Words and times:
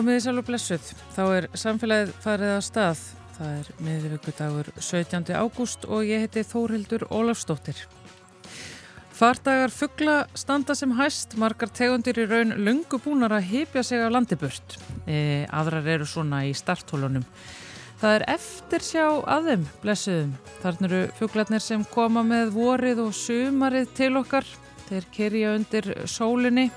Komiði 0.00 0.20
sjálf 0.24 0.40
og 0.40 0.46
blessuð. 0.48 0.84
Þá 1.12 1.24
er 1.36 1.46
samfélagið 1.60 2.10
farið 2.24 2.50
að 2.54 2.62
stað. 2.64 3.00
Það 3.36 3.48
er 3.52 3.66
miðvíkudagur 3.84 4.68
17. 4.80 5.32
ágúst 5.36 5.82
og 5.84 6.06
ég 6.08 6.22
heiti 6.22 6.40
Þórhildur 6.48 7.02
Ólafstóttir. 7.12 7.82
Fardagar 9.12 9.68
fuggla 9.68 10.14
standa 10.32 10.72
sem 10.78 10.94
hæst, 10.96 11.36
margar 11.36 11.68
tegundir 11.76 12.16
í 12.16 12.24
raun 12.30 12.56
lungu 12.64 12.96
búnar 13.04 13.34
að 13.36 13.50
hypja 13.50 13.82
sig 13.84 14.00
af 14.00 14.14
landiburt. 14.14 14.78
E, 15.04 15.44
aðrar 15.52 15.90
eru 15.98 16.08
svona 16.08 16.46
í 16.48 16.54
starthólunum. 16.56 17.26
Það 18.00 18.16
er 18.16 18.24
eftir 18.38 18.86
sjá 18.86 19.04
að 19.04 19.50
þeim, 19.50 19.66
blessuðum. 19.82 20.30
Þarna 20.62 20.88
eru 20.88 21.02
fugglarnir 21.18 21.66
sem 21.66 21.84
koma 21.92 22.24
með 22.24 22.54
vorið 22.56 23.04
og 23.04 23.12
sumarið 23.20 23.92
til 24.00 24.14
okkar. 24.22 24.48
Þeir 24.88 25.10
kerja 25.12 25.52
undir 25.58 25.92
sólinni 26.08 26.70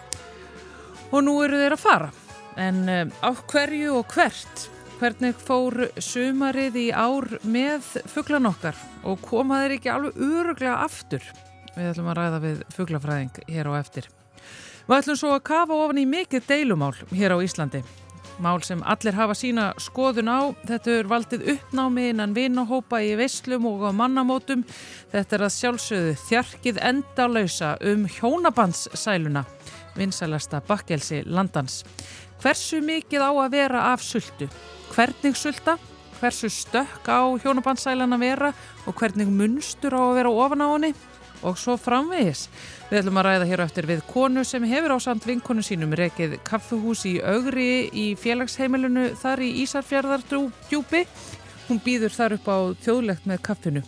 og 1.14 1.24
nú 1.24 1.38
eru 1.46 1.64
þeir 1.64 1.78
að 1.78 1.84
fara. 1.86 2.12
En 2.58 2.84
á 2.88 3.30
hverju 3.50 4.00
og 4.00 4.14
hvert? 4.14 4.68
Hvernig 5.02 5.36
fór 5.36 5.90
sumarið 6.00 6.78
í 6.80 6.86
ár 6.96 7.26
með 7.44 7.88
fugglan 8.14 8.48
okkar 8.48 8.78
og 9.04 9.20
koma 9.26 9.64
þeir 9.64 9.74
ekki 9.78 9.92
alveg 9.92 10.22
öruglega 10.22 10.76
aftur? 10.86 11.26
Við 11.74 11.90
ætlum 11.90 12.12
að 12.12 12.20
ræða 12.20 12.40
við 12.44 12.62
fugglafræðing 12.76 13.42
hér 13.50 13.68
á 13.68 13.74
eftir. 13.82 14.08
Við 14.86 14.96
ætlum 15.00 15.20
svo 15.20 15.34
að 15.34 15.44
kafa 15.50 15.80
ofan 15.80 16.00
í 16.00 16.06
mikið 16.08 16.48
deilumál 16.48 16.94
hér 17.12 17.36
á 17.36 17.38
Íslandi. 17.44 17.82
Mál 18.42 18.64
sem 18.66 18.82
allir 18.90 19.14
hafa 19.14 19.36
sína 19.38 19.68
skoðun 19.82 20.32
á. 20.32 20.54
Þetta 20.66 20.96
er 20.98 21.10
valdið 21.10 21.46
uppnámi 21.54 22.08
innan 22.14 22.34
vinahópa 22.34 23.02
í 23.06 23.14
veislum 23.20 23.68
og 23.70 23.86
á 23.86 23.92
mannamótum. 23.94 24.64
Þetta 25.12 25.38
er 25.38 25.46
að 25.46 25.56
sjálfsögðu 25.58 26.16
þjarkið 26.28 26.82
endalausa 26.82 27.76
um 27.92 28.08
hjónabandssæluna, 28.10 29.46
vinsælasta 30.00 30.64
bakkelsi 30.66 31.22
landans. 31.26 31.84
Hversu 32.44 32.82
mikið 32.84 33.22
á 33.24 33.32
að 33.32 33.54
vera 33.54 33.82
af 33.94 34.02
sultu? 34.04 34.50
Hvernig 34.92 35.38
sulta? 35.40 35.78
Hversu 36.20 36.50
stökk 36.52 37.08
á 37.08 37.24
hjónabandsælan 37.40 38.16
að 38.18 38.24
vera 38.26 38.50
og 38.84 38.96
hvernig 39.00 39.30
munstur 39.32 39.96
á 39.96 40.04
að 40.04 40.18
vera 40.18 40.32
ofan 40.44 40.64
á 40.64 40.68
henni? 40.74 40.90
Og 41.48 41.56
svo 41.56 41.78
framvegis. 41.80 42.50
Við 42.90 43.00
ætlum 43.00 43.20
að 43.22 43.26
ræða 43.30 43.48
hér 43.48 43.64
eftir 43.64 43.88
við 43.88 44.02
konu 44.10 44.44
sem 44.44 44.66
hefur 44.68 44.92
á 44.92 45.00
samt 45.00 45.24
vinkonu 45.28 45.64
sínum 45.64 45.96
rekið 45.96 46.36
kaffuhús 46.44 47.06
í 47.08 47.14
augri 47.24 47.88
í 47.96 48.04
félagsheimilinu 48.20 49.06
þar 49.22 49.44
í 49.48 49.50
Ísarfjörðardjúpi. 49.64 51.06
Hún 51.70 51.80
býður 51.86 52.12
þar 52.12 52.36
upp 52.36 52.50
á 52.52 52.58
þjóðlegt 52.84 53.30
með 53.30 53.40
kaffinu. 53.48 53.86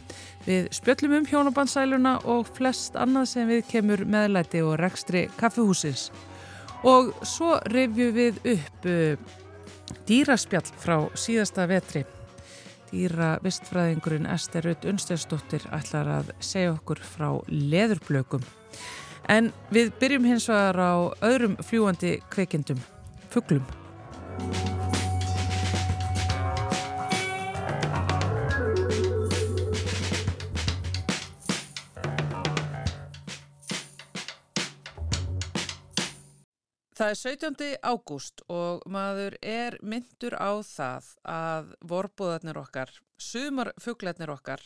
Við 0.47 0.71
spjöllum 0.79 1.17
um 1.19 1.27
hjónabandsæluna 1.27 2.15
og 2.23 2.47
flest 2.55 2.95
annað 2.95 3.27
sem 3.33 3.51
við 3.51 3.67
kemur 3.67 4.05
meðlæti 4.07 4.63
og 4.63 4.77
rekstri 4.79 5.25
kaffuhúsins. 5.35 6.07
Og 6.83 7.13
svo 7.25 7.55
revju 7.71 8.11
við 8.15 8.41
upp 8.55 8.89
uh, 8.89 9.17
dýraspjall 10.07 10.67
frá 10.81 10.97
síðasta 11.17 11.67
vetri. 11.69 12.03
Dýra 12.91 13.35
vistfræðingurinn 13.43 14.27
Ester 14.29 14.65
Rutt 14.65 14.85
Unsteinsdóttir 14.87 15.65
ætlar 15.73 16.11
að 16.19 16.33
segja 16.39 16.75
okkur 16.75 17.01
frá 17.01 17.29
leðurblökum. 17.49 18.45
En 19.27 19.49
við 19.73 19.89
byrjum 19.99 20.29
hins 20.29 20.49
vegar 20.51 20.77
á 20.77 20.93
öðrum 21.25 21.57
fljúandi 21.65 22.19
kveikindum, 22.29 22.81
fugglum. 23.33 23.65
Það 36.95 37.09
er 37.11 37.17
17. 37.19 37.65
ágúst 37.83 38.41
og 38.47 38.85
maður 38.87 39.33
er 39.43 39.75
myndur 39.83 40.31
á 40.39 40.63
það 40.63 41.09
að 41.27 41.73
vorbúðarnir 41.91 42.59
okkar, 42.61 42.93
sumarfuglarnir 43.19 44.31
okkar, 44.31 44.63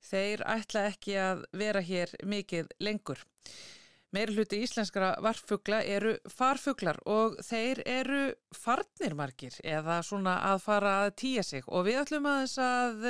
þeir 0.00 0.40
ætla 0.48 0.86
ekki 0.88 1.18
að 1.20 1.42
vera 1.52 1.82
hér 1.84 2.14
mikið 2.24 2.72
lengur. 2.80 3.20
Meir 4.16 4.32
hluti 4.32 4.62
íslenskara 4.64 5.12
varffugla 5.20 5.82
eru 5.84 6.14
farfuglar 6.32 6.96
og 7.04 7.36
þeir 7.44 7.82
eru 7.84 8.22
farnir 8.56 9.12
margir 9.20 9.60
eða 9.60 10.00
svona 10.00 10.38
að 10.54 10.64
fara 10.64 10.94
að 11.04 11.12
týja 11.26 11.44
sig 11.44 11.68
og 11.68 11.84
við 11.90 12.00
ætlum 12.06 12.30
að 12.30 12.40
þess 12.46 12.64
að 12.64 13.08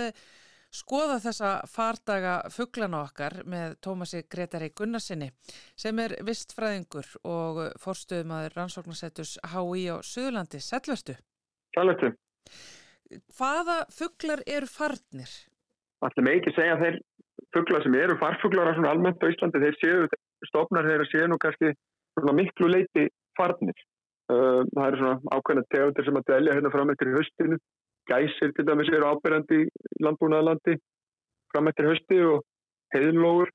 skoða 0.74 1.18
þessa 1.22 1.50
fardaga 1.70 2.34
fugglana 2.54 3.02
okkar 3.04 3.40
með 3.50 3.76
Tómasi 3.84 4.22
Gretari 4.30 4.70
Gunnarsinni 4.76 5.30
sem 5.78 5.98
er 6.02 6.14
vistfræðingur 6.26 7.08
og 7.26 7.60
forstuðumadur 7.82 8.56
rannsóknarsettus 8.56 9.36
HÍ 9.52 9.86
á 9.90 9.96
Suðurlandi. 10.06 10.62
Sætverstu? 10.62 11.16
Sætverstu. 11.74 12.12
Hvaða 13.36 13.80
fugglar 13.90 14.44
eru 14.46 14.70
farnir? 14.70 15.30
Það 16.00 16.22
með 16.24 16.38
ekki 16.38 16.54
segja 16.56 16.78
þeir 16.80 17.00
fugglar 17.54 17.84
sem 17.84 17.96
eru 17.98 18.16
farfugglar 18.20 18.70
almennt 18.86 19.24
á 19.24 19.30
Íslandi, 19.30 19.62
þeir 19.62 19.78
séu, 19.82 20.04
stofnar 20.48 20.86
þeir 20.86 21.06
séu 21.10 21.26
nú 21.28 21.38
kannski 21.42 21.74
miklu 22.36 22.70
leiti 22.70 23.08
farnir. 23.38 23.74
Það 24.30 24.86
eru 24.86 25.00
svona 25.00 25.34
ákveðna 25.34 25.66
tegundir 25.74 26.06
sem 26.06 26.18
að 26.20 26.28
delja 26.30 26.54
hérna 26.54 26.70
fram 26.70 26.92
eftir 26.94 27.10
höstinu 27.16 27.58
gæsir 28.10 28.54
til 28.56 28.66
dæmis 28.66 28.90
eru 28.92 29.12
ábyrjandi 29.14 29.64
landbúnaðalandi 30.04 30.76
fram 31.52 31.70
eftir 31.70 31.90
hösti 31.90 32.20
og 32.26 32.44
heiðlógur 32.94 33.50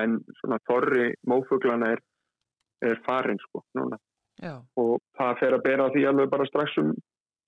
en 0.00 0.18
svona 0.40 0.58
þorri 0.66 1.10
mófuglana 1.30 1.92
er, 1.94 2.02
er 2.82 3.00
farin 3.06 3.38
sko 3.42 3.62
núna 3.78 3.98
Já. 4.42 4.58
og 4.76 4.98
það 5.18 5.38
fer 5.40 5.56
að 5.56 5.64
bera 5.64 5.90
því 5.94 6.06
alveg 6.10 6.32
bara 6.32 6.46
strax 6.48 6.74
um, 6.82 6.90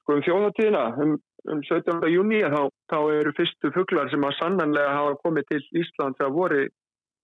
sko, 0.03 0.17
um 0.17 0.23
þjóðatíðina 0.27 0.85
um, 1.05 1.17
um 1.53 1.65
17. 1.67 2.07
júni 2.15 2.41
þá, 2.45 2.61
þá 2.93 2.99
eru 3.19 3.35
fyrstu 3.37 3.73
fuglar 3.75 4.11
sem 4.13 4.25
að 4.25 4.39
sannanlega 4.39 4.95
hafa 4.97 5.19
komið 5.25 5.51
til 5.51 5.65
Ísland 5.83 6.17
þegar 6.21 6.37
voru 6.39 6.63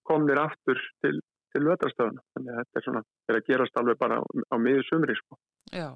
komnir 0.05 0.41
aftur 0.43 0.81
til, 1.05 1.17
til 1.55 1.65
vetrastöðuna 1.71 2.25
þannig 2.35 2.53
að 2.53 2.61
þetta 2.61 2.81
er 2.81 2.87
svona, 2.89 3.05
er 3.31 3.39
að 3.39 3.49
gerast 3.49 3.81
alveg 3.81 4.01
bara 4.03 4.21
á, 4.21 4.23
á 4.53 4.57
miður 4.61 4.89
sumri 4.91 5.17
sko 5.17 5.39
Já, 5.75 5.89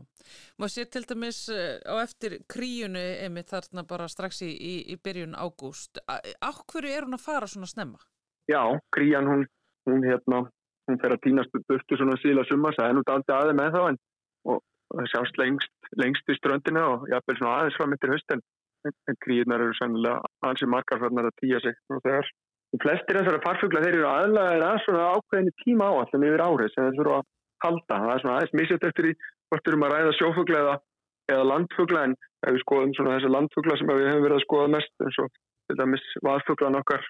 maður 0.58 0.72
sé 0.74 0.84
til 0.90 1.04
dæmis 1.06 1.40
eh, 1.54 1.78
á 1.86 2.02
eftir 2.02 2.40
kríunu 2.50 2.98
einmitt 2.98 3.52
þarna 3.52 3.84
bara 3.86 4.08
strax 4.10 4.42
í, 4.42 4.50
í, 4.50 4.74
í 4.92 4.96
byrjun 4.98 5.38
ágúst. 5.38 6.00
Áhverju 6.42 6.94
er 6.94 7.06
hún 7.06 7.14
að 7.14 7.26
fara 7.28 7.50
svona 7.50 7.70
snemma? 7.70 8.00
Já, 8.50 8.62
krían 8.96 9.30
hún, 9.30 9.46
hún 9.86 10.02
hérna, 10.02 10.42
hún 10.88 11.00
fer 11.02 11.14
að 11.14 11.22
týnast 11.28 11.54
burtu 11.68 12.00
svona 12.00 12.18
síla 12.22 12.42
summa, 12.48 12.74
það 12.74 12.90
er 12.90 12.98
nú 12.98 13.06
daldi 13.06 13.34
aðeins 13.36 13.60
með 13.60 13.76
þá 13.76 13.82
en 13.86 14.00
það 14.94 15.08
sjást 15.12 15.40
lengst, 15.40 15.74
lengst 16.00 16.30
í 16.32 16.36
ströndinu 16.38 16.84
og 16.94 17.08
jáfnvel 17.12 17.38
svona 17.38 17.54
aðeins 17.60 17.78
fram 17.78 17.94
eftir 17.96 18.14
hösten 18.14 18.44
en, 18.88 19.16
kríunar 19.24 19.64
eru 19.64 19.74
sannilega 19.76 20.20
ansið 20.48 20.72
margar 20.72 21.02
fyrir 21.02 21.28
að 21.28 21.40
týja 21.42 21.60
sig 21.64 21.76
og 21.92 22.04
þegar 22.06 22.30
flestir 22.82 23.18
þessara 23.18 23.42
farfugla 23.44 23.82
þeir 23.84 23.98
eru 23.98 24.08
aðlæðir 24.10 24.64
að 24.68 24.80
svona 24.84 25.10
ákveðinu 25.16 25.56
tíma 25.64 25.90
áallum 25.92 26.26
yfir 26.28 26.44
árið 26.44 26.72
sem 26.72 26.86
þeir 26.86 26.98
þurfa 26.98 27.18
að 27.18 27.28
halda. 27.64 27.98
Það 27.98 28.12
er 28.14 28.22
svona 28.22 28.36
aðeins 28.38 28.56
misjöld 28.60 28.88
eftir 28.88 29.08
í 29.10 29.14
hvort 29.48 29.70
erum 29.70 29.86
að 29.86 29.94
ræða 29.94 30.14
sjófugla 30.18 30.62
eða, 30.64 30.76
eða 31.32 31.48
landfugla 31.52 32.04
en 32.08 32.14
ef 32.46 32.54
við 32.54 32.62
skoðum 32.64 32.94
svona 32.96 33.16
þessi 33.16 33.32
landfugla 33.34 33.78
sem 33.78 33.90
við 33.92 34.08
hefum 34.10 34.26
verið 34.26 34.38
að 34.38 34.46
skoða 34.46 34.72
mest 34.76 35.04
eins 35.04 35.20
og 35.24 35.32
til 35.68 35.78
dæmis 35.80 36.06
vaðfuglan 36.24 36.80
okkar 36.80 37.08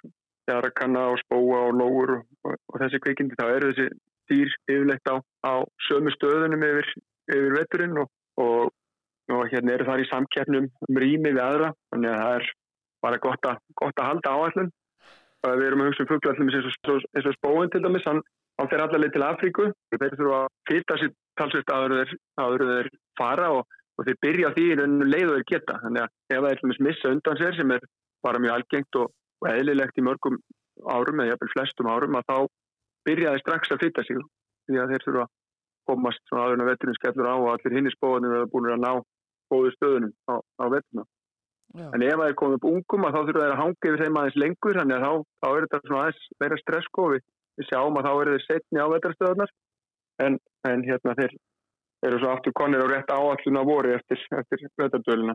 jarakanna 0.48 1.04
og 1.12 1.20
spóa 1.24 1.60
og 1.68 1.76
lóur 1.78 2.14
og, 2.16 2.22
og, 2.48 2.56
og 2.72 2.80
þessi 2.82 3.02
kveikindi 3.04 3.38
þá 3.38 3.46
eru 3.50 3.72
þessi 3.72 3.88
dýr 4.28 4.54
yfirleitt 4.68 5.12
á, 5.12 5.16
á 5.44 5.54
sömu 5.88 6.12
stöðunum 6.14 6.64
yfir, 6.64 6.88
yfir 7.32 7.54
veturinn 7.56 8.00
og, 8.02 8.08
og 8.40 9.44
hérna 9.52 9.76
eru 9.76 9.88
þar 9.88 10.02
í 10.04 10.08
samkeppnum 10.08 10.68
um 10.88 11.00
rými 11.02 11.32
við 11.32 11.44
aðra 11.44 11.70
þannig 11.92 12.14
að 12.14 12.24
það 12.24 12.40
er 12.40 12.50
bara 13.04 13.22
gott 13.22 13.48
að, 13.48 13.62
gott 13.78 14.00
að 14.02 14.10
halda 14.10 14.34
áallum 14.34 14.70
við 15.46 15.68
erum 15.68 15.84
að 15.84 15.90
hugsa 15.90 16.04
um 16.04 16.10
fugla 16.10 16.34
eins 16.34 17.26
og, 17.28 17.34
spóin 17.36 17.70
til 17.72 17.82
dæmis 17.84 18.06
hann, 18.08 18.20
hann 18.58 18.70
fer 18.70 18.82
allaveg 18.82 19.12
til 19.14 19.24
Afríku. 19.24 19.68
Þeir 19.94 20.16
þurfa 20.16 20.40
að 20.42 20.48
fyrta 20.70 20.98
sér 20.98 21.12
talsvist 21.38 21.72
áður 21.72 22.64
þeir 22.72 22.90
fara 23.18 23.50
og, 23.58 23.66
og 23.98 24.06
þeir 24.06 24.20
byrja 24.26 24.52
því 24.56 24.66
í 24.66 24.76
rauninu 24.78 25.08
leið 25.08 25.32
og 25.32 25.38
þeir 25.38 25.48
geta. 25.52 25.80
Þannig 25.84 26.04
að 26.04 26.36
ef 26.36 26.38
það 26.38 26.50
er 26.50 26.60
til 26.60 26.70
að 26.70 26.86
missa 26.88 27.12
undan 27.14 27.40
sér 27.40 27.58
sem 27.58 27.74
er 27.76 27.88
bara 28.26 28.42
mjög 28.42 28.56
algengt 28.56 29.00
og, 29.02 29.12
og 29.42 29.50
eðlilegt 29.52 29.98
í 29.98 30.06
mörgum 30.06 30.38
árum 30.86 31.22
eða 31.22 31.32
jafnvel 31.32 31.52
flestum 31.54 31.90
árum 31.90 32.18
að 32.18 32.28
þá 32.30 32.38
byrja 33.08 33.34
þeir 33.34 33.44
strax 33.44 33.74
að 33.74 33.84
fyrta 33.84 34.04
sig 34.06 34.24
því 34.68 34.80
að 34.82 34.92
þeir 34.92 35.04
þurfa 35.06 35.26
að 35.26 35.34
komast 35.88 36.24
svona 36.28 36.44
aðurinn 36.44 36.64
að 36.64 36.70
vetturinn 36.72 36.98
skellur 36.98 37.30
á 37.30 37.34
og 37.34 37.52
allir 37.54 37.76
hinn 37.78 37.88
í 37.88 37.94
spóðunum 37.94 38.34
er 38.36 38.50
búin 38.52 38.68
að 38.72 38.82
ná 38.84 38.90
góðu 39.48 39.70
stöðunum 39.74 40.12
á, 40.28 40.34
á 40.36 40.64
vetturna. 40.74 41.04
En 41.76 42.04
ef 42.04 42.16
það 42.16 42.28
er 42.28 42.36
komið 42.40 42.58
upp 42.58 42.68
ungum 42.68 43.06
að 43.06 43.14
þá 43.14 43.20
þurfa 43.20 43.42
þeir 43.44 43.54
að 43.54 43.60
hanga 43.62 43.88
yfir 43.88 44.02
þeim 44.02 44.18
aðeins 44.18 44.38
lengur 44.42 44.78
þannig 44.78 44.96
að 44.96 45.04
þá, 45.04 45.12
þá 45.40 45.48
er 45.48 45.64
þetta 45.64 45.80
svona 45.86 46.02
aðeins 46.02 46.28
meira 46.42 46.60
stresskofi. 46.62 47.18
Við 47.58 47.68
sjáum 47.68 47.98
að 47.98 48.06
þá 48.08 48.12
eru 48.12 48.34
þeir 48.34 48.44
setni 48.46 48.84
á 48.84 48.92
vetturstöðunar 48.92 49.52
en, 50.24 50.38
en 50.68 50.82
hérna 50.86 51.14
þeir 51.18 51.36
eru 52.06 52.18
svo 52.22 52.32
aftur 52.32 52.54
konir 52.56 52.82
og 52.84 52.92
rétt 52.92 53.10
áalluna 53.10 53.64
voru 53.66 53.94
eftir, 53.96 54.20
eftir 54.38 54.68
vetardöluna. 54.78 55.34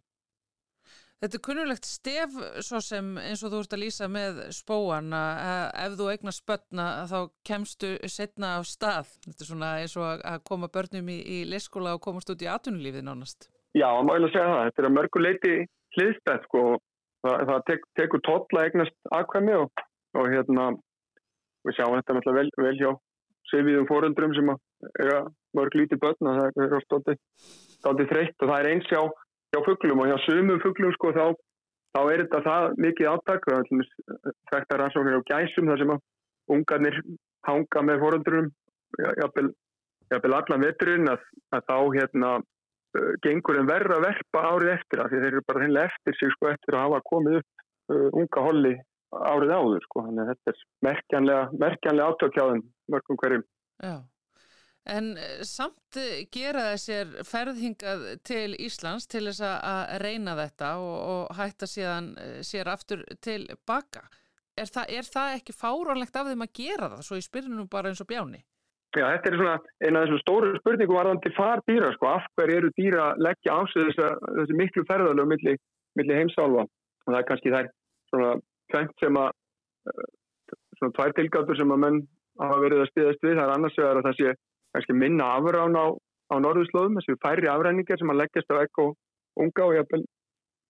Þetta 1.24 1.38
er 1.38 1.44
kunnulegt 1.46 1.86
stef 1.88 2.34
svo 2.68 2.82
sem 2.84 3.14
eins 3.22 3.46
og 3.48 3.54
þú 3.54 3.60
ert 3.64 3.76
að 3.78 3.82
lýsa 3.86 4.10
með 4.12 4.40
spóan 4.52 5.14
að 5.16 5.70
ef 5.86 5.94
þú 6.00 6.08
eignar 6.12 6.36
spötna 6.36 6.88
þá 7.08 7.20
kemstu 7.48 7.92
setna 8.12 8.58
á 8.60 8.62
stað. 8.68 9.14
Þetta 9.24 9.46
er 9.46 9.48
svona 9.48 9.70
eins 9.80 9.96
og 9.96 10.26
að 10.28 10.42
koma 10.50 10.68
börnum 10.74 11.12
í, 11.14 11.22
í 11.24 11.38
leyskóla 11.48 11.94
og 11.96 12.04
komast 12.04 12.34
út 12.34 12.44
í 12.44 12.50
atvinnulífið 12.52 13.08
nánast. 13.08 13.48
Já, 13.72 13.88
maður 14.04 14.20
vil 14.20 14.28
að 14.28 14.36
segja 14.36 14.50
það. 14.52 14.66
Þetta 14.68 14.84
er 14.84 14.90
að 14.90 14.96
mörguleiti 14.98 15.54
hliðstætt 15.96 16.50
sko. 16.50 16.66
Það, 17.24 17.46
það 17.54 17.64
tek, 17.72 17.88
tekur 18.02 18.24
totla 18.28 18.68
eignast 18.68 19.12
aðkvæmi 19.16 19.56
og, 19.62 19.84
og 20.20 20.28
hérna 20.28 20.70
við 21.64 21.78
sjáum 21.78 21.96
þetta 22.02 22.18
náttúrulega 22.18 22.42
vel, 22.42 22.52
vel 22.68 22.76
hjá 22.82 22.92
sefiðum 23.54 23.90
fóröldrum 23.90 24.36
sem 24.38 24.54
er 25.04 25.14
að 25.18 25.32
mörg 25.58 25.78
lítið 25.78 26.02
börn 26.04 26.30
og 26.30 26.40
það 26.42 26.64
er 26.66 26.86
státtið 26.88 28.12
þreytt 28.12 28.46
og 28.46 28.50
það 28.52 28.58
er 28.60 28.70
eins 28.72 28.90
hjá, 28.90 29.02
hjá 29.54 29.60
fugglum 29.68 30.04
og 30.04 30.10
hjá 30.12 30.18
sumum 30.26 30.62
fugglum 30.64 30.96
sko 30.98 31.14
þá, 31.16 31.26
þá 31.94 32.02
er 32.04 32.24
þetta 32.26 32.42
það 32.48 32.80
mikið 32.88 33.12
áttak 33.14 33.50
það 33.50 33.60
er 33.62 34.34
þetta 34.52 34.80
rannsóknir 34.82 35.20
á 35.22 35.28
gæsum 35.30 35.70
þar 35.72 35.84
sem 35.84 35.94
að 35.96 36.04
ungarnir 36.54 37.00
hanga 37.48 37.84
með 37.88 38.02
fóröldrum 38.04 38.50
jafnvel 39.00 40.36
allan 40.38 40.66
veturinn 40.66 41.12
að, 41.12 41.22
að 41.56 41.68
þá 41.70 41.78
hérna 41.98 42.32
uh, 42.40 43.14
gengur 43.26 43.60
en 43.60 43.70
verra 43.70 44.00
verpa 44.04 44.46
árið 44.52 44.74
eftir 44.78 45.02
það 45.02 45.12
því 45.12 45.22
þeir 45.24 45.30
eru 45.32 45.46
bara 45.48 45.64
hennilega 45.64 45.92
eftir 45.92 46.20
sig 46.20 46.34
sko 46.36 46.50
eftir 46.52 46.78
að 46.78 46.86
hafa 46.88 47.04
komið 47.10 47.40
upp 47.42 47.94
uh, 47.94 48.10
unga 48.22 48.46
holli 48.48 48.74
árið 49.22 49.54
áður 49.54 49.86
sko, 49.86 50.08
þannig 50.08 50.24
að 50.24 50.32
þetta 50.32 50.52
er 50.52 50.64
merkjanlega, 50.88 51.44
merkjanlega 51.66 52.10
átökjáðum 52.10 52.64
mörgum 52.94 53.20
hverjum. 53.22 53.46
Já, 53.84 53.96
en 54.96 55.10
eh, 55.18 55.44
samt 55.48 56.00
eh, 56.00 56.24
gera 56.34 56.70
þessir 56.74 57.14
ferðhingað 57.30 58.08
til 58.28 58.56
Íslands 58.58 59.08
til 59.12 59.26
þess 59.30 59.44
að 59.48 59.94
reyna 60.04 60.38
þetta 60.40 60.74
og, 60.82 60.96
og 61.14 61.38
hætta 61.40 61.70
síðan 61.70 62.14
eh, 62.22 62.40
sér 62.46 62.72
aftur 62.74 63.06
til 63.24 63.46
baka. 63.68 64.08
Er 64.54 64.70
það, 64.70 64.90
er 64.94 65.08
það 65.10 65.36
ekki 65.40 65.56
fáránlegt 65.58 66.18
af 66.18 66.28
þeim 66.30 66.46
að 66.46 66.58
gera 66.60 66.90
það, 66.96 67.06
svo 67.08 67.18
ég 67.18 67.26
spyrir 67.26 67.54
nú 67.54 67.66
bara 67.70 67.90
eins 67.90 68.04
og 68.04 68.10
bjáni? 68.10 68.44
Já, 68.94 69.08
þetta 69.10 69.30
er 69.32 69.38
svona 69.40 69.54
eina 69.82 70.02
af 70.02 70.04
þessum 70.06 70.20
stóru 70.22 70.50
spurningum 70.60 70.98
varðan 71.00 71.22
til 71.24 71.32
far 71.34 71.64
dýra, 71.66 71.90
sko, 71.96 72.12
af 72.14 72.28
hver 72.38 72.52
eru 72.54 72.70
dýra 72.78 73.08
leggja 73.18 73.56
á 73.58 73.66
sig 73.72 73.90
þessi 73.98 74.58
miklu 74.60 74.84
ferðalög 74.86 75.32
millir 75.32 75.58
milli 75.98 76.20
heimsálfa 76.20 76.68
og 76.68 77.10
það 77.10 77.18
er 77.20 77.26
kannski 77.30 77.54
þær 77.54 77.70
svona 78.12 78.30
tvengt 78.74 79.04
sem 79.04 79.20
að 79.22 79.30
eh, 79.92 80.08
svona 80.80 80.96
tvær 80.98 81.16
tilgáttur 81.20 81.60
sem 81.60 81.74
að 81.74 81.84
menn 81.86 82.02
hafa 82.42 82.60
verið 82.64 82.84
að 82.84 82.90
stiðast 82.92 83.24
við, 83.26 83.38
það 83.38 83.46
er 83.46 83.54
annars 83.56 83.78
vegar 83.78 84.00
að 84.00 84.08
það 84.08 84.20
sé 84.20 84.34
kannski 84.74 84.98
minna 84.98 85.30
afrán 85.38 85.78
á, 85.78 85.86
á 86.34 86.36
norðuslóðum, 86.42 86.98
þessi 87.00 87.20
færri 87.22 87.50
afræningar 87.52 88.02
sem 88.02 88.14
að 88.14 88.20
leggjast 88.24 88.54
á 88.54 88.58
ekk 88.64 88.82
og 88.84 88.96
unga 89.44 89.68
og 89.68 89.76
jafnvel 89.78 90.02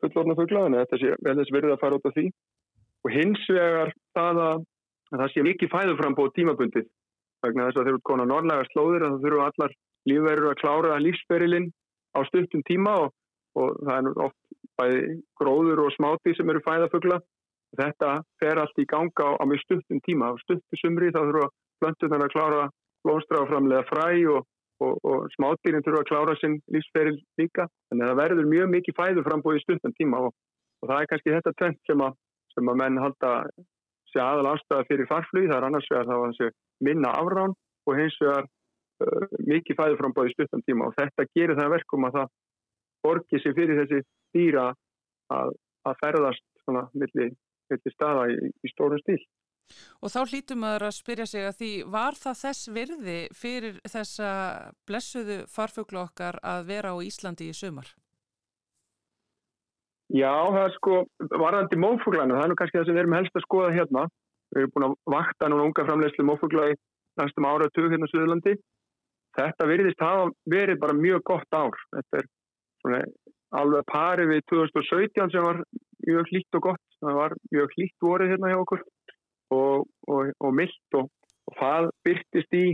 fullorna 0.04 0.36
fuggla, 0.40 0.66
þannig 0.66 0.82
að 0.82 0.86
þetta 0.86 1.00
sé 1.02 1.16
vel 1.24 1.38
þess 1.40 1.56
verið 1.56 1.76
að 1.76 1.82
fara 1.84 2.00
út 2.00 2.10
af 2.10 2.18
því. 2.18 2.26
Og 3.04 3.14
hins 3.14 3.46
vegar 3.52 3.94
það 4.18 4.42
að, 4.44 4.66
að 5.14 5.24
það 5.24 5.32
sé 5.34 5.46
mikið 5.48 5.74
fæðuframbóð 5.74 6.36
tímabundið 6.38 6.90
vegna 7.44 7.68
þess 7.68 7.80
að 7.80 7.88
þeir 7.88 7.94
eru 7.94 8.04
konar 8.08 8.30
norðlega 8.30 8.68
slóðir 8.72 9.06
að 9.06 9.16
það 9.16 9.26
þurfu 9.26 9.44
allar 9.48 9.76
lífverður 10.10 10.52
að 10.52 10.60
klára 10.62 11.00
lífsferilinn 11.04 11.70
á 12.16 12.20
stuttum 12.28 12.64
tíma 12.68 12.94
og, 13.06 13.14
og 13.60 13.80
það 13.84 13.96
er 14.12 14.24
oft 14.28 14.40
bæði 14.80 15.02
gróður 15.40 15.84
og 15.86 15.96
smáti 15.96 16.36
sem 16.38 16.50
eru 16.52 16.64
fæðafugla 16.66 17.20
Þetta 17.80 18.10
fer 18.42 18.60
allt 18.62 18.80
í 18.81 18.86
ganga 18.90 19.25
á, 19.25 19.31
á 19.42 19.44
mjög 19.50 19.64
stuttum 19.64 20.02
tíma. 20.06 20.30
Á 20.30 20.34
stuttu 20.44 20.80
sumri 20.80 21.12
þá 21.14 21.22
þurfa 21.25 21.48
blöndunar 21.81 22.25
að 22.28 22.34
klára 22.36 22.64
blómstra 23.04 23.42
og 23.42 23.50
framlega 23.50 23.88
fræ 23.90 24.08
og, 24.36 24.46
og, 24.86 25.00
og 25.02 25.28
smátýrin 25.34 25.86
þurfa 25.86 26.04
að 26.04 26.10
klára 26.12 26.36
sinn 26.40 26.60
lífsferil 26.74 27.18
líka. 27.42 27.68
Þannig 27.90 28.06
að 28.06 28.12
það 28.12 28.22
verður 28.22 28.52
mjög 28.54 28.74
mikið 28.75 28.98
fæðu 29.00 29.25
frambóð 29.28 29.60
í 29.60 29.64
stuttum 29.66 29.96
tíma 29.98 30.22
og, 30.28 30.36
og 30.84 30.92
það 30.92 31.00
er 31.00 31.12
kannski 31.12 31.36
þetta 31.36 31.56
tvent 31.62 31.81
sem, 31.90 32.06
sem 32.54 32.74
að 32.74 32.81
menn 32.84 33.02
halda 33.02 33.34
sé 34.14 34.22
aðal 34.22 34.54
ástæða 34.54 34.88
fyrir 34.92 35.10
farflug. 35.10 35.50
Það 35.50 35.58
er 35.58 35.68
annars 35.70 35.90
vegar 35.92 36.12
þá 36.12 36.16
að 36.20 36.58
minna 36.84 37.14
afrán 37.18 37.56
og 37.90 38.00
hins 38.00 38.16
vegar 38.22 38.46
uh, 38.46 39.28
mikið 39.50 39.80
fæðu 39.80 40.00
frambóð 40.00 40.30
í 40.30 40.36
stuttum 40.36 40.64
tíma 40.68 40.90
og 40.90 40.98
þetta 41.00 41.25
gerir 41.34 41.60
það 41.60 41.75
verkum 41.78 42.08
að 42.08 42.20
það 42.20 42.34
borgir 43.04 43.44
sig 43.44 43.56
fyrir 43.58 43.81
þessi 43.81 44.04
dýra 44.36 44.70
að, 45.34 45.56
að 45.90 45.98
ferðast 46.04 46.46
svona 46.64 46.86
millir 46.96 47.34
til 47.71 47.94
staða 47.94 48.27
í, 48.31 48.51
í 48.51 48.71
stóru 48.71 49.00
stíl. 49.01 49.21
Og 50.04 50.12
þá 50.12 50.19
hlítum 50.27 50.62
maður 50.63 50.88
að 50.89 50.95
spyrja 50.98 51.25
sig 51.30 51.45
að 51.48 51.60
því 51.60 51.71
var 51.95 52.18
það 52.19 52.39
þess 52.42 52.71
virði 52.75 53.19
fyrir 53.38 53.77
þessa 53.89 54.30
blessuðu 54.88 55.38
farfuglu 55.50 56.01
okkar 56.04 56.39
að 56.44 56.65
vera 56.69 56.94
á 56.94 56.98
Íslandi 57.04 57.50
í 57.50 57.56
sumar? 57.57 57.88
Já, 60.13 60.30
það 60.30 60.65
er 60.65 60.75
sko 60.75 60.98
varðandi 61.31 61.80
mófuglanu, 61.80 62.36
það 62.36 62.44
er 62.44 62.51
nú 62.51 62.57
kannski 62.60 62.77
það 62.77 62.86
sem 62.89 62.98
við 62.98 63.04
erum 63.04 63.18
helst 63.18 63.39
að 63.39 63.45
skoða 63.48 63.71
hérna. 63.74 64.04
Við 64.54 64.62
erum 64.62 64.74
búin 64.75 64.88
að 64.89 64.95
vakta 65.15 65.50
núna 65.50 65.68
unga 65.69 65.86
framlegslu 65.88 66.25
mófugla 66.27 66.68
í 66.69 66.75
næstum 67.21 67.48
ára 67.50 67.69
og 67.69 67.74
tug 67.74 67.89
hérna 67.89 68.06
á 68.06 68.12
Suðurlandi. 68.12 68.54
Þetta 69.33 69.69
virðist 69.71 70.04
hafa 70.04 70.27
verið 70.54 70.81
bara 70.83 70.98
mjög 70.98 71.24
gott 71.31 71.57
ár. 71.57 71.80
Þetta 71.95 72.19
er 72.19 72.27
svona 72.83 73.00
alveg 73.57 73.88
pari 73.89 74.27
við 74.30 74.44
2017 74.51 75.33
sem 75.33 75.48
var 75.48 75.63
mjög 76.06 76.30
hlýtt 76.30 76.60
og 76.60 76.65
gott 76.68 76.93
það 77.04 77.20
var 77.20 77.36
mjög 77.52 77.78
hlýtt 77.78 78.08
vorið 78.08 78.34
hérna 78.34 78.52
hjá 78.52 78.60
okkur 78.62 78.84
og, 79.54 79.88
og, 80.08 80.34
og 80.40 80.56
myllt 80.58 81.00
og, 81.00 81.10
og 81.50 81.58
það 81.60 81.90
byrtist 82.08 82.58
í, 82.58 82.66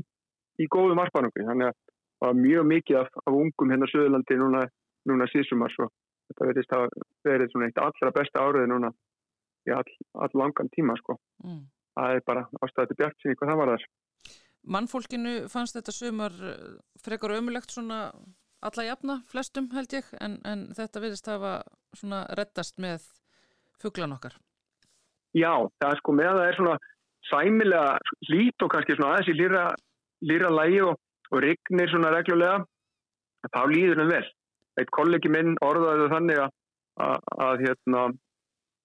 í 0.59 0.67
góðum 0.71 1.01
varpanungi 1.01 1.47
þannig 1.47 1.71
að 1.71 1.77
það 2.19 2.27
var 2.27 2.39
mjög 2.43 2.69
mikið 2.73 3.01
af, 3.01 3.09
af 3.25 3.39
ungum 3.41 3.73
hérna 3.73 3.89
Suðurlandi 3.91 4.39
núna, 4.39 4.63
núna 5.09 5.27
síðsumar 5.31 5.73
svo 5.75 5.89
þetta 6.29 6.49
verðist 6.49 6.75
að 6.75 6.87
verið 7.25 7.53
svona 7.53 7.69
eitt 7.69 7.81
allra 7.83 8.13
besta 8.15 8.43
áriði 8.43 8.71
núna 8.71 8.91
í 9.67 9.73
all, 9.75 9.95
all 10.23 10.31
langan 10.37 10.69
tíma 10.75 10.95
sko. 10.99 11.17
Mm. 11.43 11.63
það 11.99 12.15
er 12.15 12.25
bara 12.27 12.43
ástæðið 12.63 12.99
bjart 13.01 13.23
sín 13.23 13.37
hvað 13.39 13.51
það 13.51 13.61
var 13.61 13.71
þar. 13.73 13.87
Mannfólkinu 14.75 15.33
fannst 15.51 15.77
þetta 15.77 15.95
sumar 15.95 16.35
eh, 16.45 16.59
frekar 17.03 17.33
ömulegt 17.37 17.73
svona 17.73 17.99
alla 18.59 18.85
jafna 18.85 19.21
flestum 19.31 19.69
held 19.73 19.93
ég 19.95 20.07
en, 20.19 20.37
en 20.47 20.67
þetta 20.75 21.01
verðist 21.03 21.27
að 21.27 21.37
hafa 21.39 21.53
svona 21.95 22.21
rettast 22.37 22.79
með 22.79 23.07
fugglan 23.81 24.15
okkar? 24.15 24.37
Já, 25.37 25.53
það 25.79 25.91
er 25.91 25.99
sko 26.01 26.15
með 26.17 26.31
að 26.31 26.39
það 26.39 26.47
er 26.47 26.57
svona 26.57 26.77
sæmilega 27.29 27.97
lít 28.31 28.65
og 28.65 28.71
kannski 28.73 28.95
svona 28.95 29.11
aðeins 29.13 29.29
í 29.29 29.35
lýra, 29.37 29.65
lýra 30.25 30.49
lægi 30.53 30.79
og, 30.87 30.95
og 31.29 31.43
rignir 31.45 31.91
svona 31.91 32.13
reglulega 32.15 32.63
þá 33.53 33.61
líður 33.69 34.01
það 34.01 34.13
vel. 34.15 34.25
Eitt 34.79 34.91
kollegi 34.95 35.31
minn 35.31 35.53
orðaði 35.65 36.07
þannig 36.13 36.41
að, 36.45 36.55
að, 37.05 37.29
að 37.45 37.63
hérna, 37.65 38.03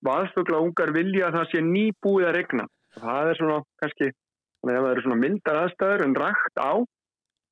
vaðfugla 0.05 0.61
ungar 0.67 0.93
vilja 0.97 1.31
að 1.31 1.39
það 1.39 1.49
sé 1.53 1.65
nýbúið 1.65 2.29
að 2.29 2.37
regna. 2.39 2.69
Það 2.99 3.31
er 3.31 3.41
svona 3.41 3.59
kannski, 3.83 4.11
ef 4.11 4.69
það 4.69 4.91
eru 4.91 5.07
svona 5.07 5.21
myndar 5.23 5.61
aðstæður 5.63 6.05
en 6.05 6.19
rægt 6.21 6.61
á, 6.61 6.73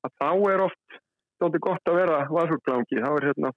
að 0.03 0.15
þá 0.21 0.29
er 0.53 0.65
oft 0.67 1.01
stóti 1.37 1.63
gott 1.63 1.89
að 1.91 1.99
vera 2.03 2.23
vaðfugla 2.29 2.79
ungi. 2.83 3.01
Þá 3.01 3.11
er 3.11 3.29
hérna 3.31 3.53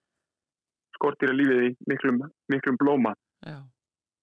skortýra 0.97 1.37
lífið 1.37 1.65
í 1.69 1.73
miklum, 1.91 2.23
miklum 2.51 2.81
blóma. 2.81 3.13
Já 3.45 3.61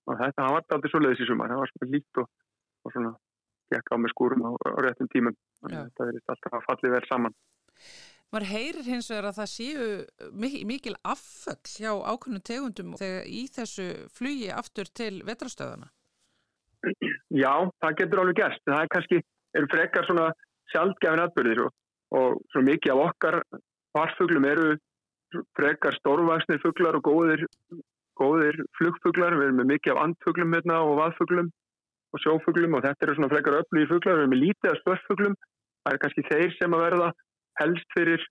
þetta 0.07 0.47
var 0.51 0.65
aldrei 0.75 0.91
svo 0.91 1.01
leiðis 1.03 1.23
í 1.23 1.29
sumar. 1.29 1.51
Það 1.53 1.61
var 1.63 1.71
svona 1.73 1.91
lít 1.93 2.21
og, 2.21 2.31
og 2.83 2.95
svona 2.95 3.13
gekk 3.73 3.93
á 3.93 3.95
með 3.97 4.13
skúrum 4.13 4.47
á, 4.47 4.51
á 4.53 4.79
réttum 4.85 5.11
tímum. 5.13 5.37
Þetta 5.63 6.09
verið 6.09 6.33
alltaf 6.33 6.67
fallið 6.67 6.95
verið 6.97 7.11
saman. 7.11 7.37
Var 8.33 8.47
heyrir 8.49 8.87
hins 8.87 9.11
vegar 9.11 9.29
að 9.29 9.39
það 9.41 9.49
séu 9.51 9.87
mikil 10.65 10.95
afföll 11.05 11.69
hjá 11.69 11.91
ákveðnum 11.93 12.45
tegundum 12.49 12.95
þegar 12.97 13.27
í 13.29 13.43
þessu 13.53 13.85
flugi 14.09 14.49
aftur 14.53 14.89
til 14.89 15.19
vetrastöðana? 15.27 15.91
Já, 17.29 17.53
það 17.79 17.99
getur 17.99 18.23
alveg 18.23 18.39
gerst. 18.41 18.63
Það 18.65 18.81
er 18.81 18.89
kannski, 18.95 19.19
eru 19.53 19.69
frekar 19.71 20.09
svona 20.09 20.31
sjálfgefin 20.73 21.21
atbyrðir 21.27 21.61
og, 21.67 21.75
og 22.17 22.41
svona 22.51 22.71
mikið 22.71 22.95
af 22.95 23.03
okkar 23.05 23.39
varfuglum 23.93 24.49
eru 24.49 24.73
frekar 25.57 25.95
stórvaksnir 25.99 26.61
fuglar 26.61 26.97
og 26.97 27.05
góðir 27.05 27.45
góðir 28.19 28.59
flugfuglar, 28.77 29.35
við 29.37 29.49
erum 29.49 29.59
með 29.61 29.69
mikið 29.73 29.93
af 29.95 30.01
andfuglum 30.03 30.55
hérna 30.55 30.79
og 30.85 30.97
vaðfuglum 31.01 31.49
og 32.13 32.21
sjófuglum 32.21 32.77
og 32.77 32.83
þetta 32.85 33.07
eru 33.07 33.15
svona 33.17 33.31
frekar 33.31 33.59
öflugir 33.59 33.89
fuglar, 33.89 34.17
við 34.17 34.23
erum 34.23 34.33
með 34.35 34.43
lítið 34.43 34.71
af 34.71 34.81
spörfuglum, 34.81 35.35
það 35.83 35.93
er 35.93 36.01
kannski 36.03 36.25
þeir 36.29 36.55
sem 36.59 36.75
að 36.77 36.83
verða 36.85 37.09
helst 37.61 37.95
fyrir 37.97 38.25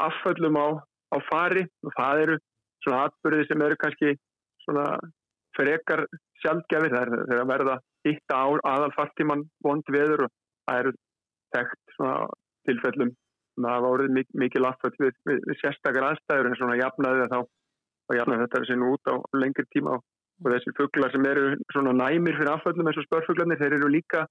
afföllum 0.00 0.58
á, 0.60 0.68
á 1.14 1.18
fari. 1.30 1.64
Og 1.86 1.96
það 1.96 2.22
eru 2.26 2.38
svona 2.84 3.02
atbyrði 3.08 3.48
sem 3.48 3.64
eru 3.66 3.80
kannski 3.80 4.14
svona 4.64 4.86
frekar 5.56 6.04
sjálfgefir, 6.42 6.92
það 6.92 7.18
er 7.24 7.42
að 7.42 7.50
verða 7.52 7.76
hitta 8.04 8.36
á 8.36 8.46
aðalfartíman 8.74 9.44
vond 9.64 9.92
veður 9.94 10.26
og 10.26 10.32
það 10.68 10.80
eru 10.82 10.94
þekkt 11.54 11.94
svona 11.96 12.16
tilfellum, 12.68 13.12
það 13.60 13.76
hafa 13.76 13.92
orðið 13.94 14.32
mikið 14.42 14.64
lafföll 14.64 14.96
við, 14.98 15.14
við, 15.28 15.38
við 15.48 15.60
sérstakar 15.60 16.08
aðstæður 16.10 16.50
en 16.50 16.58
svona 16.58 16.80
jafnaði 16.80 17.24
að 17.24 17.34
þá 17.34 17.38
og 18.08 18.18
jafnveg 18.18 18.42
þetta 18.44 18.60
er 18.60 18.68
sín 18.68 18.86
út 18.86 19.10
á 19.10 19.14
lengri 19.40 19.66
tíma 19.72 19.98
og 19.98 20.50
þessir 20.50 20.76
fugglar 20.78 21.12
sem 21.14 21.26
eru 21.30 21.44
svona 21.72 21.94
næmir 21.96 22.36
fyrir 22.38 22.52
afföllum 22.52 22.90
eins 22.90 22.98
og 23.00 23.06
spörfuglarnir, 23.06 23.60
þeir 23.60 23.78
eru 23.78 23.90
líka 23.92 24.24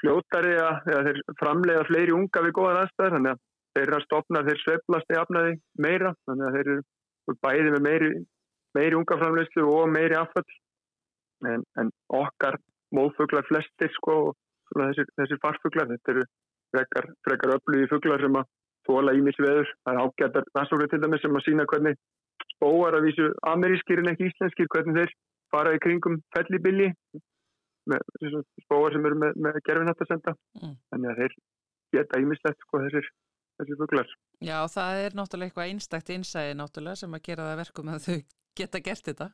fljótari 0.00 0.56
að 0.64 1.06
þeir 1.08 1.20
framlega 1.40 1.86
fleiri 1.90 2.16
unga 2.16 2.44
við 2.46 2.56
góðan 2.56 2.80
aðstæðar 2.82 3.16
þannig 3.16 3.34
að 3.34 3.42
þeir 3.74 3.84
eru 3.86 3.98
að 3.98 4.06
stopna 4.06 4.44
þeir 4.48 4.62
sveflast 4.64 5.12
í 5.12 5.18
afnæði 5.20 5.52
meira, 5.86 6.14
þannig 6.26 6.46
að 6.48 6.56
þeir 6.56 6.72
eru 6.74 7.36
bæði 7.44 7.74
með 7.74 7.84
meiri, 7.86 8.10
meiri 8.78 8.98
unga 8.98 9.18
framlegslu 9.20 9.66
og 9.70 9.92
meiri 9.92 10.18
afföll 10.18 10.48
en, 11.46 11.64
en 11.78 11.92
okkar 12.16 12.58
móðfuglar 12.96 13.46
flestir 13.48 13.92
sko, 13.96 14.32
þessir, 14.74 15.08
þessir 15.20 15.40
farfuglar, 15.44 15.90
þetta 15.92 16.14
eru 16.14 16.24
frekar, 16.74 17.10
frekar 17.26 17.54
öflugi 17.56 17.90
fuglar 17.90 18.24
sem 18.24 18.40
að 18.40 18.48
þóla 18.88 19.14
ímisveður. 19.18 19.70
Það 19.84 19.92
er 19.92 20.02
ágættar 20.04 20.48
rannsóknir 20.56 20.90
til 20.90 21.00
dæmis 21.04 21.24
sem 21.24 21.38
að 21.38 21.46
sína 21.46 21.66
hvernig 21.70 22.00
spóar 22.60 22.98
að 22.98 23.08
vísu 23.08 23.30
amerískir 23.48 24.02
en 24.02 24.12
ekki 24.12 24.28
íslenskir, 24.28 24.68
hvernig 24.70 24.98
þeir 25.00 25.14
fara 25.50 25.74
í 25.74 25.80
kringum 25.82 26.20
fellibilli 26.36 26.92
spóar 28.66 28.94
sem 28.94 29.06
eru 29.08 29.18
með, 29.18 29.40
með 29.40 29.60
gerfinhattasenda. 29.66 30.36
Mm. 30.60 30.76
Þannig 30.92 31.10
að 31.10 31.22
þeir 31.22 31.36
geta 31.96 32.20
ímislegt 32.22 32.66
sko 32.66 32.82
þessir, 32.84 33.08
þessir 33.58 33.80
fugglar. 33.80 34.16
Já, 34.44 34.58
það 34.70 35.04
er 35.06 35.16
náttúrulega 35.18 35.50
eitthvað 35.50 35.72
einstakt 35.72 36.12
einsæði 36.14 36.58
náttúrulega 36.60 37.00
sem 37.00 37.16
að 37.16 37.24
gera 37.26 37.48
það 37.48 37.62
verkum 37.64 37.90
að 37.90 38.04
þau 38.06 38.18
geta 38.60 38.82
gert 38.84 39.10
þetta. 39.10 39.30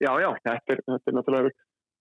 Já, 0.00 0.12
já, 0.16 0.30
þetta 0.40 0.74
er, 0.74 0.82
þetta 0.88 1.12
er 1.12 1.18
náttúrulega 1.18 1.58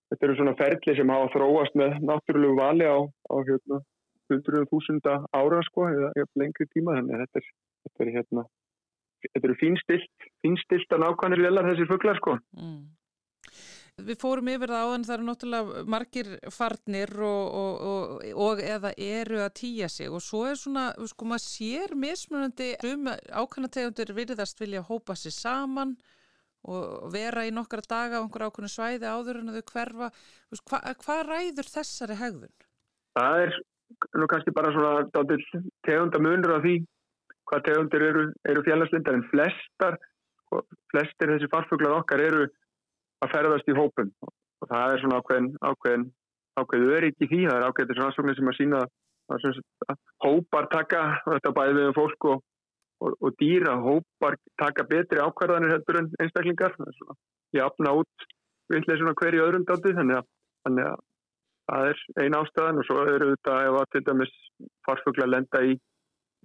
þetta 0.09 0.25
eru 0.25 0.37
svona 0.39 0.57
ferli 0.57 0.95
sem 0.97 1.13
hafa 1.13 1.31
þróast 1.35 1.77
með 1.77 1.97
náttúrulegu 2.09 2.57
vali 2.57 2.87
á, 2.89 2.97
á 3.05 3.35
hérna, 3.45 3.81
100.000 4.29 5.17
ára 5.37 5.59
sko, 5.65 5.89
eða 5.89 6.25
lengri 6.39 6.67
tíma, 6.73 6.97
þannig 6.97 7.17
að 7.17 7.23
þetta 7.25 7.41
er, 7.41 7.51
þetta 7.85 8.05
er 8.05 8.11
hérna, 8.17 8.45
þetta 9.25 9.47
eru 9.49 9.57
fínstilt, 9.59 10.29
fínstilt 10.45 10.95
að 10.95 11.03
nákvæmlega 11.05 11.45
lelar 11.47 11.69
þessir 11.71 11.91
fugglar 11.91 12.19
sko. 12.21 12.37
Mm. 12.57 12.79
Við 14.07 14.19
fórum 14.21 14.47
yfir 14.51 14.71
það 14.71 14.85
áðan 14.85 15.05
það 15.07 15.15
eru 15.15 15.25
náttúrulega 15.27 15.81
margir 15.93 16.29
farnir 16.55 17.11
og, 17.25 17.55
og, 17.61 17.81
og, 17.89 18.27
og 18.45 18.61
eða 18.63 18.91
eru 18.95 19.41
að 19.43 19.55
týja 19.59 19.89
sig 19.91 20.13
og 20.13 20.23
svo 20.23 20.45
er 20.47 20.59
svona, 20.59 20.85
sko 21.11 21.27
maður 21.27 21.43
sér 21.45 21.95
mismunandi 21.99 22.69
um 22.87 23.09
ákvæmnategundir 23.11 24.13
virðast 24.15 24.61
vilja 24.61 24.85
hópa 24.87 25.17
sér 25.19 25.35
saman 25.35 25.97
og 26.69 27.11
vera 27.13 27.45
í 27.47 27.51
nokkra 27.55 27.83
daga 27.87 28.19
á 28.19 28.23
einhver 28.23 28.47
ákveðinu 28.47 28.71
svæði 28.71 29.07
áður 29.07 29.41
en 29.41 29.53
þau 29.55 29.65
hverfa 29.73 30.09
hvað 30.69 31.03
hva 31.03 31.19
ræður 31.27 31.71
þessari 31.73 32.17
hegðun? 32.19 32.55
Það 33.19 33.43
er 33.43 33.59
nú 34.19 34.27
kannski 34.31 34.55
bara 34.55 34.71
svona 34.75 35.27
tegundamunur 35.87 36.57
af 36.57 36.65
því 36.65 36.75
hvað 37.49 37.65
tegundir 37.67 38.05
eru, 38.09 38.25
eru 38.49 38.63
fjallarslindar 38.67 39.17
en 39.17 39.27
flestar 39.31 39.99
flestir 40.89 41.29
þessi 41.33 41.49
farfuglar 41.51 41.99
okkar 41.99 42.23
eru 42.25 42.45
að 43.23 43.33
ferðast 43.33 43.69
í 43.69 43.77
hópum. 43.77 44.09
Og 44.59 44.69
það 44.71 44.93
er 44.93 45.03
svona 45.03 45.19
ákveðin 45.21 45.49
ákveðin, 45.61 46.05
ákveðin 46.59 46.93
örygg 46.97 47.25
í 47.25 47.29
því, 47.29 47.41
það 47.45 47.57
er 47.59 47.67
ákveðin 47.67 47.99
rannsóknir 47.99 48.39
sem 48.39 48.49
að 48.49 48.57
sína 48.57 48.79
að, 48.83 49.59
að 49.93 49.99
hópar 50.25 50.69
taka 50.73 51.03
þetta 51.27 51.53
bæði 51.59 51.83
við 51.83 51.93
fólk 51.99 52.29
og 52.33 52.41
og, 53.03 53.15
og 53.23 53.35
dýra 53.39 53.75
hópar 53.83 54.37
taka 54.59 54.85
betri 54.87 55.21
ákvarðanir 55.23 55.75
heldur 55.75 56.01
en 56.01 56.09
einstaklingar. 56.21 56.75
Ég 57.55 57.63
afna 57.65 57.95
út 58.01 58.27
vilja 58.69 58.97
svona 58.99 59.15
hverju 59.19 59.45
öðrum 59.45 59.67
dátu 59.67 59.93
þannig 59.97 60.19
að, 60.19 60.27
þannig 60.67 60.89
að 60.89 61.05
það 61.69 61.91
er 61.91 62.03
eina 62.23 62.41
ástæðan. 62.43 62.81
Og 62.81 62.87
svo 62.87 63.05
eru 63.05 63.31
þetta 63.33 63.59
ef 63.67 63.79
að 63.81 63.91
til 63.93 64.03
dæmis 64.09 64.35
farfugla 64.87 65.29
lenda 65.29 65.63
í, 65.65 65.77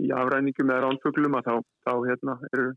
í 0.03 0.11
afræningum 0.15 0.73
eða 0.75 0.89
ránfuglum 0.89 1.39
að 1.39 1.49
þá, 1.49 1.55
þá 1.87 1.93
hérna, 2.09 2.37
eru 2.53 2.69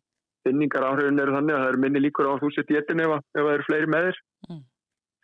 finningar 0.48 0.86
áhrifin 0.88 1.22
eru 1.24 1.36
þannig 1.36 1.56
að 1.56 1.64
það 1.64 1.72
eru 1.72 1.84
minni 1.84 2.04
líkur 2.04 2.30
á 2.30 2.32
að 2.36 2.44
þú 2.44 2.52
sett 2.56 2.74
í 2.74 2.78
ettin 2.80 3.04
ef, 3.04 3.16
ef 3.34 3.42
það 3.42 3.54
eru 3.54 3.68
fleiri 3.68 3.90
með 3.94 4.06
þér 4.08 4.20
mm. 4.48 4.62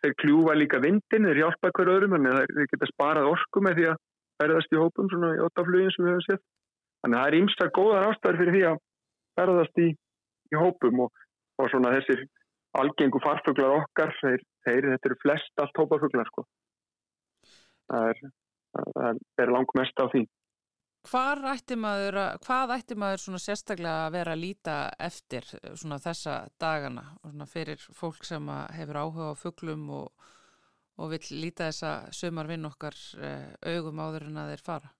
þeir 0.04 0.16
kljúfa 0.22 0.56
líka 0.58 0.80
vindin, 0.84 1.28
þeir 1.30 1.40
hjálpa 1.44 1.70
hverju 1.78 1.94
öðrum 1.94 2.18
en 2.18 2.28
þeir 2.34 2.68
geta 2.72 2.90
sparað 2.90 3.30
orku 3.30 3.62
með 3.64 3.78
því 3.78 3.86
að 3.92 4.02
ferðast 4.42 4.74
í 4.74 4.80
hópum 4.82 5.08
svona 5.12 5.30
í 5.36 5.42
ótaflugin 5.46 5.94
sem 5.94 6.04
við 6.04 6.12
hefum 6.16 6.26
sett 6.26 6.44
Þannig 7.04 7.18
að 7.18 7.24
það 7.24 7.28
er 7.28 7.36
ímsta 7.36 7.64
góðar 7.76 8.06
ástæður 8.08 8.38
fyrir 8.40 8.54
því 8.54 8.60
að 8.64 8.76
ferðast 9.36 9.80
í, 9.84 9.88
í 10.48 10.56
hópum 10.56 11.00
og, 11.04 11.18
og 11.60 11.66
svona 11.68 11.90
þessir 11.92 12.22
algengu 12.80 13.20
farfuglar 13.20 13.74
okkar, 13.74 14.14
þeir, 14.22 14.44
þeir 14.64 14.86
þetta 14.94 15.10
eru 15.10 15.18
flest 15.20 15.60
allt 15.60 15.80
hópafuglar 15.82 16.30
sko. 16.30 16.46
Það 17.92 18.08
er, 18.14 18.22
er 19.44 19.52
langt 19.52 19.76
mest 19.76 20.00
á 20.00 20.08
því. 20.14 20.24
Ætti 21.04 21.76
maður, 21.76 22.16
hvað 22.46 22.70
ætti 22.78 22.96
maður 22.96 23.20
sérstaklega 23.42 24.06
að 24.06 24.14
vera 24.16 24.32
að 24.32 24.40
líta 24.40 24.76
eftir 24.98 25.44
svona 25.76 25.98
þessa 26.00 26.36
dagana 26.60 27.04
svona 27.20 27.46
fyrir 27.50 27.82
fólk 27.92 28.24
sem 28.24 28.48
hefur 28.78 29.00
áhuga 29.02 29.32
á 29.32 29.34
fuglum 29.36 29.84
og, 29.92 30.30
og 30.96 31.12
vil 31.12 31.20
líta 31.42 31.68
þessa 31.68 32.08
sömarvinn 32.08 32.64
okkar 32.70 32.96
eh, 33.20 33.52
augum 33.74 34.00
áður 34.00 34.30
en 34.30 34.40
að 34.40 34.54
þeir 34.54 34.64
fara? 34.64 34.90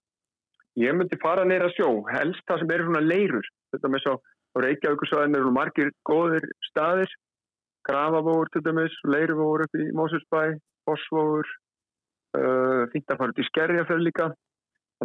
Ég 0.75 0.93
myndi 0.93 1.17
fara 1.23 1.45
neyra 1.47 1.71
sjó, 1.73 1.89
helst 2.11 2.43
það 2.47 2.61
sem 2.61 2.71
eru 2.75 2.87
leirur. 3.09 3.51
Þetta 3.73 3.91
með 3.91 4.05
svo 4.05 4.15
Reykjavíkusvæðin 4.61 5.37
eru 5.39 5.51
margir 5.51 5.91
góðir 6.07 6.45
staðir, 6.69 7.11
dæmis, 8.63 8.93
Leiruvóður 9.07 9.65
upp 9.65 9.77
í 9.79 9.85
Mósusbæ, 9.95 10.41
Fossvóður, 10.87 11.49
uh, 12.37 12.83
fara 13.19 13.33
út 13.33 13.41
í 13.41 13.47
Skerjafjörð 13.49 14.05
líka. 14.05 14.29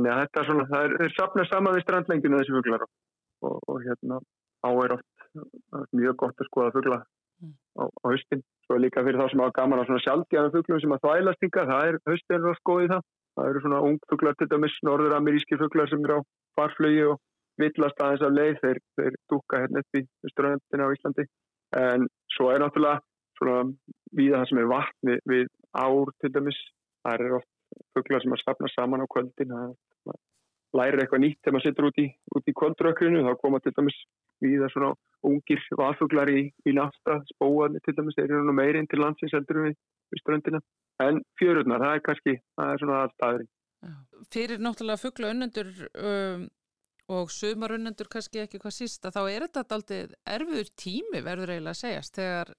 Þannig 0.00 0.14
að 0.14 0.20
þetta 0.24 0.40
er 0.40 0.46
svona, 0.48 0.66
það 0.70 0.92
er, 1.04 1.12
sapnað 1.12 1.48
saman 1.50 1.74
við 1.76 1.82
strandlenginu 1.84 2.38
þessi 2.40 2.54
fuglar 2.54 2.84
og, 2.86 3.56
og 3.68 3.82
hérna 3.84 4.16
á 4.64 4.70
er 4.80 4.94
oft 4.94 5.90
mjög 5.92 6.14
gott 6.22 6.40
að 6.40 6.48
skoða 6.48 6.72
fugla 6.72 6.98
mm. 7.44 7.52
á, 7.76 7.84
á 7.84 8.04
höstin. 8.08 8.40
Svo 8.64 8.76
er 8.78 8.84
líka 8.86 9.04
fyrir 9.04 9.20
þá 9.20 9.26
sem 9.28 9.42
á 9.44 9.56
gaman 9.58 9.82
á 9.82 9.84
svona 9.84 10.04
sjálfgæðan 10.06 10.54
fuglum 10.54 10.80
sem 10.80 10.94
að 10.96 11.02
þvælast 11.04 11.44
ykkar, 11.48 11.68
það 11.68 11.90
er 11.90 11.98
höstin 12.08 12.48
og 12.48 12.56
skoðið 12.62 12.94
það. 12.94 13.04
Það 13.36 13.50
eru 13.50 13.62
svona 13.66 13.82
ungfuglar 13.90 14.38
til 14.40 14.48
dæmis, 14.54 14.78
norður-ameríski 14.88 15.60
fuglar 15.60 15.92
sem 15.92 16.08
eru 16.08 16.16
á 16.16 16.20
farflögi 16.56 17.04
og 17.10 17.20
villast 17.60 18.00
aðeins 18.00 18.24
af 18.24 18.34
leið, 18.38 18.56
þeir, 18.64 18.82
þeir 18.96 19.20
dúka 19.28 19.60
hérna 19.60 19.84
upp 19.84 20.00
í 20.00 20.04
ströndina 20.32 20.88
á 20.88 20.94
Íslandi. 20.96 21.28
En 21.76 22.08
svo 22.32 22.48
er 22.54 22.64
náttúrulega 22.64 23.04
svona 23.36 23.68
viða 24.16 24.40
það 24.40 24.48
sem 24.48 24.64
er 24.64 24.72
vatn 24.72 25.14
við, 25.28 25.46
ár 25.76 26.16
til 26.24 26.32
dæmis. 26.34 26.58
Það 27.04 27.26
eru 27.28 27.38
oft 27.40 27.50
fuglar 27.94 28.24
sem 28.24 28.34
er 28.34 28.42
stafnað 28.42 28.74
saman 28.74 29.04
á 29.04 29.12
kvöldin. 29.12 29.54
Það 29.54 29.76
lærir 30.76 31.02
eitthvað 31.02 31.24
nýtt 31.24 31.40
þegar 31.40 31.56
maður 31.56 31.66
sittur 31.66 31.88
út 31.88 32.00
í, 32.00 32.06
í 32.50 32.56
kvöldrökkrinu. 32.60 33.22
Þá 33.26 33.32
koma 33.42 33.60
til 33.62 33.74
dæmis 33.76 33.96
viða 34.40 34.68
svona 34.72 34.92
ungir 35.26 35.62
vaðfuglar 35.76 36.30
í, 36.32 36.42
í 36.66 36.74
nafta, 36.76 37.20
spóðan 37.34 37.80
til 37.84 37.96
dæmis, 37.96 38.18
eru 38.22 38.42
nú 38.46 38.54
meirinn 38.56 38.88
til 38.90 39.02
landsins 39.02 39.34
heldur 39.36 39.66
við, 39.66 39.80
við 40.14 40.22
ströndina. 40.22 40.62
En 41.02 41.22
fjörurnar, 41.40 41.82
það 41.82 41.96
er 41.96 42.04
kannski 42.06 42.36
það 42.58 42.74
er 42.74 42.84
svona 42.84 43.02
aðstæðurinn 43.06 43.50
Fyrir 44.30 44.60
náttúrulega 44.60 45.00
fuggla 45.00 45.30
unnendur 45.32 45.68
um, 45.96 46.42
og 47.10 47.30
sumar 47.32 47.72
unnendur 47.74 48.10
kannski 48.12 48.42
ekki 48.42 48.60
hvað 48.60 48.76
sísta, 48.76 49.12
þá 49.14 49.22
er 49.30 49.46
þetta 49.46 49.76
aldrei 49.76 50.00
erfiður 50.34 50.68
tími 50.78 51.22
verður 51.24 51.54
eiginlega 51.54 51.72
að 51.72 51.80
segjast 51.80 52.20
þegar 52.20 52.52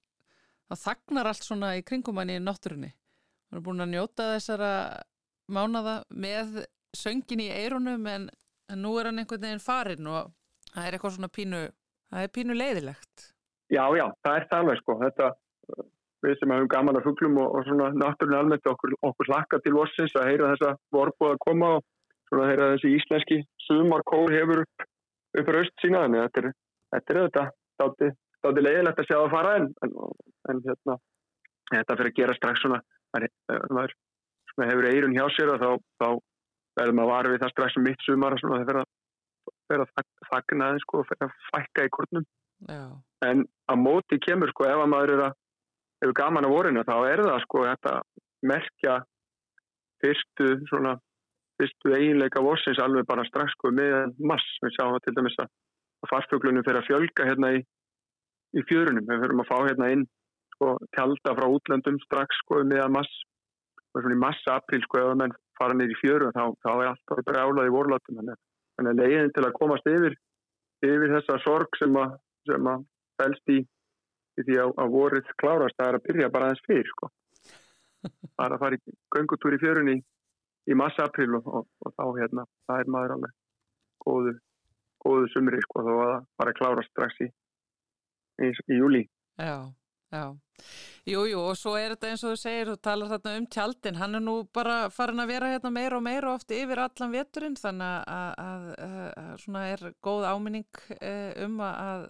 það 0.71 0.81
þagnar 0.85 1.29
allt 1.31 1.45
svona 1.45 1.69
í 1.77 1.85
kringumanni 1.85 2.39
í 2.39 2.43
náttúrunni. 2.43 2.89
Við 2.91 3.57
erum 3.57 3.67
búin 3.67 3.85
að 3.85 3.93
njóta 3.93 4.27
þessara 4.33 4.71
mánada 5.51 5.95
með 6.09 6.63
söngin 6.97 7.43
í 7.43 7.49
eirunum 7.53 8.07
en, 8.07 8.27
en 8.71 8.81
nú 8.83 8.95
er 8.99 9.09
hann 9.09 9.21
einhvern 9.21 9.45
veginn 9.45 9.63
farin 9.63 10.09
og 10.11 10.33
það 10.73 10.87
er 10.87 10.97
eitthvað 10.97 11.15
svona 11.17 11.31
pínu 11.31 11.61
það 12.11 12.25
er 12.25 12.33
pínu 12.35 12.57
leiðilegt. 12.57 13.27
Já, 13.71 13.85
já, 13.95 14.05
það 14.25 14.37
er 14.37 14.47
það 14.49 14.63
alveg 14.63 14.81
sko. 14.81 14.97
Þetta 15.05 15.29
við 16.21 16.35
sem 16.37 16.53
hefum 16.53 16.69
gaman 16.69 16.99
af 16.99 17.07
fugglum 17.07 17.39
og, 17.41 17.55
og 17.55 17.65
svona 17.65 17.87
náttúrulega 17.97 18.43
almennt 18.43 18.67
okkur, 18.69 18.93
okkur 19.09 19.31
hlakka 19.31 19.61
til 19.63 19.73
vossins 19.73 20.13
að 20.19 20.27
heyra 20.29 20.51
þessa 20.53 20.75
vorbu 20.93 21.31
að 21.31 21.39
koma 21.45 21.71
og 21.77 21.85
svona 22.29 22.49
heyra 22.51 22.73
þessi 22.75 22.91
íslenski 22.97 23.39
sumarkór 23.65 24.35
hefur 24.35 24.63
upp, 24.65 24.85
upp 25.39 25.53
raust 25.55 25.73
sína. 25.81 26.03
Þannig 26.05 26.21
að 26.21 26.29
þetta 26.29 26.43
er 27.15 27.21
þetta 27.21 27.47
þetta 27.81 28.11
státti 28.41 28.65
leiðilegt 28.65 29.01
að 29.01 29.09
sjá 29.09 29.17
að 29.19 29.33
fara 29.33 29.55
en, 29.59 29.67
en, 29.85 29.95
en 30.51 30.61
hérna, 30.65 30.97
þetta 31.71 31.97
fyrir 31.99 32.11
að 32.11 32.19
gera 32.19 32.37
strax 32.37 32.63
svona 32.65 32.81
maður 33.71 33.95
hefur 34.67 34.89
eirun 34.89 35.15
hjá 35.15 35.25
sér 35.35 35.53
og 35.53 35.61
þá, 35.61 35.69
þá 36.01 36.07
verður 36.79 36.97
maður 36.97 37.11
varfið 37.11 37.43
það 37.43 37.53
strax 37.53 37.77
um 37.77 37.87
mitt 37.87 38.05
sumar 38.05 38.35
og 38.37 38.43
það 38.43 38.83
fyrir 39.71 39.83
að 39.85 39.93
þakna 40.29 40.67
aðeins 40.67 40.85
sko, 40.85 41.03
fyrir 41.09 41.27
að 41.27 41.37
fækka 41.51 41.85
í 41.87 41.93
kornum 41.95 42.25
Já. 42.69 42.81
en 43.25 43.45
á 43.67 43.73
móti 43.79 44.19
kemur 44.21 44.51
sko 44.53 44.67
ef 44.69 44.83
að 44.83 44.91
maður 44.91 45.13
er 45.15 45.23
að 45.27 45.37
hefur 46.01 46.17
gaman 46.17 46.47
á 46.47 46.53
vorinu 46.53 46.83
þá 46.87 46.95
er 47.09 47.23
það 47.25 47.39
sko 47.45 47.63
þetta 47.67 47.95
merkja 48.51 48.97
fyrstu 50.01 50.51
svona 50.69 50.95
fyrstu 51.61 51.93
eiginleika 51.93 52.41
vorsins 52.41 52.81
alveg 52.81 53.05
bara 53.09 53.25
strax 53.27 53.53
sko 53.57 53.71
með 53.75 54.15
mass, 54.17 54.45
við 54.63 54.75
sjáum 54.77 54.97
til 55.05 55.13
dæmis 55.17 55.37
að 55.41 55.51
farfuglunum 56.09 56.65
fyrir 56.65 56.81
að 56.81 56.87
fjölga 56.89 57.27
hérna 57.29 57.51
í, 57.57 57.61
í 58.57 58.63
fjörunum, 58.69 59.05
við 59.05 59.21
fyrir 59.21 59.37
að 59.43 59.49
fá 59.51 59.57
hérna 59.67 59.91
inn 59.95 60.07
sko 60.55 60.73
tjálta 60.95 61.35
frá 61.37 61.47
útlöndum 61.49 61.99
strax 62.05 62.41
sko 62.43 62.63
með 62.65 62.87
mass 62.97 63.21
svona 63.91 64.15
í 64.15 64.21
massa 64.21 64.57
april 64.57 64.81
sko 64.85 65.01
ef 65.01 65.15
menn 65.19 65.35
fara 65.61 65.85
í 65.85 65.99
fjörun 66.01 66.35
þá, 66.35 66.43
þá 66.63 66.71
er 66.73 66.89
alltaf 66.91 67.23
brjálað 67.29 67.69
í 67.69 67.73
vorlátum 67.77 68.19
þannig 68.19 68.91
að 68.91 68.99
leiðin 69.01 69.33
til 69.35 69.45
að 69.45 69.57
komast 69.59 69.89
yfir 69.89 70.17
yfir 70.81 71.13
þessa 71.15 71.37
sorg 71.45 71.77
sem 71.79 71.97
að, 72.01 72.15
sem 72.49 72.69
að 72.71 72.85
fælst 73.21 73.53
í 73.53 73.59
því 74.41 74.57
að, 74.63 74.71
að 74.81 74.93
voruð 74.95 75.33
klárast 75.41 75.77
það 75.77 75.91
er 75.91 75.97
að 75.97 76.05
byrja 76.07 76.29
bara 76.33 76.47
aðeins 76.49 76.63
fyrir 76.65 76.87
sko. 76.89 77.09
er 78.45 78.55
að 78.55 78.61
fara 78.63 78.77
í 78.77 78.95
göngutúr 79.15 79.57
í 79.57 79.61
fjörunni 79.61 79.97
í 80.69 80.77
massa-april 80.77 81.35
og, 81.39 81.51
og, 81.59 81.67
og 81.85 81.93
þá 81.97 82.05
hérna, 82.21 82.47
það 82.69 82.83
er 82.83 82.91
maður 82.95 83.15
alveg 83.17 83.35
góðu, 84.05 84.33
góðu 85.05 85.29
sumri 85.33 85.61
sko 85.65 85.85
þá 85.85 85.91
að 85.93 86.01
það 86.01 86.25
fara 86.41 86.53
að 86.53 86.59
klárast 86.61 86.93
strax 86.93 87.21
í, 87.25 87.29
í, 88.47 88.49
í 88.49 88.81
júli 88.81 89.03
Já, 89.41 89.55
já 90.13 90.25
Jú, 91.09 91.23
jú, 91.25 91.39
og 91.49 91.55
svo 91.57 91.71
er 91.79 91.95
þetta 91.95 92.09
eins 92.11 92.21
og 92.21 92.35
þú 92.35 92.37
segir, 92.37 92.69
þú 92.69 92.77
talar 92.85 93.09
þarna 93.09 93.31
um 93.39 93.45
tjaldin, 93.49 93.95
hann 93.97 94.17
er 94.19 94.21
nú 94.21 94.35
bara 94.53 94.75
farin 94.93 95.23
að 95.23 95.31
vera 95.33 95.49
hérna 95.49 95.71
meira 95.73 95.97
og 95.97 96.03
meira 96.05 96.35
ofti 96.35 96.59
yfir 96.61 96.81
allan 96.83 97.15
veturinn, 97.15 97.57
þannig 97.57 97.87
að, 98.13 98.35
að, 98.43 98.67
að, 98.85 99.07
að 99.23 99.31
svona 99.41 99.63
er 99.71 99.83
góð 100.05 100.27
áminning 100.29 100.83
eh, 100.99 101.31
um 101.47 101.57
að 101.65 102.05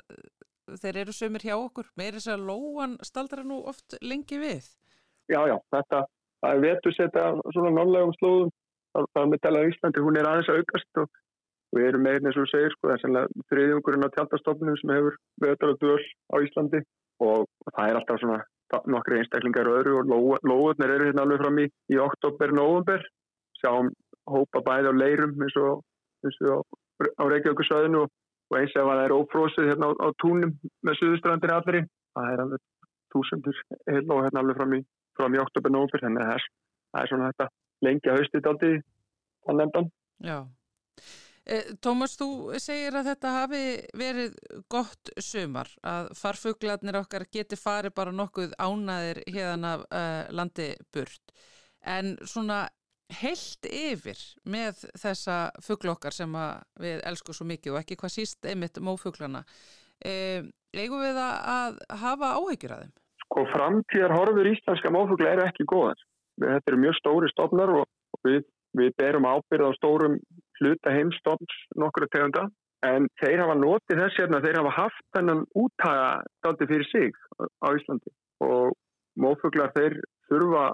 þeir 0.84 1.02
eru 1.06 1.16
sömur 1.16 1.48
hjá 1.48 1.56
okkur, 1.56 1.88
meira 1.96 2.20
þess 2.20 2.34
að 2.36 2.46
lóan 2.52 3.00
staldra 3.08 3.48
nú 3.48 3.62
oft 3.72 3.96
lengi 4.04 4.44
við. 4.44 4.68
Já, 5.32 5.40
já, 5.48 5.56
þetta 5.72 6.04
er 6.52 6.64
vetur 6.68 7.00
setja 7.00 7.26
svona 7.56 7.74
nálegum 7.80 8.16
slóðum, 8.20 8.54
það 8.92 9.24
er 9.24 9.32
með 9.32 9.44
talað 9.48 9.72
Íslandi, 9.72 10.04
hún 10.04 10.20
er 10.20 10.34
aðeins 10.34 10.52
að 10.52 10.64
aukast 10.66 11.04
og 11.06 11.20
við 11.80 11.94
erum 11.94 12.04
meirinn 12.04 12.28
eins 12.28 12.36
og 12.36 12.44
þú 12.44 12.52
segir, 12.58 12.76
sko, 12.76 12.90
það 12.90 12.98
er 12.98 13.04
sannlega 13.06 13.44
þriðjungurinn 13.54 14.08
á 14.12 14.14
tjaldastofnum 14.18 14.80
sem 14.84 14.98
hefur 15.00 15.22
og 15.48 15.78
döl 15.80 16.02
á 16.04 16.36
Íslandi 16.44 16.82
og, 17.24 17.46
og 17.48 17.78
það 17.78 17.86
er 17.86 18.00
alltaf 18.02 18.20
svona 18.20 18.44
nokkri 18.92 19.20
einstaklingar 19.20 19.70
öðru 19.70 20.00
og 20.02 20.40
lóðurnir 20.48 20.96
eru 20.96 21.10
hérna 21.10 21.26
alveg 21.26 21.42
fram 21.44 21.60
í, 21.60 21.68
í 21.92 22.00
oktober, 22.02 22.54
november 22.56 23.04
sjáum 23.60 23.92
hópa 24.30 24.62
bæði 24.66 24.92
á 24.92 24.94
leirum 24.96 25.36
eins 25.44 25.58
og, 25.60 25.82
eins 26.26 26.40
og 26.50 26.66
á 27.18 27.24
Reykjavíkusöðinu 27.26 28.06
og 28.06 28.58
eins 28.58 28.76
ef 28.76 28.88
það 28.88 29.04
er 29.06 29.16
ófrósið 29.16 29.70
hérna 29.72 29.92
á, 29.92 29.92
á 30.06 30.08
túnum 30.22 30.54
með 30.86 31.00
suðustrandir 31.00 31.54
allri, 31.56 31.84
það 32.16 32.32
er 32.34 32.44
alveg 32.46 32.64
túsundur 33.12 33.62
heil 33.90 34.06
og 34.08 34.24
hérna 34.26 34.44
alveg 34.44 34.60
fram 34.60 34.76
í, 34.78 34.82
fram 35.20 35.36
í 35.36 35.42
oktober, 35.44 35.74
november, 35.74 36.04
þannig 36.06 36.26
að 36.26 36.48
það 36.92 37.04
er 37.04 37.12
svona 37.12 37.30
þetta 37.32 37.50
lengja 37.88 38.18
haustið 38.18 38.50
aldrei 38.52 38.74
á 39.48 39.52
nefndan. 39.58 39.88
Já. 40.22 40.38
Eh, 41.50 41.72
Tómas, 41.82 42.14
þú 42.20 42.54
segir 42.62 42.94
að 42.94 43.08
þetta 43.12 43.32
hafi 43.34 43.62
verið 43.98 44.36
gott 44.70 45.10
sumar, 45.18 45.72
að 45.82 46.12
farfuglarnir 46.20 47.00
okkar 47.00 47.26
geti 47.34 47.58
farið 47.58 47.96
bara 47.98 48.14
nokkuð 48.14 48.54
ánaðir 48.62 49.24
hérna 49.26 49.74
af 49.80 49.88
uh, 49.90 50.30
landi 50.38 50.70
burt. 50.94 51.34
En 51.82 52.14
svona 52.30 52.68
heilt 53.22 53.66
yfir 53.66 54.22
með 54.46 54.86
þessa 55.02 55.40
fugglokkar 55.66 56.14
sem 56.16 56.36
við 56.80 57.02
elskum 57.10 57.36
svo 57.36 57.48
mikið 57.50 57.74
og 57.74 57.82
ekki 57.82 57.98
hvað 58.00 58.14
síst 58.14 58.46
einmitt 58.46 58.78
mófuglana, 58.78 59.42
eh, 60.06 60.46
eigum 60.78 61.02
við 61.02 61.18
að 61.26 61.82
hafa 62.04 62.36
áhyggjur 62.38 62.76
að 62.76 62.86
þeim? 62.86 62.94
Sko 63.26 63.48
framtíðar 63.56 64.14
horfur 64.14 64.52
íslenska 64.54 64.94
mófugla 64.94 65.34
eru 65.34 65.48
ekki 65.48 65.66
góðar. 65.66 66.00
Þetta 66.38 66.72
eru 66.72 66.82
mjög 66.86 66.96
stóri 67.00 67.34
stofnar 67.34 67.74
og 67.82 67.86
við, 68.28 68.46
við 68.78 68.94
berum 69.02 69.26
ábyrð 69.26 69.74
á 69.74 69.78
stórum 69.82 70.22
hluta 70.62 70.94
heimstofns 70.94 71.58
nokkru 71.82 72.08
tegunda 72.14 72.48
en 72.86 73.08
þeir 73.22 73.44
hafa 73.44 73.58
notið 73.58 74.02
þess 74.04 74.20
hérna 74.22 74.42
þeir 74.44 74.60
hafa 74.62 74.72
haft 74.78 75.04
þennan 75.16 75.44
úttaga 75.64 76.08
daldi 76.46 76.68
fyrir 76.70 76.88
sig 76.90 77.14
á 77.62 77.68
Íslandi. 77.78 78.14
Og 78.42 78.74
mófuglar 79.22 79.74
þeir 79.76 80.00
þurfa 80.30 80.66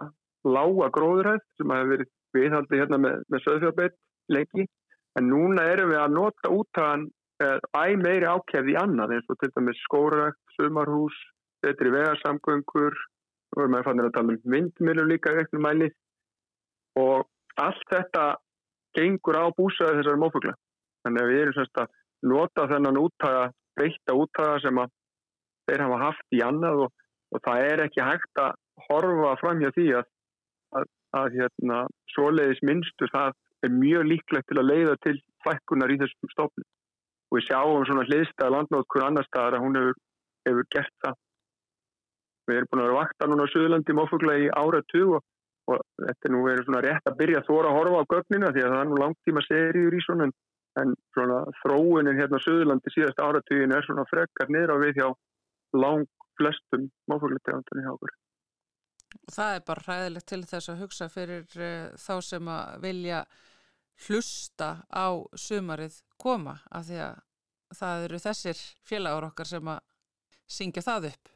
lága 0.48 0.89
gróðuræð 0.96 1.44
sem 1.60 1.74
hafi 1.74 1.92
verið 1.92 2.11
viðhaldi 2.38 2.81
hérna 2.81 3.01
með, 3.03 3.22
með 3.31 3.44
söðfjárbeitt 3.46 3.98
lengi. 4.31 4.68
En 5.20 5.29
núna 5.31 5.66
erum 5.74 5.92
við 5.92 6.00
að 6.00 6.16
nota 6.16 6.53
úttagan 6.53 7.07
eh, 7.44 7.59
æg 7.75 8.00
meiri 8.03 8.29
ákjæði 8.29 8.75
í 8.75 8.79
annað 8.79 9.16
eins 9.18 9.31
og 9.33 9.40
til 9.42 9.51
dæmis 9.55 9.83
skórækt, 9.83 10.40
sumarhús, 10.55 11.16
betri 11.66 11.92
vegarsamgöngur. 11.92 12.96
Við 13.55 13.64
erum 13.64 13.79
að 13.79 13.88
fannir 13.88 14.09
að 14.09 14.16
tala 14.16 14.35
um 14.35 14.51
vindmilur 14.53 15.09
líka 15.09 15.33
í 15.33 15.40
vekknum 15.42 15.66
mæli. 15.66 15.90
Og 17.01 17.25
allt 17.59 17.90
þetta 17.92 18.35
gengur 18.98 19.38
á 19.38 19.46
búsaði 19.57 20.01
þessari 20.01 20.22
mófugla. 20.22 20.53
Þannig 21.05 21.24
að 21.24 21.31
við 21.31 21.42
erum 21.42 21.57
semst 21.57 21.81
að 21.81 21.92
nota 22.27 22.68
þennan 22.72 23.01
úttaga, 23.01 23.44
breyta 23.77 24.16
úttaga 24.18 24.62
sem 24.64 24.81
að 24.81 24.94
þeir 25.68 25.83
hafa 25.86 26.00
haft 26.03 26.38
í 26.38 26.42
annað 26.44 26.86
og, 26.86 27.03
og 27.36 27.44
það 27.46 27.66
er 27.72 27.83
ekki 27.86 28.05
hægt 28.05 28.42
að 28.42 28.55
horfa 28.88 29.36
fram 29.42 29.62
hjá 29.62 29.70
því 29.75 29.88
að, 30.00 30.10
að, 30.79 30.88
að 31.20 31.38
hérna, 31.38 31.83
svoleiðis 32.14 32.64
minnstur 32.66 33.14
það 33.14 33.36
er 33.66 33.74
mjög 33.74 34.10
líklegt 34.12 34.50
til 34.51 34.60
að 34.62 34.70
leiða 34.72 34.98
til 35.05 35.16
fækkunar 35.46 35.94
í 35.94 36.00
þessum 36.01 36.33
stofnum. 36.33 36.68
Og 37.27 37.40
við 37.40 37.48
sjáum 37.50 37.86
svona 37.88 38.05
hliðstæða 38.07 38.53
landnótkur 38.53 39.03
annar 39.03 39.25
staðar 39.27 39.57
að 39.57 39.66
hún 39.66 39.79
hefur, 39.79 39.98
hefur 40.48 40.68
gert 40.75 40.94
það. 41.03 41.18
Við 42.48 42.60
erum 42.60 42.70
búin 42.72 42.81
að 42.81 42.88
vera 42.88 43.00
vakta 43.01 43.27
núna 43.27 43.48
á 43.48 43.51
Suðlandi 43.51 43.96
mófugla 43.98 44.38
í 44.40 44.48
ára 44.55 44.79
20 44.94 45.18
og 45.18 45.25
og 45.68 45.82
þetta 46.00 46.30
er 46.30 46.34
nú 46.34 46.44
verið 46.46 46.68
svona 46.68 46.84
rétt 46.86 47.10
að 47.10 47.18
byrja 47.22 47.42
að 47.42 47.50
þóra 47.50 47.72
að 47.72 47.77
horfa 47.77 48.03
á 48.03 48.10
gögnina 48.14 48.51
því 48.56 48.64
að 48.64 48.74
það 48.74 48.84
er 48.84 48.92
nú 48.92 49.00
langtíma 49.01 49.44
seríur 49.48 49.98
í 49.98 50.03
svona 50.06 50.30
en 50.77 50.94
svona 51.16 51.42
þróunin 51.64 52.20
hérna 52.20 52.40
á 52.40 52.46
Suðurlandi 52.46 52.94
síðast 52.94 53.22
áratugin 53.24 53.74
er 53.74 53.86
svona 53.86 54.06
frekkar 54.10 54.51
niður 54.53 54.75
á 54.77 54.84
við 54.84 55.00
hjá 55.00 55.08
lang 55.77 56.08
flestum 56.38 56.88
máfugletegandan 57.10 57.82
í 57.82 57.86
hákur. 57.88 58.14
Það 59.34 59.56
er 59.56 59.64
bara 59.68 59.86
ræðilegt 59.88 60.30
til 60.30 60.44
þess 60.46 60.72
að 60.72 60.82
hugsa 60.84 61.08
fyrir 61.12 61.46
uh, 61.58 61.88
þá 61.98 62.14
sem 62.30 62.51
að 62.53 62.75
vilja 62.84 63.22
hlusta 64.08 64.70
á 64.94 65.08
sumarið 65.34 66.01
koma 66.22 66.60
af 66.70 66.86
því 66.90 67.00
að 67.08 67.24
það 67.77 68.03
eru 68.08 68.20
þessir 68.24 68.60
félagur 68.88 69.30
okkar 69.32 69.50
sem 69.50 69.72
að 69.74 69.82
syngja 70.48 70.86
það 70.86 71.10
upp. 71.12 71.34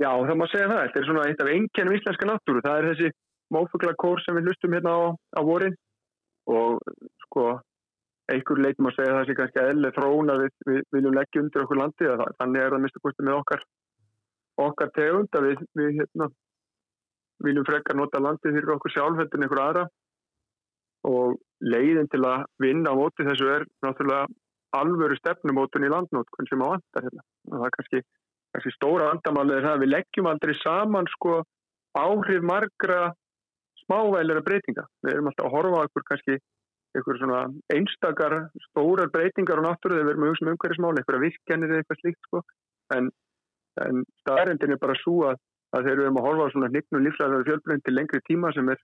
Já, 0.00 0.10
það 0.10 0.38
má 0.40 0.46
segja 0.50 0.70
það. 0.70 0.80
Þetta 0.86 1.00
er 1.00 1.08
svona 1.08 1.26
eitt 1.28 1.42
af 1.42 1.50
engjörnum 1.52 1.96
íslenska 1.98 2.28
náttúru. 2.28 2.62
Það 2.64 2.78
er 2.78 2.88
þessi 2.90 3.10
mófuglakór 3.52 4.22
sem 4.22 4.38
við 4.38 4.50
hlustum 4.50 4.74
hérna 4.76 4.94
á, 4.96 5.00
á 5.38 5.40
vorin 5.46 5.76
og 6.50 6.80
sko 7.26 7.46
einhver 8.32 8.60
leitum 8.62 8.88
að 8.88 8.96
segja 8.98 9.14
það 9.16 9.26
sé 9.28 9.36
kannski 9.38 9.62
eðlega 9.62 9.96
þróun 9.96 10.32
að 10.32 10.42
við, 10.44 10.52
við 10.70 10.82
viljum 10.96 11.16
leggja 11.18 11.42
undir 11.42 11.64
okkur 11.64 11.80
landi 11.80 12.10
þannig 12.38 12.62
er 12.62 12.74
það 12.74 12.84
mista 12.84 13.02
kosti 13.02 13.26
með 13.26 13.38
okkar 13.40 13.64
okkar 14.62 14.92
tegund 14.96 15.38
að 15.38 15.48
við, 15.48 15.64
við 15.80 15.90
hérna, 15.98 16.28
viljum 17.42 17.66
frekka 17.68 17.96
nota 17.98 18.22
landi 18.22 18.54
fyrir 18.54 18.74
okkur 18.76 18.94
sjálfhættin 18.94 19.46
einhver 19.46 19.62
aðra 19.62 19.84
og 21.08 21.38
leiðin 21.62 22.10
til 22.12 22.22
að 22.26 22.46
vinna 22.62 22.94
á 22.94 22.98
móti 22.98 23.26
þessu 23.26 23.48
er 23.50 23.66
náttúrulega 23.82 24.28
alvöru 24.76 25.16
stefnumótun 25.18 25.86
í 25.86 25.90
landnótkun 25.92 26.48
sem 26.48 26.62
á 26.62 26.66
vandar 26.72 27.06
hérna. 27.06 27.24
það 27.50 27.66
er 27.66 27.74
kannski, 27.76 28.02
kannski 28.54 28.74
stóra 28.76 29.10
það 29.24 29.72
að 29.72 29.82
við 29.82 29.92
leggjum 29.92 30.30
aldrei 30.30 30.54
saman 30.62 31.10
sko 31.16 31.42
áhrif 31.98 32.46
margra 32.46 33.12
smávægilega 33.92 34.44
breytinga. 34.46 34.84
Við 35.04 35.14
erum 35.14 35.30
alltaf 35.30 35.46
að 35.48 35.54
horfa 35.56 35.80
á 35.80 35.84
einhver 35.84 36.06
kannski 36.08 36.38
einhver 36.92 37.18
svona 37.18 37.40
einstakar 37.72 38.34
stórar 38.68 39.10
breytingar 39.12 39.60
á 39.60 39.66
náttúru 39.66 39.96
þegar 39.96 40.08
við 40.08 40.12
erum 40.12 40.24
að 40.24 40.32
hugsa 40.32 40.44
um 40.44 40.52
umhverfismáli, 40.52 41.02
einhverja 41.02 41.24
virkjanir 41.26 41.72
eða 41.72 41.82
eitthvað 41.82 42.00
slíkt 42.02 42.26
sko. 42.28 42.42
En, 42.96 43.08
en 43.84 44.02
staðarindin 44.22 44.74
er 44.74 44.82
bara 44.82 44.98
svo 45.00 45.16
að, 45.30 45.40
að 45.72 45.86
þegar 45.86 46.00
við 46.00 46.06
erum 46.06 46.20
að 46.20 46.26
horfa 46.28 46.48
á 46.48 46.52
svona 46.52 46.72
hnignum 46.72 47.06
lífsæðar 47.06 47.46
fjölbreynd 47.48 47.86
til 47.86 47.96
lengri 47.96 48.20
tíma 48.28 48.52
sem 48.56 48.68
er 48.74 48.82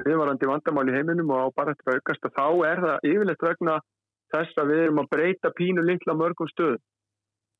viðvarandi 0.00 0.48
vandamál 0.50 0.88
í 0.88 0.96
heiminum 0.96 1.34
og 1.34 1.44
á 1.44 1.56
bara 1.58 1.76
að 1.76 1.98
aukast 1.98 2.26
að 2.26 2.34
þá 2.38 2.46
er 2.70 2.82
það 2.86 3.06
yfirleitt 3.12 3.46
vegna 3.46 3.76
þess 4.34 4.58
að 4.58 4.72
við 4.72 4.82
erum 4.86 5.02
að 5.04 5.10
breyta 5.12 5.52
pínu 5.54 5.84
litla 5.84 6.16
mörgum 6.18 6.50
stöðum 6.50 6.82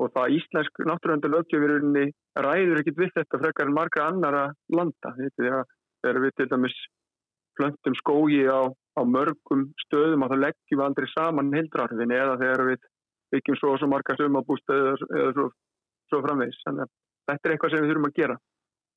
og 0.03 0.11
það 0.17 0.35
íslensk 0.39 0.81
náttúruvendalöfjöfirunni 0.89 2.09
ræður 2.43 2.81
ekkit 2.81 2.99
við 2.99 3.13
þetta 3.15 3.41
frekar 3.45 3.69
en 3.69 3.77
marga 3.77 4.07
annara 4.09 4.45
landa. 4.75 5.13
Þegar 5.15 5.69
þegar 6.05 6.21
við 6.25 6.35
til 6.39 6.49
dæmis 6.53 6.77
plöntum 7.59 7.97
skógi 7.97 8.43
á, 8.51 8.69
á 8.69 9.03
mörgum 9.09 9.69
stöðum 9.87 10.27
að 10.27 10.35
það 10.35 10.43
leggjum 10.45 10.81
við 10.81 10.87
aldrei 10.87 11.09
saman 11.13 11.55
hildrarfin 11.55 12.15
eða 12.15 12.35
þegar 12.43 12.65
við 12.71 12.89
byggjum 13.35 13.59
svo 13.61 13.73
og 13.75 13.81
svo 13.81 13.89
marga 13.91 14.17
sumabústöðu 14.19 14.93
eða 15.21 15.31
svo, 15.39 15.47
svo 16.11 16.21
framvegs. 16.27 16.61
Þannig 16.67 16.85
að 16.85 16.93
þetta 17.31 17.49
er 17.49 17.55
eitthvað 17.55 17.75
sem 17.75 17.85
við 17.85 17.93
þurfum 17.93 18.09
að 18.11 18.19
gera. 18.21 18.37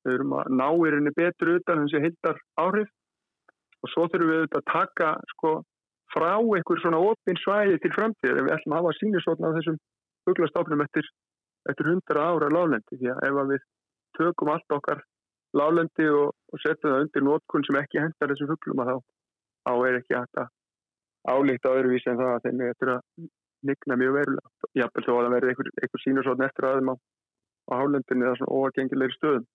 Við 0.04 0.14
þurfum 0.14 0.36
að 0.38 0.52
ná 0.60 0.66
í 0.68 0.92
rauninni 0.92 1.14
betur 1.16 1.52
utan 1.54 1.82
þessi 1.84 2.04
hildar 2.04 2.42
áhrif 2.64 2.92
og 3.82 3.92
svo 3.94 4.06
þurfum 4.10 4.34
við 4.34 4.58
að 4.58 4.66
taka 4.72 5.12
sko, 5.34 5.54
frá 6.12 6.30
einhver 6.34 6.82
svona 6.82 7.00
opinn 7.10 7.40
svæði 7.42 7.80
til 7.82 7.94
framtíð 7.94 8.34
ef 8.34 8.46
við 8.46 8.54
ætlum 8.56 8.74
að 8.74 8.82
hafa 8.82 8.98
sínusotna 8.98 9.50
á 9.52 9.56
þessum 9.58 9.80
huglastáfnum 10.28 10.84
eftir, 10.84 11.08
eftir 11.70 11.90
hundra 11.92 12.30
ára 12.32 12.48
lálendi 12.52 12.98
því 12.98 13.12
að 13.14 13.24
ef 13.28 13.40
við 13.52 13.66
tökum 14.18 14.52
allt 14.54 14.76
okkar 14.78 15.02
lálendi 15.56 16.06
og, 16.12 16.34
og 16.52 16.62
setja 16.62 16.90
það 16.90 17.02
undir 17.06 17.26
nótkunn 17.26 17.66
sem 17.66 17.80
ekki 17.80 18.02
hendar 18.02 18.32
þessum 18.32 18.52
hugglum 18.52 18.82
að 18.84 18.90
þá, 18.90 18.96
þá 19.68 19.72
er 19.88 19.98
ekki 20.00 20.16
hægt 20.18 20.40
að 20.42 20.54
álíkta 21.28 21.74
öðruvísi 21.74 22.10
en 22.12 22.20
það 22.20 22.32
að 22.34 22.42
þeim 22.46 22.64
er 22.66 22.92
að 22.94 23.28
nigna 23.68 23.98
mjög 23.98 24.16
verulega. 24.18 24.50
Jáfnveg 24.78 25.06
þó 25.06 25.12
að 25.14 25.22
það 25.24 25.34
verði 25.34 25.52
einhver, 25.52 25.70
einhver 25.82 26.02
sínusótt 26.04 26.44
eftir 26.46 26.68
aðeim 26.68 26.92
á, 26.92 26.94
á 26.94 27.72
hálendinni 27.80 28.26
eða 28.26 28.38
svona 28.40 28.58
óagengilegri 28.58 29.16
stöðum. 29.16 29.48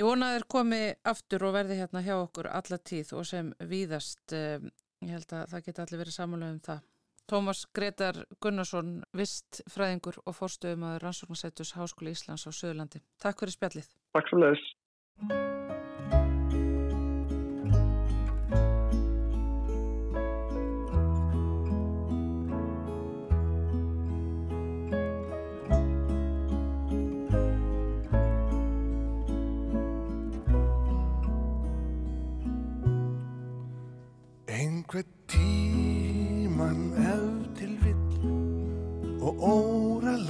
Þeir 0.00 0.46
komi 0.48 0.80
aftur 1.04 1.44
og 1.44 1.56
verði 1.58 1.76
hérna 1.82 2.00
hjá 2.04 2.14
okkur 2.16 2.48
alla 2.48 2.78
tíð 2.78 3.10
og 3.18 3.26
sem 3.28 3.50
víðast, 3.68 4.32
eh, 4.32 4.62
ég 5.04 5.12
held 5.12 5.34
að 5.36 5.50
það 5.52 5.66
geta 5.66 5.84
allir 5.84 6.00
verið 6.04 6.16
samanlega 6.16 6.54
um 6.54 6.62
það. 6.64 6.89
Tómas 7.30 7.62
Gretar 7.70 8.16
Gunnarsson, 8.42 9.04
vistfræðingur 9.14 10.18
og 10.26 10.34
fórstöðum 10.34 10.88
að 10.88 10.96
Rannsóknarsætus 11.04 11.76
Háskóli 11.78 12.10
Íslands 12.16 12.46
á 12.46 12.50
Söðurlandi. 12.50 12.98
Takk 13.22 13.44
fyrir 13.44 13.54
spjallið. 13.54 13.86
Takk 14.18 14.26
svo 39.40 40.00
leiðis. 40.04 40.20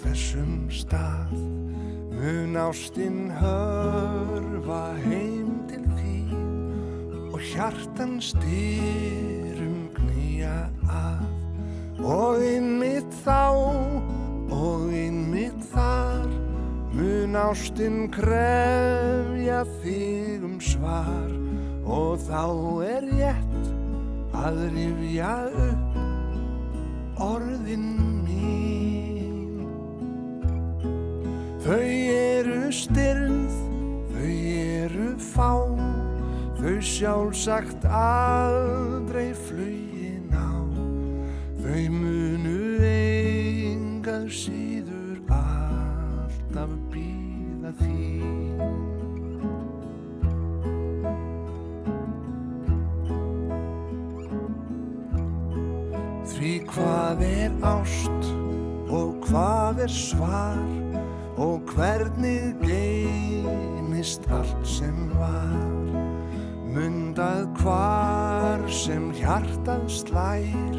þessum 0.00 0.68
stað 0.70 1.32
mun 2.14 2.56
ástinn 2.58 3.30
hörfa 3.34 4.94
heim 5.02 5.50
til 5.70 5.82
því 5.96 6.38
og 7.30 7.40
hjartan 7.42 8.18
styrum 8.22 9.88
knýja 9.96 10.68
að 10.86 12.00
og 12.00 12.44
innmitt 12.46 13.14
þá 13.24 13.42
og 14.50 14.86
innmitt 14.94 15.62
þar 15.72 16.28
mun 16.94 17.38
ástinn 17.38 18.06
krefja 18.14 19.64
þig 19.80 20.46
um 20.46 20.58
svar 20.62 21.34
og 21.86 22.18
þá 22.28 22.44
er 22.88 23.10
rétt 23.10 23.74
að 24.40 24.62
rifja 24.74 25.34
upp 25.70 25.99
orðin 27.20 27.86
mín. 28.24 29.60
Þau 31.60 31.88
eru 32.16 32.72
styrð 32.72 33.56
þau 34.10 34.32
eru 34.64 35.10
fá 35.20 35.52
þau 36.60 36.76
sjálfsagt 36.84 37.84
aldrei 37.88 39.30
flugin 39.46 40.32
á. 40.32 40.52
Þau 41.60 41.84
munu 41.94 42.58
engað 42.88 44.28
síður 44.32 44.99
hvað 57.10 57.22
er 57.26 57.54
ást 57.66 58.26
og 58.86 59.16
hvað 59.26 59.80
er 59.82 59.90
svar 59.90 60.58
og 61.42 61.72
hvernig 61.74 62.54
geymist 62.62 64.28
allt 64.30 64.62
sem 64.62 65.08
var. 65.18 65.90
Mundað 66.70 67.48
hvar 67.58 68.62
sem 68.70 69.08
hjartað 69.18 69.88
slær 69.90 70.78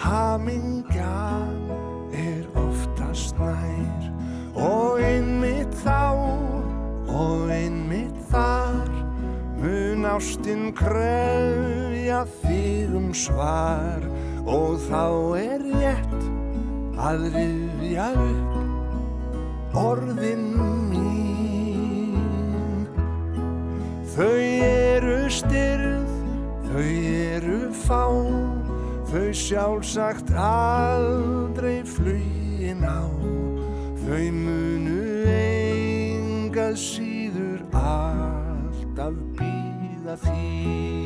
hamingjan 0.00 1.68
er 2.16 2.48
oftast 2.56 3.36
nær. 3.36 4.08
Og 4.56 5.02
einmitt 5.04 5.74
þá 5.84 6.16
og 7.12 7.52
einmitt 7.52 8.16
þar 8.32 8.88
mun 9.60 10.08
ástinn 10.16 10.72
kröfja 10.72 12.24
þig 12.40 12.96
um 12.96 13.12
svar 13.12 14.15
og 14.46 14.78
þá 14.86 15.04
er 15.40 15.62
rétt 15.66 16.26
að 17.02 17.24
rifja 17.34 18.06
upp 18.22 19.74
orðin 19.76 20.44
mín. 20.90 22.16
Þau 24.14 24.38
eru 24.66 25.18
styrð 25.28 26.12
þau 26.70 26.86
eru 26.86 27.58
fá 27.84 28.04
þau 29.10 29.26
sjálfsagt 29.34 30.30
aldrei 30.38 31.82
flugin 31.86 32.86
á. 32.86 33.02
Þau 34.06 34.24
munu 34.30 35.02
engað 35.34 36.78
síður 36.78 37.66
alltaf 37.74 39.18
býða 39.36 40.16
þín 40.22 41.05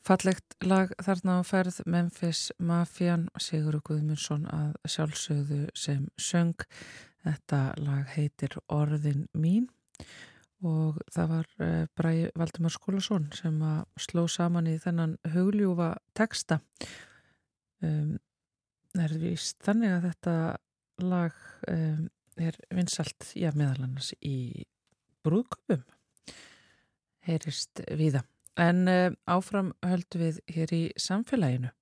Fallegt 0.05 0.53
lag 0.61 0.91
þarna 1.01 1.39
á 1.39 1.41
ferð 1.41 1.79
Memphis 1.89 2.51
Mafian 2.61 3.23
Sigur 3.41 3.79
Guðmundsson 3.81 4.43
að 4.53 4.75
sjálfsögðu 4.85 5.63
sem 5.73 6.03
söng. 6.21 6.61
Þetta 7.25 7.61
lag 7.81 8.11
heitir 8.13 8.53
Orðin 8.69 9.25
mín 9.33 9.65
og 10.61 10.99
það 11.09 11.31
var 11.31 11.49
uh, 11.57 11.87
Bræði 11.97 12.29
Valdimar 12.37 12.73
Skólason 12.75 13.25
sem 13.33 13.57
sló 13.97 14.27
saman 14.29 14.69
í 14.69 14.77
þennan 14.81 15.17
hugljúfa 15.33 15.95
teksta. 16.17 16.59
Um, 17.85 18.15
er 18.95 19.15
vist 19.19 19.59
þannig 19.65 19.91
að 19.91 20.05
þetta 20.09 20.35
lag 21.03 21.39
um, 21.71 22.05
er 22.39 22.57
vinsalt, 22.73 23.31
já 23.35 23.51
meðal 23.55 23.85
annars 23.87 24.13
í 24.23 24.65
brúðköpum, 25.25 25.83
heyrist 27.27 27.83
viða. 27.99 28.23
En 28.59 28.85
uh, 28.87 29.09
áfram 29.27 29.73
höldum 29.83 30.23
við 30.23 30.39
hér 30.55 30.75
í 30.75 30.83
samfélaginu. 30.99 31.73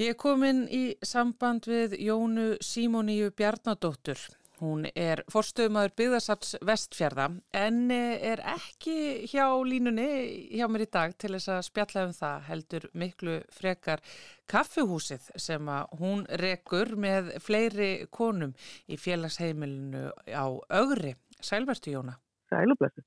Ég 0.00 0.14
er 0.14 0.16
komin 0.16 0.64
í 0.72 0.94
samband 1.04 1.68
við 1.68 1.98
Jónu 2.00 2.54
Símoníu 2.64 3.28
Bjarnadóttur. 3.36 4.16
Hún 4.62 4.84
er 4.94 5.24
forstöðumadur 5.32 5.90
byggðarsafs 5.98 6.52
vestfjörða 6.62 7.24
en 7.58 7.80
er 7.90 8.38
ekki 8.52 9.24
hjá 9.26 9.48
línunni 9.66 10.06
hjá 10.54 10.68
mér 10.70 10.84
í 10.84 10.90
dag 10.94 11.16
til 11.18 11.32
þess 11.34 11.50
að 11.50 11.64
spjalla 11.66 12.04
um 12.06 12.14
það 12.14 12.46
heldur 12.46 12.86
miklu 13.02 13.34
frekar 13.50 14.04
kaffihúsið 14.52 15.32
sem 15.34 15.72
að 15.72 15.98
hún 15.98 16.22
rekur 16.44 16.94
með 16.94 17.32
fleiri 17.42 17.90
konum 18.14 18.54
í 18.86 19.00
félagsheimilinu 19.02 20.04
á 20.30 20.46
augri. 20.78 21.16
Sælvertu 21.42 21.96
Jóna. 21.96 22.14
Sælublessu. 22.52 23.02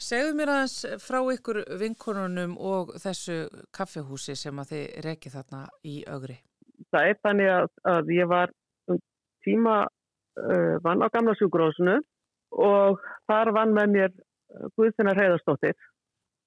Segðu 0.00 0.36
mér 0.38 0.54
aðeins 0.54 0.78
frá 1.02 1.18
ykkur 1.34 1.64
vinkonunum 1.80 2.54
og 2.56 2.94
þessu 3.02 3.42
kaffehúsi 3.74 4.38
sem 4.38 4.62
að 4.62 4.76
þið 4.76 4.84
rekið 5.04 5.34
þarna 5.34 5.66
í 5.82 6.00
augri. 6.06 6.38
Það 6.94 7.08
er 7.10 7.24
þannig 7.26 7.50
að, 7.58 7.72
að 7.90 8.12
ég 8.14 8.30
var 8.30 8.54
tíma 9.44 9.80
uh, 9.82 9.96
vann 10.84 11.02
á 11.04 11.08
gamla 11.12 11.34
sjúgrósunu 11.38 11.98
og 12.50 13.00
þar 13.30 13.52
vann 13.56 13.74
með 13.76 13.94
mér 13.94 14.12
Guðfinnar 14.78 15.18
Heiðarstóttir 15.18 15.76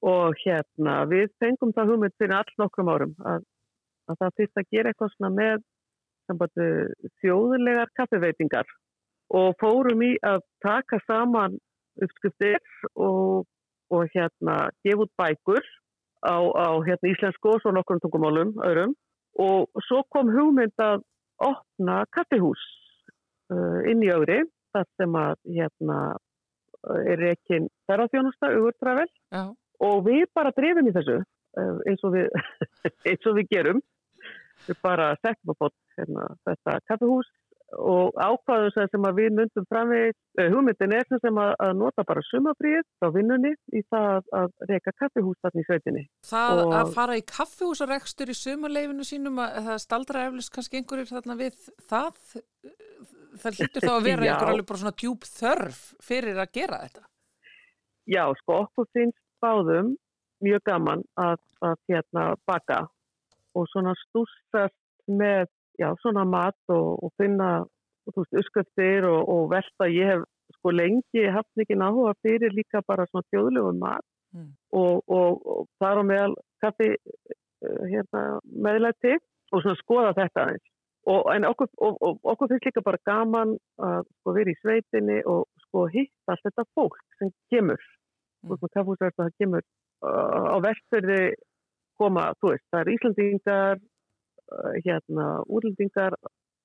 og 0.03 0.35
hérna 0.43 1.03
við 1.07 1.29
fengum 1.39 1.71
það 1.75 1.93
hugmynd 1.93 2.15
fyrir 2.19 2.35
all 2.35 2.55
nokkrum 2.59 2.91
árum 2.91 3.13
að, 3.23 3.45
að 4.11 4.19
það 4.19 4.35
fyrst 4.39 4.59
að 4.59 4.71
gera 4.75 4.91
eitthvað 4.91 5.13
svona 5.15 5.31
með 5.37 5.63
þjóðulegar 7.23 7.91
kaffeveitingar 7.99 8.67
og 9.33 9.55
fórum 9.61 10.03
í 10.05 10.13
að 10.23 10.43
taka 10.63 10.99
saman 11.07 11.55
uppskriftir 12.01 12.59
og, 12.95 13.45
og 13.93 14.11
hérna 14.13 14.69
gefa 14.85 15.05
út 15.05 15.13
bækur 15.19 15.63
á, 16.23 16.37
á 16.39 16.69
hérna, 16.85 17.11
íslensku 17.11 17.53
og 17.53 17.61
svo 17.61 17.73
nokkrum 17.75 18.01
tungumálum 18.03 18.53
öðrum. 18.63 18.95
Og 19.41 19.69
svo 19.87 20.03
kom 20.13 20.29
hugmynd 20.29 20.77
að 20.81 21.01
opna 21.41 22.03
kaffihús 22.13 22.61
inn 23.89 24.03
í 24.05 24.11
öðri 24.13 24.43
þar 24.73 24.87
sem 24.97 25.17
að 25.19 25.35
hérna 25.57 25.97
er 27.07 27.21
ekki 27.31 27.59
ferðarþjónusta 27.87 28.49
auðvörtravel 28.51 29.07
og 29.83 30.01
við 30.07 30.25
bara 30.35 30.53
drefum 30.55 30.89
í 30.89 30.95
þessu 30.95 31.19
uh, 31.19 31.77
eins, 31.89 32.03
og 32.03 32.15
við, 32.15 32.27
eins 33.09 33.29
og 33.29 33.39
við 33.39 33.53
gerum. 33.53 33.83
Við 34.67 34.77
bara 34.83 35.13
á 35.15 35.51
bótt 35.51 35.75
hérna, 35.97 36.27
þetta 36.47 36.81
kaffihús 36.87 37.29
og 37.73 38.13
ákvaðum 38.21 38.69
sem, 38.75 39.05
að 39.07 39.17
við 39.17 39.31
myndum 39.33 39.65
fram 39.65 39.89
við, 39.89 40.11
uh, 40.37 40.45
hugmyndin 40.53 40.93
er 40.93 41.07
sem, 41.09 41.39
að, 41.41 41.53
að 41.65 41.71
nota 41.79 42.05
bara 42.05 42.21
sumafríð 42.27 42.85
á 43.01 43.07
vinnunni 43.15 43.53
í 43.73 43.81
það 43.89 44.29
að, 44.37 44.53
reyka 44.69 44.93
kaffihús 45.01 45.39
þarna 45.41 45.63
í 45.63 45.67
sveitinni. 45.67 46.03
Það 46.29 46.61
Og- 46.63 46.75
að 46.77 46.93
fara 46.93 47.17
í 47.17 47.25
kaffihúsarekstur 47.33 48.29
í 48.29 48.37
sumarleifinu 48.37 49.07
sínum, 49.09 49.41
að, 49.41 49.57
það 49.71 49.83
staldra 49.87 50.27
eflust 50.29 50.53
kannski 50.53 50.79
einhverjir 50.79 51.11
þarna 51.15 51.39
við 51.41 51.57
það, 51.89 52.21
það 53.41 53.59
hlýtur 53.59 53.87
þá 53.87 53.93
að 53.93 54.05
vera 54.07 54.23
einhver 54.27 54.51
alveg 54.53 54.69
bara 54.69 54.81
svona 54.83 54.95
djúb 55.01 55.27
þörf 55.27 55.81
fyrir 56.03 56.39
að 56.43 56.53
gera 56.59 56.79
þetta. 56.85 57.03
Já, 58.13 58.23
sko, 58.41 58.59
okkur 58.65 58.89
finnst 58.95 59.19
báðum 59.43 59.93
mjög 60.43 60.63
gaman 60.67 61.03
að, 61.19 61.39
að 61.63 61.77
hérna 61.91 62.23
baka 62.49 62.81
og 63.55 63.67
svona 63.71 63.93
stúsast 64.07 64.75
með, 65.07 65.47
já, 65.79 65.93
svona 66.01 66.25
mat 66.27 66.73
og, 66.73 67.03
og 67.05 67.13
finna, 67.21 67.63
þú 68.11 68.23
veist, 68.23 68.39
uppskriftir 68.41 69.07
og, 69.07 69.21
og 69.29 69.51
velta. 69.53 69.87
Ég 69.87 70.11
hef 70.11 70.25
sko 70.57 70.73
lengi 70.73 71.29
haft 71.31 71.49
mikið 71.59 71.79
náhuga 71.79 72.15
fyrir 72.25 72.55
líka 72.55 72.83
bara 72.87 73.07
svona 73.11 73.27
þjóðlegum 73.31 73.79
mat 73.79 74.07
Mm. 74.33 74.49
og, 74.73 75.03
og, 75.13 75.41
og 75.45 75.65
þar 75.77 75.99
á 76.01 76.03
meðal 76.09 76.31
kaffi 76.63 76.89
uh, 76.89 77.83
hérna, 77.85 78.21
meðlæti 78.65 79.17
og 79.53 79.61
svona 79.61 79.77
skoða 79.77 80.13
þetta 80.17 80.45
aðeins. 80.47 80.69
Og, 81.03 81.25
en 81.33 81.43
okkur, 81.43 81.67
og, 81.83 81.97
og, 81.99 82.19
okkur 82.31 82.47
finnst 82.47 82.69
líka 82.69 82.81
bara 82.85 83.01
gaman 83.03 83.57
að 83.83 84.05
sko, 84.07 84.35
vera 84.37 84.53
í 84.53 84.59
sveitinni 84.61 85.17
og 85.27 85.49
sko 85.65 85.83
hitta 85.91 86.31
allt 86.31 86.45
þetta 86.47 86.63
fólk 86.77 87.01
sem 87.19 87.33
kemur 87.51 87.81
Mm. 88.43 88.59
kaffhúsverð 88.75 89.15
það 89.17 89.33
kemur 89.39 89.63
uh, 90.03 90.51
á 90.51 90.57
vestfyrði 90.63 91.21
koma, 91.99 92.31
þú 92.41 92.51
veist, 92.51 92.65
það 92.73 92.81
er 92.81 92.91
Íslandingar 92.93 93.79
uh, 93.79 94.73
hérna, 94.83 95.27
útlendingar 95.47 96.17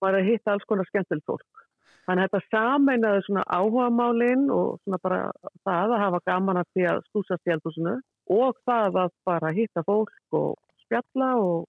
bara 0.03 0.23
hitta 0.27 0.55
alls 0.55 0.67
konar 0.67 0.89
skemmtileg 0.89 1.25
fólk. 1.29 1.65
Þannig 2.09 2.25
að 2.25 2.33
þetta 2.33 2.57
sameinaði 2.57 3.25
svona 3.27 3.45
áhugamálin 3.53 4.47
og 4.55 4.79
svona 4.83 4.99
bara 5.05 5.19
það 5.67 5.95
að 5.95 6.05
hafa 6.05 6.21
gaman 6.31 6.61
að 6.63 6.71
því 6.73 6.87
að 6.93 7.03
stúsast 7.11 7.51
í 7.51 7.53
eldhúsinu 7.55 7.97
og 8.33 8.63
það 8.69 9.03
að 9.05 9.13
bara 9.29 9.53
hitta 9.57 9.85
fólk 9.85 10.39
og 10.39 10.55
spjalla 10.87 11.35
og, 11.43 11.69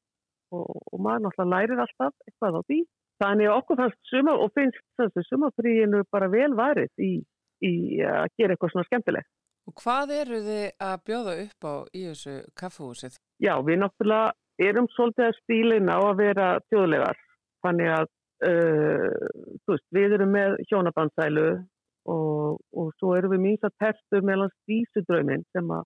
og, 0.55 0.69
og 0.91 1.03
maður 1.03 1.25
náttúrulega 1.27 1.51
lærir 1.55 1.83
alltaf 1.83 2.15
eitthvað 2.27 2.59
á 2.59 2.61
því. 2.67 2.79
Þannig 3.19 3.49
að 3.49 3.57
okkur 3.59 3.79
fannst 3.81 4.11
sumar 4.11 4.41
og 4.43 4.53
finnst 4.55 4.83
þessu 4.99 5.25
sumarfríinu 5.27 6.05
bara 6.13 6.29
vel 6.31 6.53
værið 6.55 7.03
í, 7.03 7.11
í 7.67 7.73
að 8.07 8.29
gera 8.39 8.55
eitthvað 8.55 8.73
svona 8.73 8.87
skemmtilegt. 8.87 9.31
Og 9.67 9.75
hvað 9.83 10.13
eru 10.15 10.37
þið 10.45 10.61
að 10.81 11.01
bjóða 11.09 11.33
upp 11.43 11.67
á 11.67 11.75
í 11.93 12.05
þessu 12.07 12.37
kaffihúsið? 12.57 13.17
Já, 13.43 13.53
við 13.65 13.81
náttúrulega 13.83 14.69
erum 14.69 14.87
svolítið 14.95 15.27
að 15.27 15.41
stílina 15.43 15.97
á 15.99 16.01
að 16.05 16.21
vera 16.23 16.47
þjóðlegar. 16.71 17.19
Þannig 17.65 17.91
að 17.97 18.07
uh, 18.47 19.27
veist, 19.67 19.85
við 19.95 20.15
erum 20.17 20.33
með 20.33 20.57
hjónabandsælu 20.71 21.47
og, 22.09 22.59
og 22.71 22.91
svo 22.97 23.13
erum 23.19 23.35
við 23.35 23.43
mýnsa 23.45 23.71
tertu 23.83 24.23
meðan 24.23 24.53
stísudraumin 24.61 25.43
sem 25.55 25.75
að, 25.75 25.85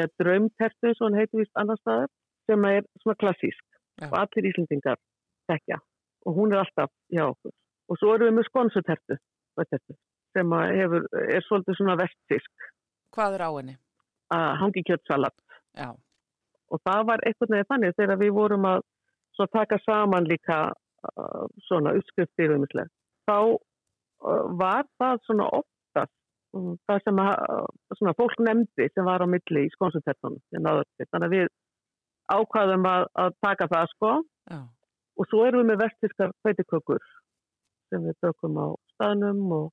eða 0.00 0.12
draumtertu, 0.22 0.94
svo 0.96 1.10
hann 1.10 1.20
heitir 1.20 1.42
vist 1.42 1.60
annar 1.60 1.78
staðar, 1.84 2.10
sem 2.48 2.66
að 2.66 2.80
er 2.80 2.88
svona 3.04 3.20
klassísk 3.20 3.69
Já. 4.00 4.08
og 4.10 4.18
allir 4.22 4.50
íslendingar 4.50 4.98
tekja 5.50 5.80
og 6.26 6.36
hún 6.36 6.52
er 6.52 6.62
alltaf 6.62 6.92
hjá 7.12 7.24
okkur. 7.28 7.52
Og 7.90 7.98
svo 7.98 8.14
erum 8.14 8.30
við 8.30 8.36
með 8.38 8.48
skonsutertu 8.50 9.16
sem 10.36 10.52
hefur, 10.54 11.06
er 11.20 11.42
svolítið 11.42 11.76
svona 11.76 11.96
vestfisk, 11.98 12.68
Hvað 13.14 13.34
er 13.36 13.42
á 13.42 13.50
henni? 13.50 13.74
að 14.30 14.50
hangi 14.60 14.82
kjötsalat 14.86 15.34
Já, 15.74 15.90
og 16.70 16.80
það 16.86 17.06
var 17.08 17.24
einhvern 17.26 17.56
veginn 17.56 17.70
þannig 17.72 17.96
þegar 17.98 18.20
við 18.20 18.32
vorum 18.36 18.68
að 18.70 18.84
svo, 19.36 19.46
taka 19.50 19.78
saman 19.84 20.28
líka 20.30 20.60
uh, 20.70 21.44
svona 21.66 21.94
uppskriftir 21.98 22.54
umislega. 22.54 22.90
Þá 23.30 23.38
uh, 23.56 24.44
var 24.60 24.86
það 25.00 25.24
svona 25.26 25.48
oftast 25.60 26.14
um, 26.56 26.76
það 26.88 27.02
sem 27.06 27.22
að, 27.24 27.32
uh, 27.56 27.96
svona 27.98 28.16
fólk 28.18 28.44
nefndi 28.46 28.88
sem 28.94 29.08
var 29.08 29.24
á 29.24 29.26
milli 29.30 29.66
í 29.66 29.72
skonsutertunum. 29.74 30.40
Þannig 30.54 31.26
að 31.26 31.36
við 31.36 31.50
ákvaðum 32.30 32.86
að, 32.88 33.08
að 33.24 33.34
taka 33.44 33.68
það 33.70 33.90
sko. 33.94 34.12
Já, 34.50 34.60
og 35.20 35.28
svo 35.28 35.44
erum 35.46 35.64
við 35.64 35.70
með 35.70 35.82
vestiskar 35.84 36.32
feitikökur 36.46 37.02
sem 37.90 38.04
við 38.06 38.16
bökum 38.24 38.56
á 38.56 38.68
staðnum 38.94 39.42
og 39.52 39.66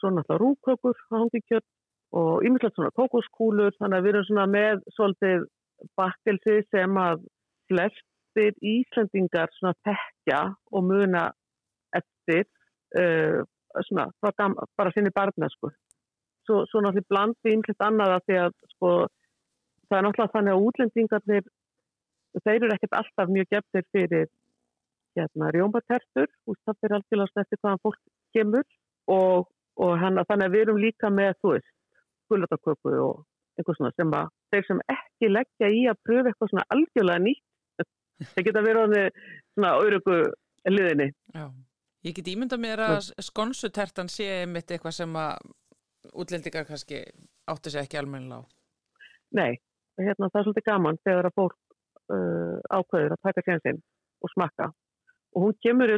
svo 0.00 0.10
náttúrulega 0.12 0.40
rúkökur 0.42 0.98
á 0.98 1.14
hangikjött 1.16 1.66
og 2.14 2.44
ymmislegt 2.46 2.76
svona 2.76 2.94
kókoskúlur 2.98 3.74
þannig 3.78 3.98
að 3.98 4.04
við 4.04 4.12
erum 4.12 4.26
svona 4.28 4.46
með 4.50 4.82
svolítið 4.96 5.46
bakkelsi 5.98 6.58
sem 6.74 7.00
að 7.00 7.24
flestir 7.70 8.52
Íslandingar 8.74 9.50
svona 9.56 9.74
tekja 9.88 10.42
og 10.70 10.86
muna 10.90 11.24
eftir 11.96 12.44
uh, 12.98 13.40
svona 13.88 14.10
bara 14.22 14.92
sinni 14.94 15.14
barna 15.14 15.48
sko. 15.50 15.72
Svo, 16.44 16.62
svo 16.68 16.84
náttúrulega 16.84 17.10
blandi 17.10 17.54
ymmislegt 17.56 17.82
annað 17.82 18.18
að 18.18 18.24
því 18.28 18.40
að 18.44 18.56
sko 18.74 18.94
það 19.88 19.98
er 19.98 20.06
náttúrulega 20.06 20.34
þannig 20.36 20.54
að 20.54 20.66
útlendingarnir 20.68 21.52
þeir 22.42 22.56
eru 22.62 22.74
ekkert 22.74 22.96
alltaf 23.00 23.30
mjög 23.30 23.50
gefnir 23.54 23.86
fyrir 23.94 24.28
hérna, 25.14 25.50
rjómatertur, 25.54 26.30
það 26.66 26.78
fyrir 26.80 26.96
algjörlega 26.98 27.44
eftir 27.44 27.60
hvaðan 27.62 27.82
fólk 27.84 28.00
kemur 28.34 28.64
og, 29.14 29.50
og 29.78 29.92
hana, 30.00 30.24
þannig 30.28 30.48
að 30.48 30.56
við 30.56 30.64
erum 30.66 30.80
líka 30.82 31.10
með, 31.14 31.36
þú 31.42 31.52
veist, 31.54 31.74
gulataköku 32.32 32.94
og 33.04 33.20
eitthvað 33.54 33.78
svona 33.78 33.92
sem 33.94 34.16
að 34.18 34.32
þeir 34.50 34.66
sem 34.68 34.80
ekki 34.96 35.30
leggja 35.30 35.70
í 35.70 35.84
að 35.90 36.00
pröfa 36.08 36.32
eitthvað 36.32 36.50
svona 36.50 36.66
algjörlega 36.74 37.24
nýtt, 37.28 37.44
þeir 38.32 38.48
geta 38.48 38.64
verið 38.64 38.82
á 38.82 38.86
því 38.90 39.04
svona 39.54 39.76
auðröku 39.78 40.18
liðinni. 40.74 41.08
já. 41.34 41.46
Ég 42.04 42.12
get 42.18 42.26
ímynda 42.28 42.58
mér 42.60 42.82
að 42.84 43.06
skonsutertan 43.24 44.10
sé 44.12 44.26
einmitt 44.42 44.68
eitthvað 44.68 44.92
sem 44.98 45.14
að 45.16 45.46
útlendingar 46.12 46.66
kannski 46.68 46.98
áttu 47.48 47.72
sig 47.72 47.86
ekki 47.86 47.96
almennilega 47.96 48.44
á. 48.44 48.48
Nei, 49.38 49.52
hérna, 49.96 50.28
það 50.28 50.40
er 50.40 50.44
svolítið 50.44 50.66
gaman 50.66 50.98
þegar 51.06 51.28
að 51.30 51.36
fólk 51.40 51.56
uh, 52.12 52.58
ákveður 52.78 53.14
að 53.16 53.22
taka 53.28 53.44
sénsinn 53.48 53.80
og 54.24 54.32
smakka 54.34 54.70
og 55.34 55.42
hún 55.46 55.56
kemur 55.64 55.94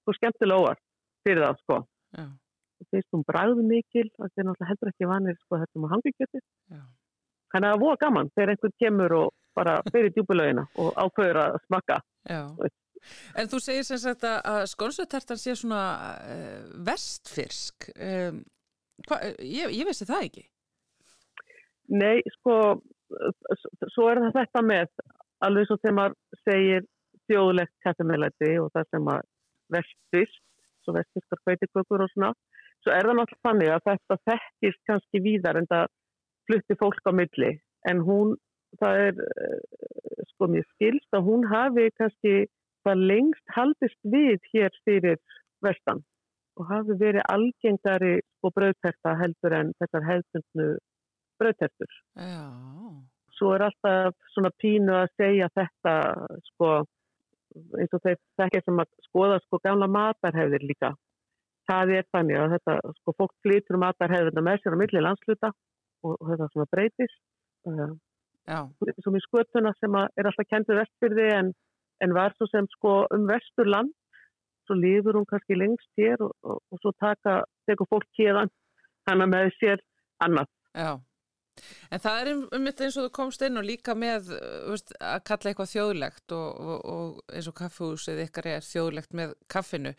sko 0.00 0.14
skemmtilega 0.16 0.60
óvart 0.62 0.80
fyrir 1.26 1.42
það 1.44 1.58
sko. 1.62 1.76
Já, 2.16 2.24
finnst 2.90 3.10
hún 3.14 3.24
bræðu 3.28 3.62
mikil 3.66 4.06
það 4.16 4.30
er 4.40 4.46
náttúrulega 4.48 4.70
heldur 4.70 4.92
ekki 4.92 5.08
vanir 5.10 5.36
sko 5.44 5.58
þetta 5.60 5.82
með 5.82 5.92
hangikjöti 5.94 6.40
þannig 7.50 7.66
að 7.66 7.74
það 7.74 7.82
voru 7.84 8.00
gaman 8.04 8.30
þegar 8.34 8.52
einhvern 8.54 8.76
kemur 8.84 9.16
og 9.20 9.28
bara 9.58 9.74
fyrir 9.92 10.12
djúbulögina 10.14 10.64
og 10.80 10.94
ákveður 11.04 11.40
að 11.44 11.58
smakka 11.66 11.98
Já. 12.30 12.42
En 13.40 13.48
þú 13.48 13.58
segir 13.64 13.84
sem 13.88 13.96
sagt 13.98 14.24
að- 14.28 14.66
skonsutertan 14.68 15.38
sé 15.40 15.54
svona 15.56 15.82
uh, 16.20 16.66
vestfyrsk. 16.84 17.86
Um, 17.96 18.42
hva, 19.08 19.16
ég, 19.40 19.72
ég 19.72 19.86
vissi 19.88 20.04
það 20.04 20.26
ekki. 20.26 20.42
nei 21.88 22.20
sko 22.36 22.56
svo 23.94 24.10
er 24.12 24.20
það 24.26 24.36
þetta 24.36 24.62
með 24.68 24.92
alveg 25.46 25.68
svo 25.68 25.78
þegar 25.80 25.96
maður 25.98 26.44
segir 26.48 26.86
þjóðlegt 27.30 27.74
kættamælæti 27.84 28.52
og 28.62 28.70
það 28.74 28.88
sem 28.94 29.10
að 29.14 29.26
vestfyrst 29.76 30.44
svo 30.84 30.94
vestfyrskar 30.96 31.42
fætikökur 31.48 32.04
og 32.04 32.12
svona 32.12 32.30
svo 32.82 32.94
er 32.94 33.08
það 33.08 33.18
náttúrulega 33.18 33.46
þannig 33.48 33.72
að 33.74 33.86
þetta 33.88 34.20
þekkist 34.30 34.80
kannski 34.90 35.22
víðar 35.24 35.60
en 35.60 35.68
það 35.70 35.90
flutti 36.48 36.78
fólk 36.80 37.10
á 37.10 37.12
milli 37.20 37.50
en 37.90 38.04
hún 38.06 38.36
það 38.80 39.02
er 39.08 39.20
eh, 39.26 40.24
sko 40.32 40.48
mér 40.52 40.66
skilst 40.74 41.16
að 41.16 41.26
hún 41.28 41.46
hafi 41.50 41.88
kannski 41.98 42.34
það 42.86 43.04
lengst 43.12 43.54
haldist 43.56 44.00
við 44.14 44.38
hér 44.52 44.76
fyrir 44.88 45.18
vestan 45.64 46.02
og 46.58 46.68
hafi 46.68 46.96
verið 47.00 47.26
algengari 47.32 48.14
sko 48.38 48.52
brauðterta 48.56 49.16
heldur 49.20 49.56
en 49.56 49.72
þessar 49.80 50.06
hefðbundnu 50.08 50.68
brauðtertur. 51.40 51.92
Já, 52.20 52.44
Svo 53.40 53.54
er 53.56 53.64
alltaf 53.64 54.32
svona 54.34 54.50
pínu 54.60 54.92
að 54.92 55.12
segja 55.16 55.48
þetta 55.56 55.94
sko 56.50 56.72
eins 57.80 57.94
og 57.96 58.02
þeir 58.04 58.64
sem 58.66 58.82
að 58.82 58.90
skoða 59.08 59.38
sko 59.46 59.60
gamla 59.64 59.88
matarhefðir 59.90 60.66
líka. 60.68 60.92
Það 61.70 61.94
er 61.96 62.06
þannig 62.12 62.38
að 62.38 62.54
þetta 62.56 62.76
sko 62.98 63.14
fólk 63.16 63.32
flytur 63.46 63.80
matarhefðina 63.80 64.44
með 64.44 64.60
sér 64.60 64.76
á 64.76 64.80
milli 64.82 65.02
landsluta 65.02 65.50
og, 66.04 66.14
þetta 66.28 66.50
svona 66.52 66.68
breytist. 66.74 67.18
Já, 68.50 68.60
sem 69.04 69.16
í 69.16 69.24
skötuna 69.24 69.72
sem 69.78 69.96
að 69.96 70.20
er 70.20 70.28
alltaf 70.30 70.48
kendið 70.50 70.80
vestfyrði 70.80 71.26
en, 71.38 71.50
en 72.04 72.14
var 72.16 72.34
svo 72.36 72.48
sem 72.50 72.68
sko 72.76 72.94
um 73.14 73.26
vesturland 73.28 73.92
svo 74.66 74.78
lifur 74.78 75.18
hún 75.18 75.28
kannski 75.28 75.58
lengst 75.58 75.90
hér 75.98 76.22
og, 76.24 76.32
og, 76.46 76.58
og 76.70 76.82
svo 76.82 76.92
taka, 77.02 77.40
tekur 77.66 77.88
fólk 77.90 78.08
hérðan 78.18 78.50
hana 79.10 79.26
með 79.26 79.52
sér 79.58 79.82
annað. 80.22 80.50
já. 80.74 80.92
En 81.90 82.02
það 82.02 82.20
er 82.20 82.32
um, 82.34 82.66
þetta 82.66 82.86
eins 82.86 82.98
og 82.98 83.06
þú 83.06 83.12
komst 83.20 83.46
inn 83.46 83.60
og 83.60 83.68
líka 83.68 83.96
með 83.98 84.32
uh, 84.36 84.50
veist, 84.72 84.92
að 84.98 85.22
kalla 85.30 85.52
eitthvað 85.52 85.72
þjóðlegt 85.74 86.36
og, 86.36 86.50
og, 86.60 86.76
og 86.94 87.36
eins 87.36 87.50
og 87.50 87.56
kaffehúsið 87.60 88.24
ykkar 88.26 88.50
er 88.56 88.66
þjóðlegt 88.66 89.16
með 89.16 89.34
kaffinu. 89.52 89.94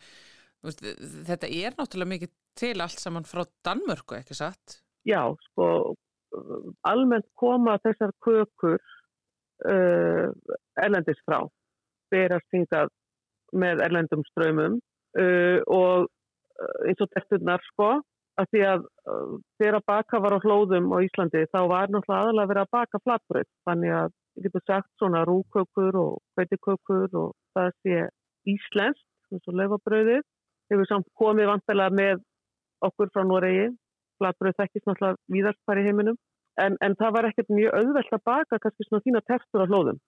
Veist, 0.62 0.84
þetta 1.28 1.50
er 1.50 1.76
náttúrulega 1.78 2.14
mikið 2.14 2.34
til 2.58 2.76
allt 2.84 3.00
saman 3.00 3.26
frá 3.26 3.42
Danmörku, 3.66 4.18
ekki 4.18 4.36
satt? 4.38 4.82
Já, 5.08 5.24
sko 5.50 5.96
almennt 6.88 7.26
koma 7.38 7.76
þessar 7.84 8.12
kökur 8.24 8.78
uh, 9.68 10.28
erlendis 10.80 11.20
frá 11.26 11.42
berast 12.12 12.48
hingað 12.54 12.92
með 13.52 13.82
erlendum 13.86 14.24
ströymum 14.30 14.78
uh, 15.18 15.60
og 15.66 16.08
uh, 16.08 16.78
eins 16.88 17.02
og 17.04 17.10
terturnar 17.12 17.62
sko 17.72 17.94
að 18.40 18.48
því 18.52 18.62
að 18.68 18.84
þegar 19.60 19.84
baka 19.86 20.20
var 20.24 20.36
á 20.36 20.44
hlóðum 20.44 20.92
á 20.94 20.98
Íslandi 21.04 21.44
þá 21.52 21.60
var 21.68 21.92
náttúrulega 21.92 22.20
aðalega 22.22 22.50
verið 22.52 22.64
að 22.64 22.74
baka 22.78 23.00
flatbröð 23.04 23.48
þannig 23.68 23.94
að 23.98 24.12
ég 24.36 24.46
getur 24.46 24.64
sagt 24.66 24.90
svona 25.00 25.24
rúkökur 25.28 25.98
og 26.00 26.12
kveitikökur 26.36 27.18
og 27.22 27.32
það 27.56 27.70
sé 27.84 27.98
íslenskt 28.48 29.32
eins 29.32 29.48
og 29.48 29.58
löfabröðið 29.60 30.22
hefur 30.72 30.88
samt 30.88 31.08
komið 31.20 31.50
vantilega 31.52 31.96
með 31.96 32.22
okkur 32.86 33.12
frá 33.12 33.24
Noregi. 33.26 33.70
Flatbröð 34.20 34.58
þekkist 34.60 34.86
náttúrulega 34.88 35.34
víðarspar 35.34 35.80
í 35.80 35.86
heiminum. 35.86 36.18
En, 36.60 36.76
en 36.84 36.94
það 37.00 37.14
var 37.16 37.28
ekkert 37.28 37.52
mjög 37.52 37.76
auðvelt 37.78 38.16
að 38.16 38.24
baka 38.28 38.58
kannski 38.60 38.86
svona 38.86 39.04
þína 39.06 39.22
tertur 39.28 39.64
á 39.64 39.70
hlóðum. 39.70 39.98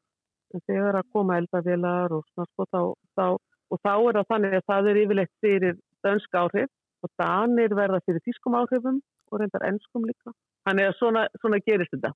En 0.55 0.63
þegar 0.69 0.99
að 1.01 1.11
koma 1.13 1.39
eldavélar 1.41 2.15
og 2.15 2.25
svona 2.31 2.49
sko 2.53 2.67
þá, 2.69 2.81
þá 3.19 3.27
og 3.73 3.81
þá 3.81 3.93
er 3.95 4.19
það 4.19 4.29
þannig 4.33 4.57
að 4.59 4.67
það 4.71 4.89
er 4.91 5.01
yfirleitt 5.03 5.33
fyrir 5.43 5.79
dönsk 6.05 6.37
áhrif 6.39 6.71
og 7.05 7.13
danir 7.21 7.75
verða 7.77 8.01
fyrir 8.07 8.23
tískum 8.25 8.57
áhrifum 8.59 9.01
og 9.31 9.41
reyndar 9.41 9.67
ennskum 9.69 10.07
líka. 10.09 10.33
Þannig 10.65 10.89
að 10.89 10.97
svona, 11.01 11.27
svona 11.43 11.61
gerist 11.65 11.93
þetta. 11.95 12.15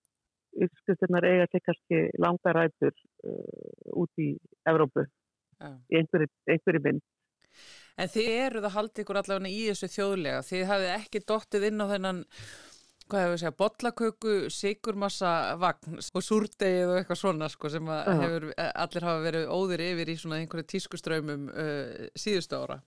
Uppskriftirnar 0.64 1.27
eiga 1.29 1.46
til 1.53 1.61
kannski 1.66 1.98
langa 2.18 2.55
rætur 2.57 2.94
uh, 2.94 3.98
út 4.01 4.22
í 4.22 4.31
Evrópu 4.68 5.05
Já. 5.05 5.74
í 5.92 6.01
einhverju, 6.01 6.31
einhverju 6.48 6.85
mynd. 6.87 7.05
En 7.98 8.11
þið 8.11 8.31
eruð 8.33 8.68
að 8.68 8.74
halda 8.77 9.03
ykkur 9.03 9.20
allavega 9.20 9.53
í 9.53 9.61
þessu 9.68 9.90
þjóðlega. 9.92 10.40
Þið 10.46 10.64
hafið 10.70 10.90
ekki 10.94 11.22
dottið 11.29 11.68
inn 11.68 11.83
á 11.83 11.87
þennan, 11.92 12.20
hvað 13.09 13.24
hefur 13.24 13.35
við 13.35 13.40
segja, 13.42 13.55
bollaköku, 13.62 14.35
sigurmassa 14.55 15.33
vagn 15.61 15.98
og 15.98 16.24
súrdegið 16.24 16.92
og 16.92 17.01
eitthvað 17.01 17.20
svona 17.22 17.48
sko, 17.53 17.72
sem 17.74 17.90
hefur, 17.90 18.48
allir 18.68 19.09
hafa 19.09 19.24
verið 19.27 19.51
óðir 19.59 19.85
yfir 19.88 20.12
í 20.14 20.18
svona 20.22 20.38
einhverju 20.38 20.68
tískuströymum 20.74 21.51
uh, 21.51 22.07
síðustu 22.16 22.62
ára. 22.62 22.79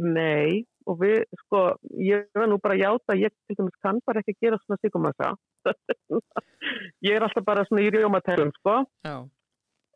Nei, 0.00 0.64
og 0.88 1.00
við, 1.02 1.24
sko, 1.44 1.64
ég 2.00 2.28
var 2.36 2.48
nú 2.50 2.60
bara 2.62 2.76
að 2.76 2.84
játa, 2.84 3.18
ég 3.18 3.34
til 3.48 3.58
dæmis 3.58 3.76
kann 3.84 4.00
bara 4.06 4.22
ekki 4.22 4.36
gera 4.40 4.58
svona 4.62 4.78
sigumassa. 4.80 5.34
ég 7.06 7.16
er 7.16 7.26
alltaf 7.26 7.44
bara 7.44 7.66
svona 7.68 7.84
í 7.84 7.90
rjómatælum, 7.92 8.52
sko. 8.60 8.76
Já, 9.06 9.16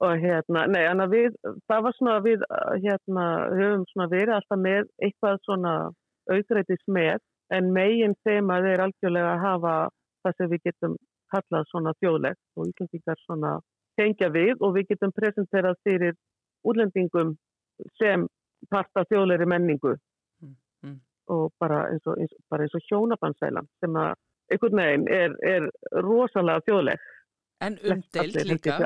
og 0.05 0.19
hérna, 0.21 0.65
nei, 0.69 0.83
en 0.91 1.03
að 1.05 1.15
við, 1.15 1.37
það 1.71 1.85
var 1.87 1.97
svona 1.99 2.17
við, 2.25 2.43
uh, 2.51 2.75
hérna, 2.83 3.27
höfum 3.55 3.85
svona 3.93 4.09
verið 4.11 4.35
alltaf 4.37 4.61
með 4.61 4.91
eitthvað 5.07 5.39
svona 5.47 5.75
aukreitis 6.35 6.85
með, 6.91 7.23
en 7.55 7.71
megin 7.77 8.17
þema 8.27 8.61
þeir 8.65 8.83
algjörlega 8.87 9.35
að 9.35 9.45
hafa 9.45 9.75
það 10.25 10.37
sem 10.39 10.51
við 10.53 10.65
getum 10.69 10.97
kallað 11.33 11.71
svona 11.71 11.93
þjóðlegt 12.01 12.41
og 12.57 12.71
Íslandingar 12.71 13.21
svona 13.25 13.53
tengja 13.99 14.31
við 14.35 14.63
og 14.65 14.75
við 14.77 14.89
getum 14.93 15.13
presenterað 15.15 15.79
fyrir 15.87 16.17
útlendingum 16.67 17.35
sem 18.01 18.27
parta 18.71 19.07
þjóðleiri 19.11 19.49
menningu 19.51 19.97
Mm, 20.43 20.57
mm. 20.83 21.01
og 21.33 21.53
bara 21.63 21.85
eins 21.93 22.07
og, 22.11 22.19
og 22.51 22.87
hjónabandsælan 22.91 23.69
sem 23.81 23.97
að 23.97 24.15
einhvern 24.53 24.81
veginn 24.81 25.07
er, 25.09 25.37
er 25.47 25.69
rosalega 26.05 26.65
þjóðleg 26.67 27.05
en 27.65 27.79
Allir, 27.85 28.45
líka. 28.45 28.79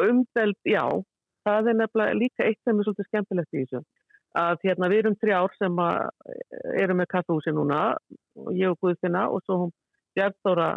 Umdelt, 0.00 0.58
já. 0.64 0.84
Það 1.46 1.70
er 1.70 1.78
nefnilega 1.80 2.18
líka 2.18 2.46
eitt 2.46 2.60
sem 2.64 2.78
er 2.78 2.86
svolítið 2.86 3.08
skemmtilegt 3.08 3.54
í 3.54 3.64
þessu. 3.64 3.82
Að 4.36 4.64
hérna 4.66 4.88
við 4.92 5.02
erum 5.02 5.18
þrjár 5.20 5.54
sem 5.56 5.78
að 5.80 5.98
erum 6.82 7.00
með 7.00 7.10
kaffehúsi 7.12 7.54
núna, 7.56 7.82
ég 8.56 8.72
og 8.72 8.80
Guðfinna 8.82 9.26
og 9.32 9.44
svo 9.44 9.60
hún 9.64 9.74
Bjartóra 10.16 10.70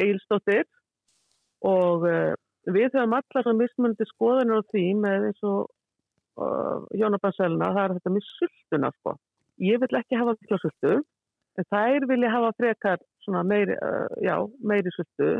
Eilstóttir 0.00 0.64
og 1.66 2.06
uh, 2.08 2.32
við 2.70 2.88
höfum 2.94 3.18
allar 3.18 3.58
mismunandi 3.58 4.06
skoðanir 4.08 4.64
á 4.64 4.68
því 4.72 4.86
með 5.02 5.28
eins 5.28 5.44
og 5.46 5.68
hjónabanselina, 6.96 7.72
það 7.76 7.82
er 7.84 7.94
þetta 7.98 8.14
með 8.14 8.26
sultuna 8.28 8.92
sko. 8.98 9.14
Ég 9.60 9.80
vil 9.82 10.00
ekki 10.00 10.18
hafa 10.20 10.36
mikla 10.38 10.58
sultu, 10.62 10.96
en 11.58 11.68
þær 11.74 12.08
vilja 12.10 12.32
hafa 12.32 12.50
frekar 12.58 13.04
meiri, 13.44 13.76
uh, 13.76 14.48
meiri 14.64 14.92
sultu 14.96 15.30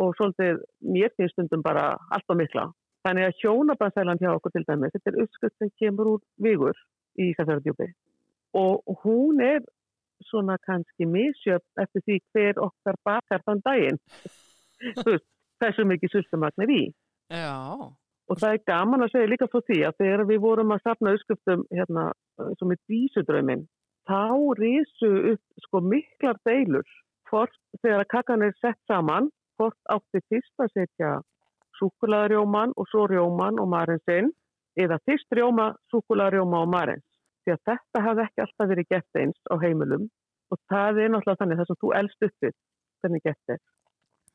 og 0.00 0.14
svolítið 0.18 0.62
mér 0.94 1.12
finnst 1.18 1.36
stundum 1.36 1.62
bara 1.62 1.92
allt 2.14 2.30
á 2.30 2.34
mikla. 2.38 2.68
Þannig 3.04 3.28
að 3.28 3.38
hjónabandsælan 3.42 4.22
hjá 4.22 4.30
okkur 4.32 4.54
til 4.54 4.64
dæmi, 4.68 4.90
þetta 4.94 5.12
er 5.12 5.22
uppskrift 5.26 5.58
sem 5.60 5.70
kemur 5.82 6.14
úr 6.14 6.24
vigur 6.40 6.78
í 7.20 7.30
Ísafjörðardjúpi 7.34 7.92
og 8.54 9.00
hún 9.04 9.40
er 9.40 9.60
svona 10.30 10.56
kannski 10.66 11.06
misjöfn 11.06 11.82
eftir 11.82 12.02
því 12.06 12.18
hver 12.32 12.60
okkar 12.66 12.98
bakar 13.04 13.42
þann 13.46 13.62
daginn. 13.66 13.98
Þú 15.02 15.06
veist, 15.10 15.26
hversu 15.60 15.86
mikið 15.90 16.14
sultumagn 16.14 16.64
er 16.64 16.72
í. 16.74 16.82
Já, 17.34 17.58
Og 18.32 18.40
það 18.40 18.56
er 18.56 18.66
gaman 18.70 19.04
að 19.04 19.12
segja 19.12 19.30
líka 19.30 19.48
frá 19.52 19.60
því 19.68 19.78
að 19.84 19.96
þegar 20.00 20.26
við 20.30 20.42
vorum 20.44 20.72
að 20.72 20.84
safna 20.86 21.12
uppskriftum 21.16 21.64
hérna, 21.74 22.04
og 22.40 22.66
með 22.70 22.78
dísudraumin, 22.88 23.66
þá 24.08 24.22
risu 24.60 25.10
upp 25.34 25.64
sko 25.66 25.82
miklar 25.84 26.40
deilur 26.48 26.88
hvort 27.28 27.54
þegar 27.82 28.04
að 28.04 28.10
kakan 28.14 28.46
er 28.46 28.56
sett 28.60 28.80
saman, 28.90 29.28
hvort 29.58 29.78
átti 29.92 30.22
fyrst 30.30 30.64
að 30.64 30.72
setja 30.72 31.12
súkulaðarjóman 31.78 32.74
og 32.78 32.88
svo 32.90 33.06
rjóman 33.10 33.60
og 33.60 33.70
marinsinn 33.72 34.30
eða 34.80 35.00
fyrst 35.08 35.30
rjóma, 35.34 35.72
súkulaðarjóma 35.92 36.62
og 36.64 36.70
marins. 36.70 37.06
Því 37.44 37.54
að 37.54 37.64
þetta 37.70 38.02
hafði 38.06 38.24
ekki 38.24 38.44
alltaf 38.44 38.70
verið 38.70 38.92
gett 38.94 39.18
eins 39.20 39.50
á 39.52 39.54
heimilum 39.60 40.06
og 40.52 40.60
það 40.72 41.00
er 41.02 41.12
náttúrulega 41.12 41.40
þannig 41.42 41.60
þess 41.60 41.74
að 41.74 41.80
þú 41.82 41.90
elst 42.00 42.28
uppið 42.28 42.54
hvernig 43.02 43.24
gett 43.24 43.54
er. 43.54 43.60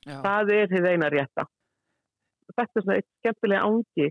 já. 0.05 0.17
Það 0.25 0.51
er 0.55 0.69
þið 0.73 0.89
eina 0.91 1.09
rétta. 1.13 1.45
Þetta 2.55 2.79
er 2.79 2.83
svona 2.85 2.97
eitt 2.99 3.09
skemmtilega 3.19 3.65
ángi 3.69 4.07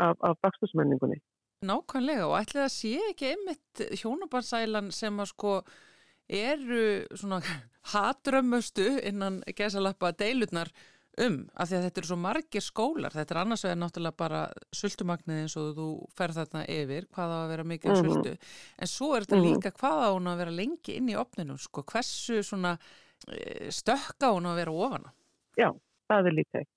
af, 0.00 0.16
af 0.22 0.36
bakstusmenningunni. 0.42 1.18
Nákvæmlega 1.62 2.26
og 2.26 2.38
ætli 2.40 2.58
það 2.62 2.72
sé 2.74 2.92
ekki 3.10 3.28
einmitt 3.32 3.82
hjónabarsælan 4.00 4.88
sem 4.92 5.20
að 5.22 5.28
sko 5.30 5.52
eru 6.32 6.80
svona 7.18 7.38
hatrömmustu 7.92 8.86
innan 9.08 9.42
gesalappa 9.56 10.12
deilutnar 10.18 10.70
um 11.20 11.42
af 11.60 11.68
því 11.68 11.76
að 11.76 11.82
þetta 11.86 12.00
eru 12.00 12.08
svo 12.08 12.16
margir 12.16 12.64
skólar 12.64 13.12
þetta 13.12 13.34
er 13.34 13.40
annars 13.42 13.64
vegar 13.66 13.78
náttúrulega 13.82 14.16
bara 14.16 14.38
sultumagnið 14.72 15.42
eins 15.42 15.56
og 15.60 15.74
þú 15.76 15.86
ferð 16.16 16.38
þarna 16.40 16.62
yfir 16.72 17.06
hvað 17.12 17.34
á 17.34 17.38
að 17.42 17.50
vera 17.52 17.66
mikið 17.68 17.92
Mhm. 17.92 18.06
sultu 18.06 18.32
en 18.78 18.88
svo 18.88 19.10
er 19.16 19.26
þetta 19.26 19.36
Mhm. 19.36 19.44
líka 19.44 19.70
hvað 19.76 19.98
á 20.02 20.10
hún 20.16 20.30
að 20.32 20.38
vera 20.40 20.50
lengi 20.56 20.96
inn 20.96 21.10
í 21.12 21.18
opninu 21.20 21.58
sko 21.60 21.82
hversu 21.84 22.40
svona 22.42 22.78
eh, 23.28 23.68
stökk 23.68 24.24
á 24.24 24.32
hún 24.32 24.48
að 24.48 24.56
vera 24.56 24.72
ofan 24.72 25.04
á 25.04 25.10
Já, 25.60 25.68
það 26.08 26.26
er 26.26 26.32
líka 26.32 26.58
eitt. 26.62 26.68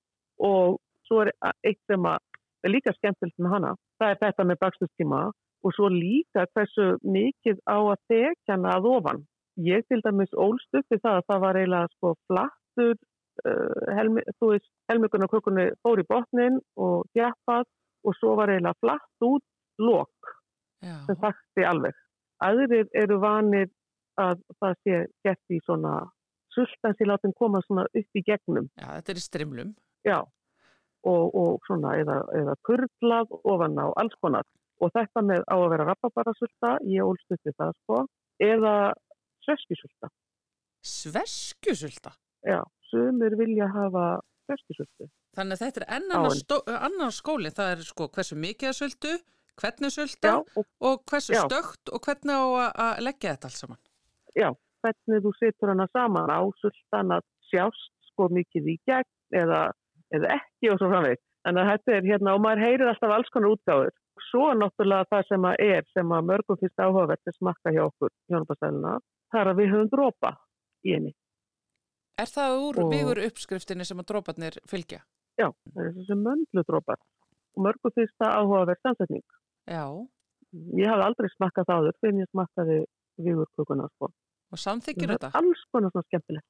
Og 0.42 0.78
svo 1.08 1.22
er 1.24 1.32
eitt 1.66 1.80
sem 1.90 2.06
er 2.06 2.72
líka 2.72 2.94
skemmtilegt 2.96 3.38
með 3.38 3.56
hana. 3.56 3.74
Það 4.00 4.12
er 4.12 4.22
þetta 4.24 4.46
með 4.48 4.62
bakstustíma 4.64 5.22
og 5.66 5.74
svo 5.74 5.88
líka 5.90 6.46
hversu 6.54 6.94
mikið 7.02 7.60
á 7.66 7.78
að 7.78 8.00
þekja 8.12 8.54
hana 8.54 8.76
að 8.76 8.88
ofan. 8.92 9.22
Ég 9.66 9.86
til 9.88 10.02
dæmis 10.04 10.34
ólst 10.36 10.76
upp 10.76 10.92
við 10.92 11.02
það 11.02 11.20
að 11.20 11.28
það 11.30 11.44
var 11.46 11.58
eiginlega 11.60 11.92
sko 11.94 12.12
flattur 12.28 12.96
uh, 12.96 13.94
helmi, 13.96 14.24
þú 14.40 14.50
veist, 14.52 14.68
helminguna 14.90 15.30
kökunni 15.32 15.68
fór 15.84 16.02
í 16.02 16.08
botnin 16.10 16.58
og 16.76 17.06
þjappað 17.16 17.64
og 18.06 18.18
svo 18.20 18.34
var 18.38 18.52
eiginlega 18.52 18.82
flatt 18.84 19.26
út 19.26 19.46
lok 19.80 20.34
Já, 20.84 20.98
sem 21.08 21.18
þakti 21.22 21.64
alveg. 21.66 21.96
Aðrir 22.44 22.90
eru 22.92 23.16
vanir 23.22 23.70
að 24.20 24.42
það 24.60 24.76
sé 24.84 25.00
gett 25.24 25.56
í 25.56 25.58
svona 25.64 25.96
sultansi 26.52 27.08
látum 27.08 27.34
koma 27.36 27.60
svona 27.64 27.84
upp 27.88 28.20
í 28.20 28.22
gegnum. 28.24 28.68
já 28.76 28.88
þetta 28.96 29.12
er 29.12 29.20
í 29.20 29.24
strimlum 29.24 29.74
Já, 30.04 30.18
og, 31.06 31.24
og 31.34 31.66
svona 31.66 31.96
eða, 32.02 32.20
eða 32.36 32.54
kurlað 32.66 33.32
ofan 33.44 33.78
á 33.80 33.86
alls 33.96 34.16
konar. 34.20 34.46
Og 34.84 34.92
þetta 34.92 35.22
með 35.24 35.46
á 35.48 35.56
að 35.56 35.70
vera 35.72 35.88
rababarasulta, 35.88 36.76
ég 36.84 37.24
við 37.30 37.54
það 37.56 37.72
sko, 37.80 38.00
eða 38.44 38.74
sveskjusulta. 39.46 40.10
Sveskjusulta 40.86 42.12
Já, 42.46 42.60
sumir 42.90 43.34
vilja 43.38 43.66
hafa 43.72 44.20
sveskjusultu. 44.46 45.08
Þannig 45.36 45.56
að 45.56 45.62
þetta 45.64 45.80
er 45.82 45.88
annar, 45.96 46.28
stó, 46.38 46.58
annar 46.70 47.14
skóli, 47.14 47.50
það 47.54 47.72
er 47.74 47.82
sko 47.88 48.06
hversu 48.14 48.38
mikið 48.38 48.70
að 48.70 48.76
söldu, 48.78 49.14
hvernig 49.60 49.94
sölda 49.94 50.36
og 50.38 50.68
og 50.84 51.02
hversu 51.10 51.34
Já. 51.34 51.42
stögt 51.46 51.90
og 51.92 52.04
hvernig 52.06 52.36
á 52.36 52.44
að, 52.44 53.02
leggja 53.08 53.34
þetta 53.34 53.50
alls 53.50 53.60
saman. 53.64 53.80
já, 54.36 54.48
hvernig 54.84 55.24
þú 55.24 55.32
setur 55.40 55.72
hana 55.72 55.88
saman 55.92 56.30
á 56.30 56.40
sultan 56.60 57.14
að 57.16 57.24
sjást 57.50 57.92
sko 58.12 58.28
mikið 58.28 58.68
í 58.74 58.76
gegn 58.86 59.40
eða, 59.42 59.60
eða 60.14 60.34
ekki 60.38 60.70
og 60.72 60.78
svo 60.80 60.88
framvegð. 60.92 61.22
Þannig 61.46 61.62
að 61.62 61.70
þetta 61.72 61.94
er 61.96 62.08
hérna 62.10 62.34
og 62.34 62.40
maður 62.42 62.62
heyrir 62.66 62.88
alltaf 62.90 63.12
alls 63.16 63.30
konar 63.34 63.54
útgáður. 63.54 63.94
Svo 64.30 64.46
náttúrulega 64.56 65.06
það 65.12 65.26
sem 65.28 65.42
að 65.50 65.60
er, 65.66 65.82
sem 65.94 66.12
að 66.16 66.24
mörgum 66.30 66.58
fyrst 66.60 66.80
áhugavert 66.82 67.28
að 67.30 67.36
smakka 67.36 67.72
hjá 67.74 67.82
okkur, 67.86 68.10
hjónabastæluna, 68.32 68.94
það 69.32 69.40
er 69.42 69.50
að 69.52 69.58
við 69.60 69.70
höfum 69.74 69.90
dropa 69.92 70.30
í 70.86 70.94
henni. 70.96 71.12
Er 72.18 72.30
það 72.32 72.56
úr 72.64 72.78
Og- 72.84 72.90
vigur 72.92 73.20
uppskriftinni 73.26 73.84
sem 73.84 73.98
að 74.00 74.06
dróparnir 74.10 74.56
fylgja? 74.66 75.02
Já, 75.38 75.50
það 75.74 75.82
er 75.84 75.92
þessi 75.98 76.16
möndludrópar 76.16 76.96
og 77.56 77.62
mörgum 77.66 77.92
finnst 77.94 78.16
það 78.22 78.36
áhugaverð 78.40 78.80
samsetning. 78.82 79.24
Já, 79.68 79.84
Ég 80.56 80.86
hafði 80.88 81.04
aldrei 81.04 81.28
smakkað 81.34 81.66
það 81.68 81.76
áður 81.82 81.96
fyrir 82.00 82.20
ég 82.22 82.28
smakkaði 82.32 82.76
vigurkökuna 83.20 83.88
sko. 83.92 84.08
og 84.52 84.58
samþykir 84.62 85.10
þetta? 85.12 85.30
alls 85.34 85.62
konar 85.72 85.90
svona 85.90 86.06
skemmtilegt. 86.08 86.46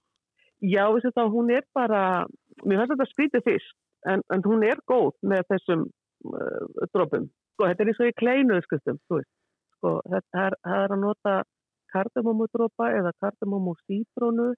Já, 0.63 0.85
þessi 0.95 1.11
þá, 1.17 1.23
hún 1.33 1.51
er 1.51 1.65
bara, 1.75 2.27
mér 2.65 2.81
finnst 2.81 2.95
þetta 2.95 3.09
skrítið 3.11 3.47
fyrst, 3.49 3.75
en, 4.13 4.23
en 4.35 4.45
hún 4.47 4.65
er 4.67 4.81
góð 4.91 5.13
með 5.27 5.45
þessum 5.53 5.87
uh, 5.87 6.87
drópum. 6.95 7.27
Sko, 7.57 7.69
þetta 7.71 7.85
er 7.85 7.91
eins 7.91 8.01
og 8.03 8.11
í 8.11 8.17
kleinu 8.21 8.61
uppskriftum, 8.61 9.01
þú 9.09 9.21
veist. 9.21 9.33
Sko, 9.77 9.93
þetta 10.13 10.47
er, 10.47 10.57
það 10.67 10.85
er 10.85 10.95
að 10.97 11.03
nota 11.03 11.35
kardamómudrópa 11.95 12.89
eða 13.01 13.13
kardamómusítrónu, 13.25 14.49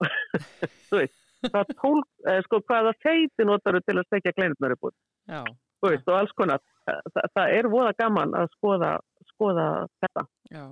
þú 0.90 1.00
veist. 1.02 1.16
Hvað 1.38 1.68
tól, 1.78 2.00
eh, 2.26 2.40
sko, 2.48 2.58
hvaða 2.66 2.92
feiti 3.04 3.46
notar 3.46 3.78
þú 3.78 3.84
til 3.86 3.98
að 4.00 4.06
stekja 4.08 4.34
kleinutnar 4.34 4.74
upp 4.74 4.88
úr? 4.88 4.94
Já. 5.30 5.42
Þú 5.78 5.92
veist, 5.92 6.08
og 6.10 6.16
alls 6.18 6.34
konar. 6.34 6.62
Þa, 6.88 7.22
það 7.36 7.52
er 7.54 7.68
voða 7.70 7.92
gaman 8.00 8.34
að 8.34 8.48
skoða, 8.56 8.92
skoða 9.30 9.66
þetta. 10.02 10.24
Já. 10.50 10.64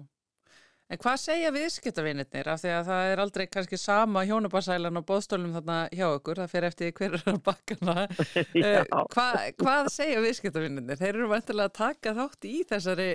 En 0.86 1.00
hvað 1.02 1.16
segja 1.18 1.50
viðskiptavinirnir 1.50 2.46
af 2.52 2.60
því 2.62 2.70
að 2.76 2.84
það 2.86 3.08
er 3.10 3.22
aldrei 3.24 3.44
kannski 3.50 3.78
sama 3.80 4.22
hjónabarsælan 4.28 5.00
og 5.00 5.06
bóðstólum 5.08 5.56
þarna 5.56 5.78
hjá 5.90 6.06
okkur, 6.12 6.38
það 6.38 6.52
fyrir 6.52 6.68
eftir 6.68 6.92
hver 6.94 7.16
er 7.18 7.24
að 7.32 7.40
bakkana. 7.48 7.96
Já. 8.62 8.84
Hva, 9.16 9.26
hvað 9.58 9.90
segja 9.96 10.22
viðskiptavinirnir? 10.22 11.00
Þeir 11.00 11.12
eru 11.16 11.32
vantilega 11.32 11.72
að 11.72 11.78
taka 11.80 12.14
þátt 12.20 12.46
í 12.46 12.60
þessari 12.70 13.10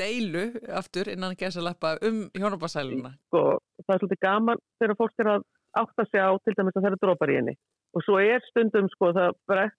deilu 0.00 0.46
aftur 0.76 1.12
innan 1.12 1.36
gesalappa 1.36 1.96
um 2.06 2.24
hjónabarsæluna. 2.36 3.12
sko, 3.28 3.44
það 3.84 3.94
er 3.94 4.02
svolítið 4.02 4.22
gaman 4.24 4.62
þegar 4.80 4.98
fólk 5.00 5.24
er 5.24 5.32
að 5.34 5.46
átta 5.76 6.06
sig 6.08 6.20
á 6.20 6.30
til 6.44 6.54
dæmis 6.56 6.76
að 6.76 6.82
það 6.82 6.90
eru 6.90 7.00
drópar 7.04 7.32
í 7.32 7.38
henni 7.38 7.54
og 7.96 8.04
svo 8.04 8.18
er 8.20 8.44
stundum 8.50 8.88
sko 8.92 9.12
það 9.16 9.38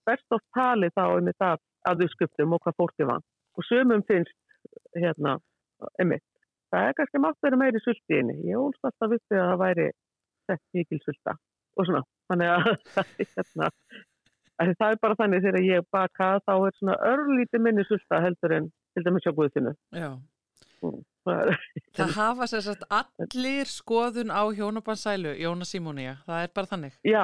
best 0.09 0.37
oft 0.37 0.45
tali 0.57 0.89
þá 0.97 1.03
um 1.17 1.29
þetta 1.29 1.51
að 1.89 2.01
þau 2.01 2.13
skuptum 2.13 2.55
og 2.57 2.63
hvað 2.63 2.79
fólki 2.81 3.09
var 3.09 3.21
og 3.57 3.67
sömum 3.69 4.03
finnst 4.09 4.33
hérna 4.97 5.37
einmitt, 6.01 6.25
það 6.73 6.89
er 6.89 6.97
kannski 6.97 7.21
mátt 7.23 7.39
vera 7.45 7.59
meiri 7.59 7.81
sult 7.83 8.13
í 8.13 8.19
henni, 8.19 8.37
ég 8.49 8.59
ólst 8.59 8.87
alltaf 8.87 9.15
uppi 9.17 9.37
að 9.37 9.49
það 9.51 9.61
væri 9.63 9.87
sett 10.47 10.63
mikil 10.75 10.99
sulta 11.03 11.35
og 11.77 11.87
svona, 11.87 12.03
þannig 12.31 12.53
að 12.53 12.69
hérna, 13.35 13.69
að 14.57 14.73
það 14.79 14.95
er 14.95 15.03
bara 15.03 15.19
þannig 15.21 15.45
þegar 15.45 15.67
ég 15.67 15.91
baka 15.93 16.31
þá 16.45 16.53
er 16.55 16.79
svona 16.79 16.97
örlítið 17.11 17.63
minni 17.65 17.85
sulta 17.87 18.23
heldur 18.23 18.57
en 18.57 18.71
til 18.95 19.05
dæmis 19.05 19.27
hjá 19.27 19.33
Guðfinu 19.37 19.73
Já. 19.93 20.09
það 21.27 21.43
er 21.43 21.61
Það 21.97 22.15
hafa 22.17 22.49
sér 22.49 22.65
sagt 22.65 22.87
allir 22.93 23.69
skoðun 23.69 24.33
á 24.33 24.43
hjónabarsælu, 24.53 25.35
Jóna 25.41 25.67
Simónia, 25.67 26.17
það 26.27 26.43
er 26.45 26.51
bara 26.55 26.71
þannig. 26.71 26.97
Já, 27.05 27.23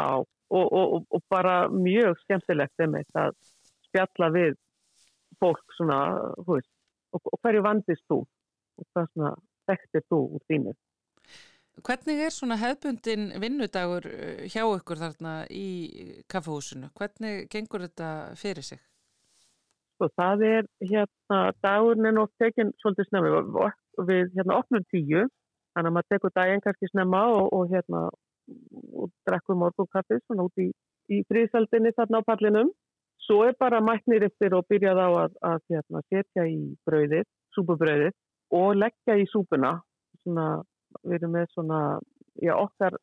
og, 0.53 0.65
og, 0.65 1.05
og, 1.09 1.21
bara 1.29 1.67
mjög 1.69 2.17
skemmtilegt 2.23 2.81
einmitt 2.81 3.17
að 3.17 3.35
spjalla 3.87 4.29
við 4.33 4.57
fólk 5.41 5.75
svona, 5.77 5.99
þú 6.41 6.57
veist, 6.57 6.71
og 7.13 7.37
hverju 7.45 7.61
vandist 7.65 8.05
þú 8.09 8.23
og 8.79 8.87
hvað 8.93 9.11
svona 9.13 9.35
þekktir 9.69 10.05
þú 10.09 10.19
úr 10.37 10.43
þínu. 10.49 10.73
Hvernig 11.81 12.19
er 12.21 12.29
svona 12.29 12.55
hefbundin 12.61 13.31
vinnudagur 13.41 14.05
eh, 14.05 14.41
hjá 14.53 14.61
ykkur 14.61 14.99
þarna 14.99 15.31
í 15.49 15.67
kaffehúsinu? 16.29 16.91
Hvernig 16.99 17.47
gengur 17.49 17.81
þetta 17.87 18.09
fyrir 18.37 18.65
sig? 18.67 18.81
Sko, 19.95 20.09
það 20.19 20.43
er 20.49 20.67
hérna, 20.83 21.39
dagurinn 21.65 22.09
er 22.09 22.15
nótt 22.17 22.33
tekinn 22.41 22.73
svolítið 22.81 23.09
snemmi 23.09 23.33
og 23.33 24.05
við 24.09 24.29
hérna 24.37 24.59
opnum 24.59 24.85
tíu, 24.93 25.25
þannig 25.73 25.89
að 25.89 25.95
maður 25.97 26.09
tekur 26.13 26.33
daginn 26.37 26.63
kannski 26.65 26.89
snemma 26.91 27.23
og, 27.33 27.49
og 27.57 27.73
hérna 27.73 28.05
og 28.93 29.11
drekkum 29.27 29.61
morgunkaffi 29.63 30.19
svona 30.23 30.45
út 30.45 30.61
í, 30.61 30.69
í 31.09 31.21
frísaldinni 31.29 31.93
þarna 31.97 32.21
á 32.21 32.27
pallinum. 32.29 32.73
Svo 33.23 33.45
er 33.47 33.55
bara 33.57 33.81
mætnir 33.81 34.25
eftir 34.27 34.53
og 34.53 34.67
byrjað 34.69 34.99
á 34.99 35.09
að, 35.09 35.37
að 35.53 35.59
hérna, 35.71 36.01
setja 36.11 36.45
í 36.49 36.59
brauðið, 36.85 37.25
súpubrauðið 37.55 38.13
og 38.53 38.75
leggja 38.77 39.17
í 39.19 39.25
súpuna. 39.31 39.77
Svona, 40.23 40.47
við 41.03 41.17
erum 41.19 41.33
með 41.35 41.49
svona, 41.55 41.79
já 42.41 42.53
okkar 42.55 42.97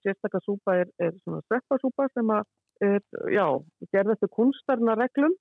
sérstakar 0.00 0.42
súpa 0.44 0.76
er, 0.80 0.90
er 1.02 1.14
svona 1.22 1.42
sveppasúpa 1.48 2.08
sem 2.12 2.30
að 2.32 2.44
er, 2.82 3.00
já, 3.32 3.46
gerð 3.92 4.14
eftir 4.14 4.30
kunstarna 4.32 4.96
reglum 4.98 5.34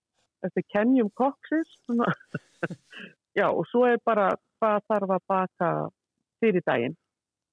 eftir 0.45 0.65
Kenjum 0.73 1.11
svona. 1.85 2.09
já 3.39 3.47
og 3.47 3.65
svo 3.71 3.85
er 3.87 3.99
bara 4.05 4.31
hvað 4.59 4.81
þarf 4.89 5.15
að 5.15 5.25
baka 5.27 5.69
fyrir 6.41 6.63
daginn 6.65 6.97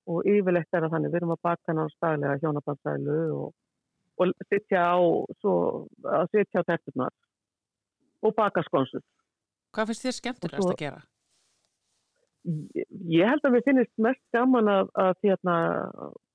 og 0.08 0.26
yfirleitt 0.26 0.72
er 0.72 0.86
það 0.86 0.94
þannig 0.94 1.12
við 1.12 1.20
erum 1.20 1.34
að 1.36 1.44
baka 1.44 1.74
náttúrulega 1.74 1.96
staglega 1.96 2.40
hjónabandsælu 2.42 3.18
og, 3.36 3.52
og 4.18 4.32
sitja 4.48 4.84
á 4.96 4.98
svo, 5.40 5.54
að 6.04 6.26
sitja 6.32 6.64
á 6.64 6.68
terturnar 6.72 7.14
og 8.24 8.34
baka 8.34 8.64
skonsur 8.66 9.04
Hvað 9.76 9.90
finnst 9.90 10.06
þér 10.06 10.16
skemmtilegast 10.16 10.72
að 10.72 10.80
gera? 10.80 11.02
Ég, 12.48 13.24
held 13.28 13.44
að 13.46 13.56
við 13.56 13.66
finnist 13.68 13.92
mest 14.02 14.22
gaman 14.34 14.70
að, 14.72 14.90
að 14.98 15.12
hérna, 15.26 15.56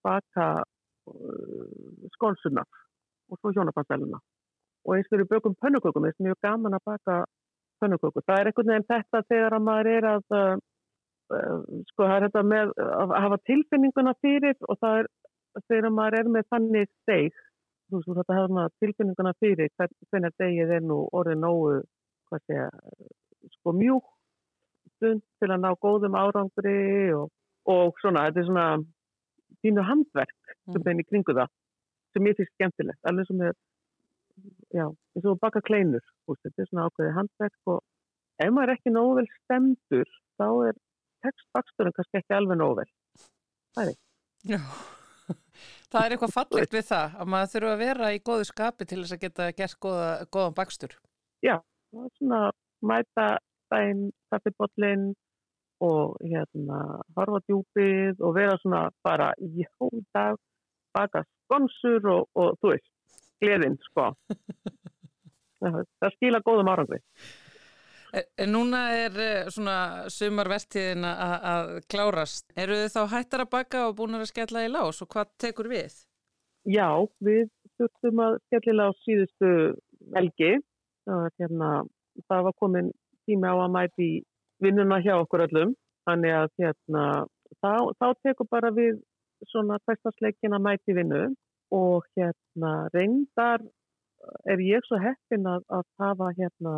baka 0.05 0.47
uh, 0.61 2.09
skonsunar 2.17 2.67
og 3.31 3.39
svo 3.39 3.53
hjónabandsæluna 3.55 4.19
og 4.83 4.97
eins 4.97 5.07
fyrir 5.07 5.29
bökum 5.29 5.55
pönnukökum, 5.63 6.03
þess 6.09 6.25
mjög 6.25 6.39
gaman 6.43 6.75
að 6.75 6.83
baka 6.89 7.21
pönnuköku. 7.79 8.19
Það 8.27 8.39
er 8.39 8.49
einhvern 8.49 8.71
veginn 8.73 8.89
þetta 8.89 9.21
þegar 9.31 9.55
að 9.55 9.65
maður 9.69 9.91
er 9.93 10.07
að 10.09 10.35
uh, 10.39 10.57
uh, 11.37 11.61
sko 11.91 12.07
það 12.09 12.15
er 12.17 12.27
þetta 12.27 12.43
með 12.51 12.73
að 12.89 13.15
hafa 13.25 13.39
tilfinninguna 13.49 14.15
fyrir 14.25 14.57
og 14.67 14.79
það 14.83 14.99
er 15.03 15.11
þegar 15.69 15.95
maður 15.95 16.19
er 16.19 16.31
með 16.35 16.47
þannig 16.51 16.91
steg 17.03 17.41
þú 17.89 17.99
veist, 17.99 18.17
þetta 18.19 18.37
hafa 18.39 18.53
maður 18.57 18.75
tilfinninguna 18.83 19.33
fyrir 19.39 19.71
hvern- 19.77 19.97
hvernig 20.09 20.35
degið 20.41 20.75
er 20.77 20.83
nú 20.83 20.99
orðið 21.13 21.39
nógu 21.43 21.73
hvað 22.29 22.45
segja, 22.47 22.67
sko 23.57 23.73
mjúk 23.77 24.07
stund 25.03 25.23
til 25.43 25.51
að 25.51 25.63
ná 25.65 25.69
góðum 25.83 26.15
árangri 26.15 27.11
og, 27.17 27.27
og 27.67 27.99
svona, 27.99 28.29
þetta 28.29 28.39
er 28.39 28.47
svona 28.47 28.67
þínu 29.63 29.85
handverk 29.89 30.39
sem 30.71 30.79
Mm. 30.79 30.87
mm. 30.87 30.99
í 31.03 31.07
kringu 31.09 31.33
það 31.35 31.49
sem 32.13 32.27
ég 32.29 32.37
finnst 32.37 32.53
skemmtilegt, 32.55 32.99
alveg 33.09 33.27
sem 33.27 33.41
er 33.43 33.55
já, 34.73 34.85
eins 34.87 35.27
og 35.27 35.39
baka 35.41 35.61
kleinur 35.65 36.03
veist, 36.29 36.41
þetta 36.45 36.63
er 36.63 36.69
svona 36.69 36.87
ákveðið 36.87 37.15
handverk 37.17 37.71
og 37.73 37.81
ef 38.39 38.53
maður 38.53 38.71
er 38.71 38.77
ekki 38.77 38.93
nógu 38.93 39.15
vel 39.19 39.27
stemdur 39.43 40.13
þá 40.39 40.47
er 40.69 40.79
textbaksturinn 41.25 41.95
kannski 41.97 42.21
ekki 42.21 42.37
alveg 42.37 42.61
nógu 42.61 42.81
vel 42.81 43.95
Já. 44.43 44.59
Það 45.93 46.05
er 46.05 46.13
eitthvað 46.15 46.33
fallegt 46.33 46.73
við 46.75 46.85
það 46.89 47.13
að 47.21 47.29
maður 47.31 47.51
þurfa 47.53 47.73
að 47.73 47.81
vera 47.83 48.07
í 48.13 48.21
góðu 48.27 48.45
skapi 48.49 48.87
til 48.89 49.01
þess 49.03 49.15
að 49.15 49.21
geta 49.23 49.49
gert 49.55 49.77
góða, 49.85 50.07
góðan 50.33 50.55
bakstur. 50.57 50.95
það 51.93 52.07
er 52.07 52.13
svona 52.17 52.39
mæta 52.81 53.27
dæn, 53.73 54.07
kaffibotlinn 54.31 55.11
og 55.83 56.17
hérna 56.21 56.79
horfa 57.17 57.41
djúpið 57.47 58.21
og 58.23 58.35
vera 58.37 58.57
svona 58.61 58.87
bara 59.03 59.33
í 59.41 59.65
dag 60.13 60.37
baka 60.93 61.23
skonsur 61.45 62.05
og, 62.07 62.27
og 62.37 62.53
þú 62.61 62.75
veist, 62.75 62.91
gleðin 63.41 63.79
sko 63.89 64.11
það, 65.63 65.81
það 65.99 66.13
skila 66.17 66.43
góðum 66.45 66.71
árangri 66.71 67.01
En- 68.13 68.51
núna 68.53 68.79
er 68.93 69.15
eh, 69.17 69.47
svona 69.49 70.05
sumarvertíðin 70.13 71.01
að 71.07 71.71
klárast. 71.89 72.45
Eru 72.53 72.75
þið 72.83 72.91
þá 72.93 73.01
hættar 73.09 73.41
að 73.41 73.49
baka 73.55 73.79
og 73.87 73.95
búin 73.97 74.19
að 74.19 74.27
skella 74.29 74.61
í 74.67 74.69
lás 74.69 75.01
og 75.01 75.09
hvað 75.15 75.31
tekur 75.41 75.69
við? 75.71 75.95
Já, 76.69 76.89
við 77.25 77.49
þurftum 77.79 78.21
að 78.21 78.37
skellilega 78.45 78.93
á 78.93 78.99
síðustu 79.01 79.49
helgi. 80.13 80.51
Það 81.09 81.23
var, 81.23 81.33
hérna, 81.41 81.71
það 82.29 82.45
var 82.45 82.55
komin 82.61 82.91
tími 83.27 83.49
á 83.49 83.55
að 83.55 83.73
mæti 83.77 84.09
vinnuna 84.63 84.99
hjá 85.03 85.15
okkur 85.19 85.45
öllum. 85.47 85.73
Þannig 86.07 86.35
að 86.35 86.49
hérna, 86.59 87.03
þá, 87.63 87.73
þá 87.99 88.07
tekur 88.25 88.49
bara 88.51 88.71
við 88.75 88.99
svona 89.51 89.79
hverstasleikin 89.87 90.55
að 90.55 90.65
mæti 90.67 90.95
vinnu 90.97 91.23
og 91.73 92.05
hérna 92.17 92.73
reyndar 92.93 93.63
er 94.47 94.61
ég 94.63 94.85
svo 94.87 94.99
heppin 95.01 95.47
að, 95.49 95.63
að 95.71 95.85
hafa 95.99 96.31
hérna, 96.37 96.73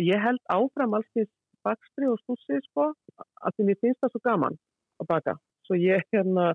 ég 0.00 0.20
held 0.22 0.40
áfram 0.52 0.96
alls 0.96 1.08
því 1.14 1.26
bakstri 1.66 2.08
og 2.08 2.20
stúsi 2.22 2.60
sko, 2.70 2.90
að 3.44 3.56
því 3.56 3.68
mér 3.68 3.80
finnst 3.84 4.00
það 4.04 4.12
svo 4.14 4.22
gaman 4.24 4.58
að 5.02 5.10
baka. 5.10 5.36
Svo 5.66 5.76
ég 5.76 6.04
hérna, 6.14 6.52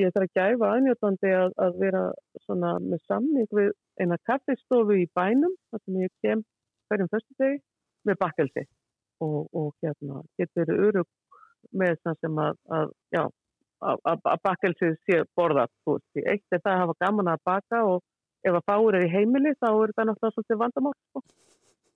ég 0.00 0.14
þarf 0.14 0.28
að 0.28 0.38
gæfa 0.38 0.70
aðnjótandi 0.74 1.34
að, 1.40 1.56
að 1.64 1.80
vera 1.82 2.04
svona 2.46 2.76
með 2.84 3.02
samning 3.10 3.50
við 3.58 3.72
eina 4.00 4.20
kaffistofu 4.28 5.00
í 5.02 5.08
bænum 5.18 5.54
þar 5.70 5.84
sem 5.84 6.00
ég 6.04 6.14
kem 6.24 6.44
hverjum 6.88 7.10
fyrstu 7.12 7.36
degi 7.42 7.60
með 8.06 8.20
bakkelsi 8.22 8.64
og, 9.24 9.48
og 9.52 9.72
hérna 9.82 10.22
getur 10.38 10.74
örug 10.74 11.08
með 11.74 11.98
það 12.04 12.20
sem 12.22 12.40
að, 12.42 12.60
að 12.78 12.92
að, 13.82 14.22
bakkelsi 14.42 14.92
sé 15.06 15.22
borðað 15.38 15.72
eitt 15.88 16.54
er 16.54 16.62
það 16.62 16.72
að 16.72 16.80
hafa 16.82 16.96
gaman 17.04 17.32
að 17.32 17.44
baka 17.46 17.82
og 17.86 18.02
ef 18.46 18.54
að 18.54 18.64
fáur 18.70 18.98
er 18.98 19.06
í 19.06 19.12
heimili 19.12 19.54
þá 19.58 19.68
er 19.70 19.92
það 19.96 20.08
náttúrulega 20.10 20.34
svolítið 20.34 20.62
vandamál 20.62 20.94
sko. 20.96 21.22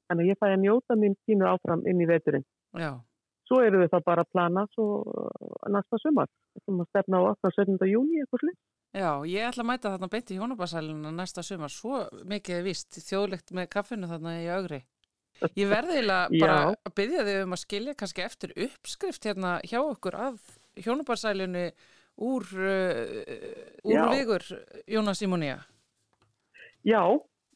þannig 0.08 0.24
að 0.24 0.30
ég 0.30 0.40
fæ 0.40 0.46
að 0.48 0.60
njóta 0.64 0.98
mín 0.98 1.16
tínu 1.26 1.48
áfram 1.48 1.86
inn 1.90 2.02
í 2.02 2.08
veturinn 2.10 2.46
Já, 2.78 2.92
svo 3.48 3.62
eru 3.66 3.82
við 3.82 3.92
það 3.94 4.06
bara 4.08 4.24
að 4.24 4.32
plana 4.34 4.66
svo 4.74 4.86
uh, 5.02 5.68
næsta 5.74 6.00
sumar 6.02 6.30
sem 6.64 6.80
að 6.82 6.90
stefna 6.90 7.22
á 7.22 7.22
18. 7.34 7.54
17. 7.58 7.90
júni 7.90 8.22
eitthvað 8.22 8.44
slið. 8.44 8.56
já, 8.92 9.10
ég 9.28 9.48
ætla 9.48 9.64
að 9.64 9.70
mæta 9.70 9.92
þarna 9.94 10.10
beint 10.14 10.32
í 10.32 10.38
hjónabarsæluna 10.38 11.12
næsta 11.16 11.44
sumar. 11.46 11.72
Svo 11.72 12.02
mikið 12.28 12.58
er 12.58 12.66
víst 12.66 12.98
þjóðlegt 13.08 13.54
með 13.56 13.70
kaffinu 13.76 14.10
þarna 14.10 14.36
í 14.42 14.50
augri. 14.52 14.82
Ég 15.58 15.70
verði 15.70 15.98
eiginlega 15.98 16.28
bara 16.38 16.58
Já. 16.58 16.74
að 16.86 16.94
byggja 17.00 17.24
þig 17.26 17.40
um 17.42 17.56
að 17.56 17.62
skilja 17.62 17.94
kannski 17.98 18.24
eftir 18.24 18.52
uppskrift 18.66 19.26
hérna 19.26 19.56
hjá 19.66 19.80
okkur 19.80 20.18
af 20.28 20.54
hjónabarsælunni 20.84 21.64
úr, 22.22 22.46
uh, 22.54 23.82
úr 23.88 23.96
Já. 23.96 24.04
vigur 24.12 24.46
Jónas 24.86 25.18
Simónia. 25.22 25.58
Já, 26.86 27.02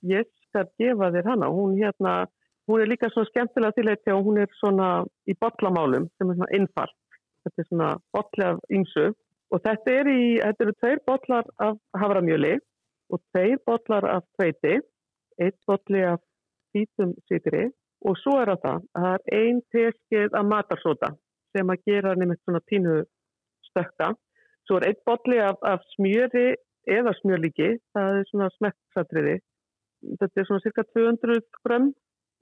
ég 0.02 0.26
skal 0.48 0.66
gefa 0.78 1.10
þér 1.14 1.30
hana. 1.32 1.50
Hún 1.50 1.76
hérna, 1.78 2.26
hún 2.66 2.82
er 2.82 2.90
líka 2.90 3.10
svona 3.10 3.30
skemmtilega 3.30 3.76
til 3.76 3.88
þetta 3.90 4.16
og 4.16 4.24
hún 4.28 4.40
er 4.42 4.50
svona 4.60 4.90
í 5.26 5.34
botlamálum 5.38 6.08
sem 6.16 6.30
er 6.30 6.38
svona 6.38 6.54
innfart. 6.58 6.96
Þetta 7.46 7.62
er 7.62 7.68
svona 7.70 7.90
botli 8.14 8.46
af 8.46 8.60
ymsu 8.70 9.06
og 9.54 9.62
þetta 9.62 9.98
er 10.00 10.10
í, 10.10 10.22
þetta 10.42 10.64
eru 10.64 10.76
tveir 10.80 11.02
botlar 11.06 11.50
af 11.62 11.76
havramjöli 11.94 12.56
og 13.14 13.22
tveir 13.30 13.60
botlar 13.66 14.06
af 14.10 14.24
tveiti, 14.34 14.80
eitt 15.38 15.58
botli 15.68 16.02
af 16.02 16.22
hvítum 16.76 17.16
sykri 17.30 17.66
og 18.04 18.18
svo 18.20 18.36
er 18.42 18.52
það 18.52 18.66
að 18.76 19.04
það 19.06 19.14
er 19.16 19.40
ein 19.40 19.60
teskið 19.72 20.36
af 20.36 20.48
matarsóta 20.52 21.10
sem 21.56 21.72
að 21.72 21.84
gera 21.88 22.14
nefnir 22.14 22.38
svona 22.42 22.62
tínu 22.70 22.96
stökka. 23.70 24.12
Svo 24.68 24.78
er 24.78 24.90
eitt 24.90 25.04
botli 25.08 25.38
af, 25.40 25.56
af 25.64 25.84
smjöri 25.94 26.54
eða 26.86 27.14
smjörlíki, 27.20 27.76
það 27.94 28.18
er 28.20 28.26
svona 28.30 28.48
smekksatriði. 28.58 29.36
Þetta 30.20 30.40
er 30.42 30.48
svona 30.48 30.64
cirka 30.64 30.84
200 30.92 31.40
grömm 31.64 31.92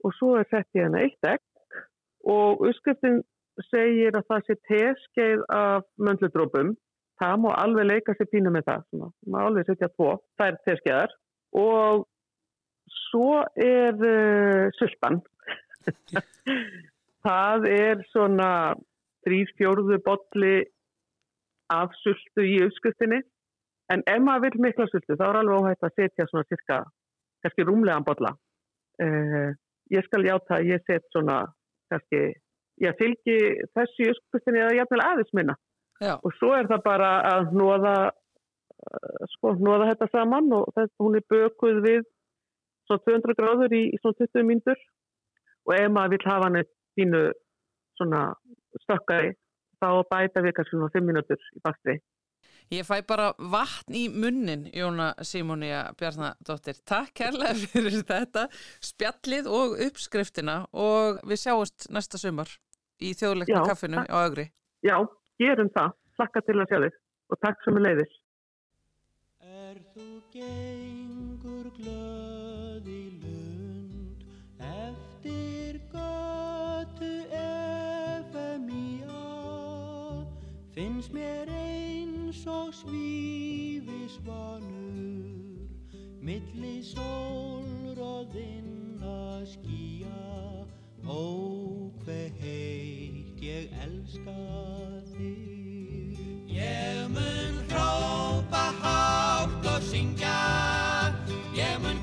og 0.03 0.15
svo 0.19 0.35
er 0.39 0.49
sett 0.51 0.67
í 0.75 0.83
hana 0.83 1.05
eitt 1.05 1.29
egg 1.29 1.41
og 2.25 2.65
uppskriftin 2.65 3.21
segir 3.69 4.17
að 4.17 4.25
það 4.29 4.49
sé 4.49 4.57
teskeið 4.69 5.45
af 5.53 5.85
möndludrópum. 6.01 6.73
Það 7.21 7.37
má 7.45 7.53
alveg 7.55 7.87
leika 7.87 8.15
sér 8.17 8.27
pínu 8.27 8.51
með 8.51 8.65
það, 8.67 8.81
svona. 8.89 9.09
má 9.31 9.37
alveg 9.45 9.69
setja 9.69 9.87
tvo, 9.93 10.17
það 10.35 10.49
er 10.49 10.57
teskeiðar 10.67 11.13
og 11.55 12.03
svo 12.89 13.43
er 13.55 13.95
uh, 13.95 14.69
sultan. 14.77 15.21
það 17.25 17.67
er 17.69 18.01
svona 18.11 18.49
þrýr 19.25 19.51
fjórðu 19.57 19.99
botli 20.05 20.55
af 21.73 21.93
sultu 22.03 22.45
í 22.45 22.59
uppskriftinni 22.65 23.21
en 23.93 24.01
ef 24.09 24.21
maður 24.21 24.53
vil 24.53 24.65
mikla 24.67 24.87
sultu 24.89 25.17
þá 25.17 25.25
er 25.27 25.39
alveg 25.41 25.61
óhægt 25.61 25.85
að 25.85 25.95
setja 25.99 26.27
svona 26.29 26.47
cirka, 26.49 26.79
kannski 27.45 27.65
rúmlegan 27.65 28.05
botla. 28.05 28.33
Uh, 29.01 29.53
ég 29.93 30.05
skal 30.07 30.25
játa 30.25 30.59
að 30.59 30.71
ég 30.71 30.83
set 30.87 31.05
svona 31.13 31.43
kannski, 31.91 32.21
ég 32.81 32.97
fylgi 32.99 33.37
þessi 33.75 34.09
uppskustinni 34.13 34.61
eða 34.63 34.77
jafnvel 34.79 35.03
aðeins 35.03 35.33
minna 35.37 35.55
Já. 36.01 36.15
og 36.15 36.31
svo 36.39 36.53
er 36.55 36.69
það 36.69 36.85
bara 36.85 37.09
að 37.29 37.51
nóða 37.55 37.95
uh, 38.09 39.25
sko, 39.35 39.55
nóða 39.59 39.91
þetta 39.91 40.09
saman 40.13 40.51
og 40.55 40.71
þess, 40.77 40.93
hún 41.01 41.19
er 41.19 41.27
bökuð 41.31 41.81
við 41.85 42.07
svona 42.87 43.03
200 43.07 43.37
gráður 43.39 43.77
í, 43.77 43.83
í 43.93 44.01
svona 44.01 44.19
20 44.21 44.49
myndur 44.49 44.81
og 45.65 45.73
ef 45.77 45.87
maður 45.93 46.15
vil 46.15 46.31
hafa 46.31 46.49
hann 46.49 46.59
eitt 46.61 46.73
fínu 46.97 47.23
svona 47.99 48.25
stökkari 48.83 49.33
þá 49.81 49.89
bæta 50.11 50.43
við 50.45 50.57
kannski 50.57 50.77
svona 50.77 50.93
5 50.93 51.09
minútur 51.09 51.49
í 51.55 51.63
bakstri 51.65 51.99
Ég 52.73 52.81
fæ 52.81 53.03
bara 53.05 53.27
vatn 53.37 53.93
í 53.93 54.07
munnin, 54.09 54.63
Jóna 54.73 55.11
Simónia 55.21 55.83
Bjarnadóttir. 55.99 56.79
Takk 56.89 57.13
kærlega 57.19 57.53
fyrir 57.61 57.99
þetta, 58.01 58.47
spjallið 58.81 59.49
og 59.53 59.75
uppskriftina 59.85 60.63
og 60.73 61.21
við 61.29 61.43
sjáumst 61.43 61.89
næsta 61.93 62.17
sumar 62.21 62.49
í 62.97 63.13
þjóðleikna 63.13 63.61
kaffinu 63.69 64.01
á 64.09 64.17
augri. 64.17 64.47
Já, 64.81 64.97
gerum 65.37 65.69
það. 65.77 65.93
Takk 66.17 66.41
til 66.47 66.57
að 66.57 66.71
sjá 66.71 66.79
þig 66.87 66.97
og 67.29 67.41
takk 67.45 67.61
sem 67.65 67.77
er 67.77 67.85
leiðis. 67.85 68.17
Er 69.45 69.77
þú 69.93 70.09
gengur 70.33 71.69
glöð 71.77 72.44
í 72.87 73.09
lund 73.21 74.19
eftir 74.59 75.79
götu 75.93 77.13
efemíja 77.41 79.25
finnst 80.75 81.13
mér 81.13 81.49
eins 81.49 82.45
og 82.47 82.73
svífi 82.73 84.09
svanur 84.17 85.25
milli 86.25 86.81
sólróðinna 86.81 88.25
skýja. 89.45 90.65
Ó 91.05 91.89
hver 92.01 92.31
heit 92.41 93.37
ég 93.45 93.69
elska 93.85 94.33
þig. 95.13 96.17
Ég 96.49 97.05
mun 97.13 97.55
hrópa 97.69 98.65
hátt 98.81 99.65
og 99.69 99.81
syngja. 99.91 100.41
Ég 101.53 101.77
mun 101.83 101.99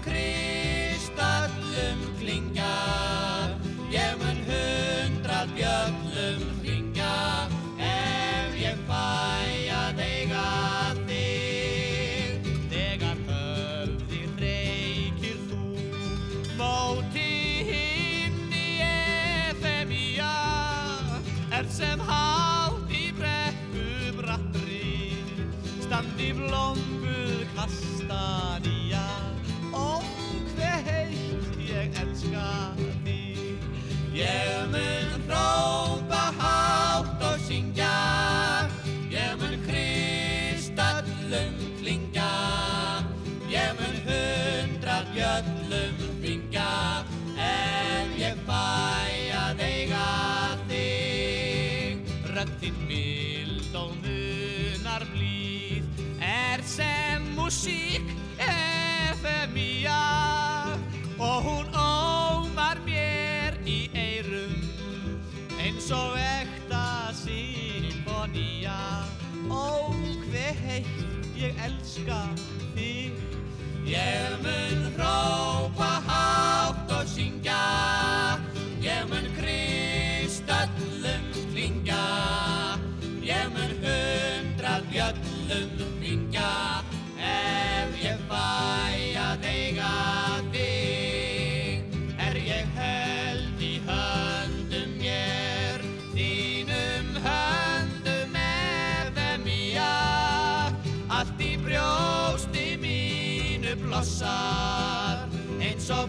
elska 72.03 72.35
þig. 72.75 73.13
Ég 73.87 74.43
mun 74.43 74.93
hrópa 74.97 75.42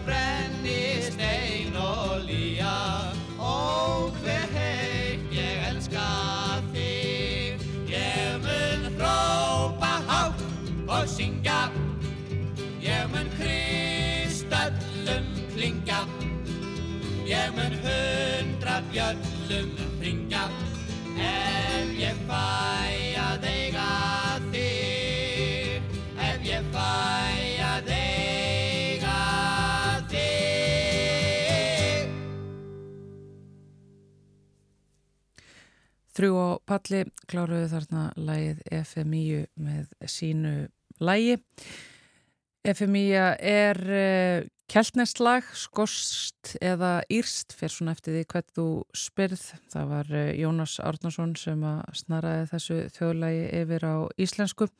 Eins 0.04 0.10
og 0.10 0.10
brennist 0.10 1.18
ein 1.20 1.76
og 1.76 2.20
lía 2.28 3.12
Ó 3.38 4.10
hver 4.20 4.48
heitt 4.52 5.32
ég 5.32 5.64
elska 5.68 6.60
þig. 6.72 7.60
Ég 7.88 8.38
mun 8.42 8.92
hrópa 8.98 10.02
hátt 10.08 10.40
og 10.88 11.08
syngja. 11.08 11.70
Ég 12.82 13.08
mun 13.12 13.30
kristöllum 13.38 15.24
klingja. 15.54 16.06
Ég 17.26 17.50
mun 17.56 17.72
hundra 17.84 18.82
bjöllum 18.92 19.93
palli 36.74 37.04
kláruðu 37.30 37.68
þarna 37.70 38.04
lægið 38.18 38.62
FMI 38.82 39.24
með 39.62 39.92
sínu 40.10 40.54
lægi. 41.04 41.38
FMI 42.64 43.04
er 43.44 43.80
uh, 43.84 44.46
keltneslag, 44.72 45.46
skost 45.58 46.54
eða 46.64 47.02
írst, 47.12 47.52
fyrir 47.54 47.74
svona 47.74 47.94
eftir 47.94 48.16
því 48.16 48.22
hvert 48.32 48.54
þú 48.56 48.66
spyrð. 48.96 49.44
Það 49.72 49.90
var 49.92 50.12
uh, 50.14 50.30
Jónas 50.40 50.78
Árnason 50.82 51.34
sem 51.38 51.62
að 51.68 51.82
snaraði 52.00 52.46
þessu 52.54 52.78
þjóðlægi 52.96 53.44
yfir 53.60 53.86
á 53.86 53.96
íslensku 54.26 54.70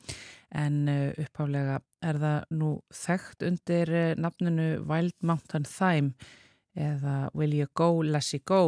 en 0.55 0.81
uh, 0.91 1.11
upphálega 1.27 1.83
er 2.05 2.23
það 2.25 2.57
nú 2.57 2.73
þekkt 3.05 3.47
undir 3.51 3.95
nafninu 4.21 4.71
Wild 4.89 5.15
Mountain 5.21 5.69
Thyme 5.69 6.33
eða 6.75 7.29
Will 7.37 7.55
You 7.55 7.71
Go, 7.77 8.01
You 8.03 8.43
Go. 8.43 8.65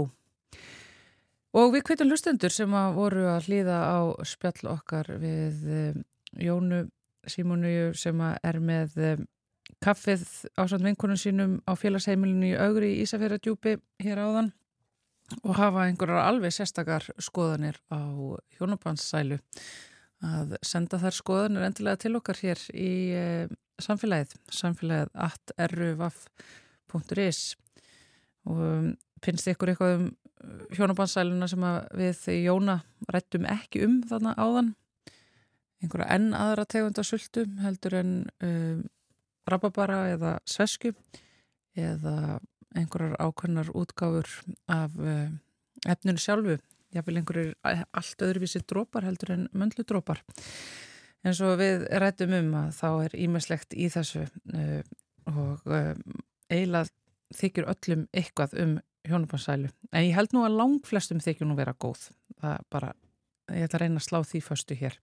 Og 1.56 1.70
við 1.72 1.86
kveitum 1.88 2.10
hlustendur 2.12 2.52
sem 2.52 2.72
að 2.76 2.98
voru 2.98 3.22
að 3.32 3.46
hlýða 3.48 3.76
á 3.88 3.98
spjall 4.28 4.68
okkar 4.74 5.08
við 5.22 5.62
um, 5.72 6.02
Jónu 6.36 6.82
Simónu 7.26 7.94
sem 7.96 8.20
að 8.20 8.34
er 8.50 8.58
með 8.60 8.98
um, 9.06 9.22
kaffið 9.80 10.24
ásand 10.60 10.84
vinkunum 10.84 11.16
sínum 11.16 11.54
á 11.64 11.72
félagsheimilinu 11.80 12.50
í 12.50 12.58
augri 12.60 12.90
í 12.92 13.00
Ísafjörðardjúpi 13.06 13.72
hér 14.04 14.18
áðan 14.20 14.52
og 15.42 15.56
hafa 15.56 15.86
einhverjar 15.86 16.28
alveg 16.28 16.52
sérstakar 16.54 17.04
skoðanir 17.24 17.76
á 17.88 18.00
hjónabanssælu 18.58 19.38
að 20.26 20.48
senda 20.64 21.00
þær 21.00 21.14
skoðanir 21.16 21.66
endilega 21.70 21.96
til 22.04 22.14
okkar 22.20 22.38
hér 22.40 22.60
í 22.76 23.16
eh, 23.16 23.48
samfélagið, 23.82 24.36
samfélagið 24.52 25.08
attrvaf.is 25.56 26.20
og 28.46 28.60
um, 28.60 28.92
finnst 29.24 29.48
ykkur 29.50 29.72
eitthvað 29.72 29.98
um 29.98 30.06
hjónabanssæluna 30.76 31.48
sem 31.50 31.64
við 31.96 32.26
Jóna 32.44 32.80
rættum 33.12 33.46
ekki 33.50 33.84
um 33.86 34.00
þarna 34.08 34.34
áðan. 34.38 34.74
Einhverja 35.82 36.08
enn 36.16 36.34
aðra 36.36 36.64
tegundasultu 36.68 37.44
heldur 37.62 37.98
en 38.00 38.12
um, 38.44 38.84
rababara 39.48 40.06
eða 40.14 40.36
svesku 40.48 40.94
eða 41.76 42.38
einhverjar 42.76 43.18
ákveðnar 43.20 43.72
útgáfur 43.76 44.30
af 44.72 44.96
uh, 44.96 45.28
efninu 45.86 46.20
sjálfu. 46.20 46.58
Jáfnvel 46.94 47.20
einhverjir 47.20 47.54
allt 47.66 48.22
öðruvísi 48.24 48.62
drópar 48.64 49.04
heldur 49.04 49.34
en 49.34 49.48
möndludrópar 49.52 50.22
en 51.26 51.34
svo 51.34 51.54
við 51.58 51.86
rættum 52.00 52.34
um 52.36 52.52
að 52.60 52.68
þá 52.76 52.88
er 53.06 53.16
ímestlegt 53.26 53.74
í 53.74 53.88
þessu 53.92 54.22
uh, 54.26 54.82
og 55.32 55.66
uh, 55.66 55.94
eiginlega 56.52 56.92
þykir 57.36 57.66
öllum 57.72 58.04
eitthvað 58.14 58.54
um 58.62 58.76
hjónubansælu. 59.10 59.70
En 59.92 60.06
ég 60.06 60.16
held 60.16 60.34
nú 60.34 60.44
að 60.46 60.58
lang 60.60 60.78
flestum 60.86 61.22
þykju 61.22 61.48
nú 61.48 61.56
vera 61.58 61.76
góð. 61.78 62.10
Það 62.42 62.66
bara, 62.72 62.92
ég 63.54 63.66
ætla 63.66 63.80
að 63.80 63.84
reyna 63.84 64.02
að 64.02 64.08
slá 64.08 64.20
því 64.26 64.42
förstu 64.44 64.78
hér. 64.78 64.98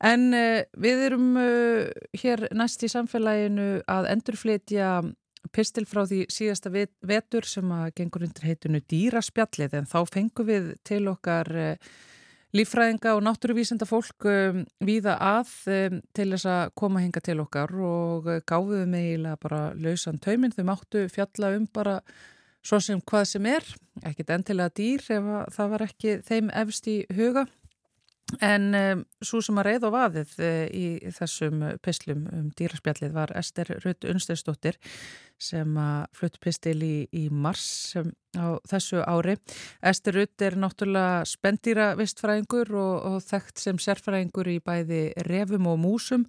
En 0.00 0.30
uh, 0.32 0.60
við 0.80 1.06
erum 1.10 1.32
uh, 1.36 1.88
hér 2.16 2.46
næst 2.56 2.84
í 2.86 2.90
samfélaginu 2.90 3.82
að 3.90 4.08
endurflytja 4.14 4.92
pistil 5.54 5.86
frá 5.88 6.04
því 6.08 6.24
síðasta 6.32 6.72
vet, 6.72 6.92
vetur 7.04 7.46
sem 7.48 7.68
að 7.72 7.90
gengur 8.00 8.24
undir 8.26 8.48
heitunu 8.48 8.80
dýraspjallið 8.88 9.76
en 9.78 9.88
þá 9.88 9.98
fengum 10.08 10.48
við 10.48 10.72
til 10.88 11.02
okkar 11.12 11.52
uh, 11.52 11.92
lífræðinga 12.56 13.14
og 13.14 13.22
náttúruvísenda 13.24 13.86
fólk 13.86 14.26
um, 14.26 14.64
víða 14.82 15.14
að 15.22 15.52
um, 15.70 16.00
til 16.16 16.28
þess 16.32 16.48
að 16.50 16.74
koma 16.80 17.04
hinga 17.04 17.22
til 17.24 17.38
okkar 17.44 17.76
og 17.76 18.28
gáðuðum 18.48 18.96
eiginlega 18.96 19.40
bara 19.44 19.62
lausan 19.76 20.20
tauminn. 20.22 20.56
Þau 20.56 20.66
máttu 20.72 21.06
fjalla 21.12 21.52
um 21.58 21.68
bara 21.70 22.00
svo 22.66 22.80
sem 22.84 23.00
hvað 23.00 23.24
sem 23.32 23.48
er, 23.48 23.64
ekkit 24.06 24.34
endilega 24.34 24.74
dýr 24.76 25.06
ef 25.16 25.30
það 25.56 25.72
var 25.74 25.86
ekki 25.86 26.18
þeim 26.26 26.52
efst 26.62 26.90
í 26.90 27.00
huga 27.16 27.46
en 28.38 28.74
um, 28.74 29.02
svo 29.24 29.40
sem 29.42 29.58
að 29.58 29.66
reyð 29.66 29.86
og 29.88 29.94
vaðið 29.94 30.36
uh, 30.44 30.62
í 30.70 31.12
þessum 31.16 31.64
pislum 31.82 32.26
um 32.30 32.46
dýraspjallið 32.56 33.16
var 33.16 33.32
Ester 33.38 33.72
Rutt 33.82 34.06
Unsteinsdóttir 34.06 34.78
sem 35.40 35.76
að 35.80 36.02
flutt 36.18 36.36
pistil 36.42 36.76
í, 36.84 36.96
í 37.16 37.22
mars 37.32 37.64
sem, 37.94 38.10
á 38.36 38.60
þessu 38.68 39.00
ári. 39.08 39.38
Ester 39.80 40.18
Rutt 40.18 40.44
er 40.44 40.58
náttúrulega 40.60 41.24
spendýra 41.28 41.86
vistfræðingur 41.98 42.74
og, 42.76 42.94
og 43.08 43.16
þekkt 43.24 43.62
sem 43.62 43.80
sérfræðingur 43.80 44.52
í 44.52 44.58
bæði 44.60 45.00
refum 45.26 45.70
og 45.72 45.80
músum. 45.80 46.28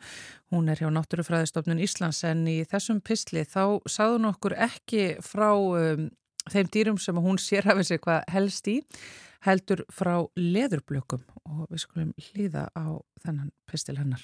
Hún 0.52 0.72
er 0.72 0.80
hjá 0.80 0.88
Náttúrufræðistofnun 0.96 1.84
Íslands 1.84 2.24
en 2.28 2.46
í 2.48 2.62
þessum 2.72 3.04
pisli 3.04 3.44
þá 3.44 3.84
sáðu 3.84 4.24
nokkur 4.24 4.56
ekki 4.56 5.06
frá 5.24 5.52
um, 5.52 6.08
þeim 6.50 6.70
dýrum 6.74 6.98
sem 6.98 7.18
hún 7.22 7.38
sér 7.42 7.68
hafið 7.70 7.90
sér 7.90 8.02
hvað 8.02 8.24
helst 8.34 8.68
í 8.72 8.80
heldur 9.46 9.86
frá 9.94 10.16
leðurblökum 10.38 11.24
og 11.50 11.66
við 11.70 11.84
skulum 11.84 12.14
hlýða 12.18 12.68
á 12.78 13.02
þennan 13.24 13.52
pistil 13.70 13.98
hennar. 13.98 14.24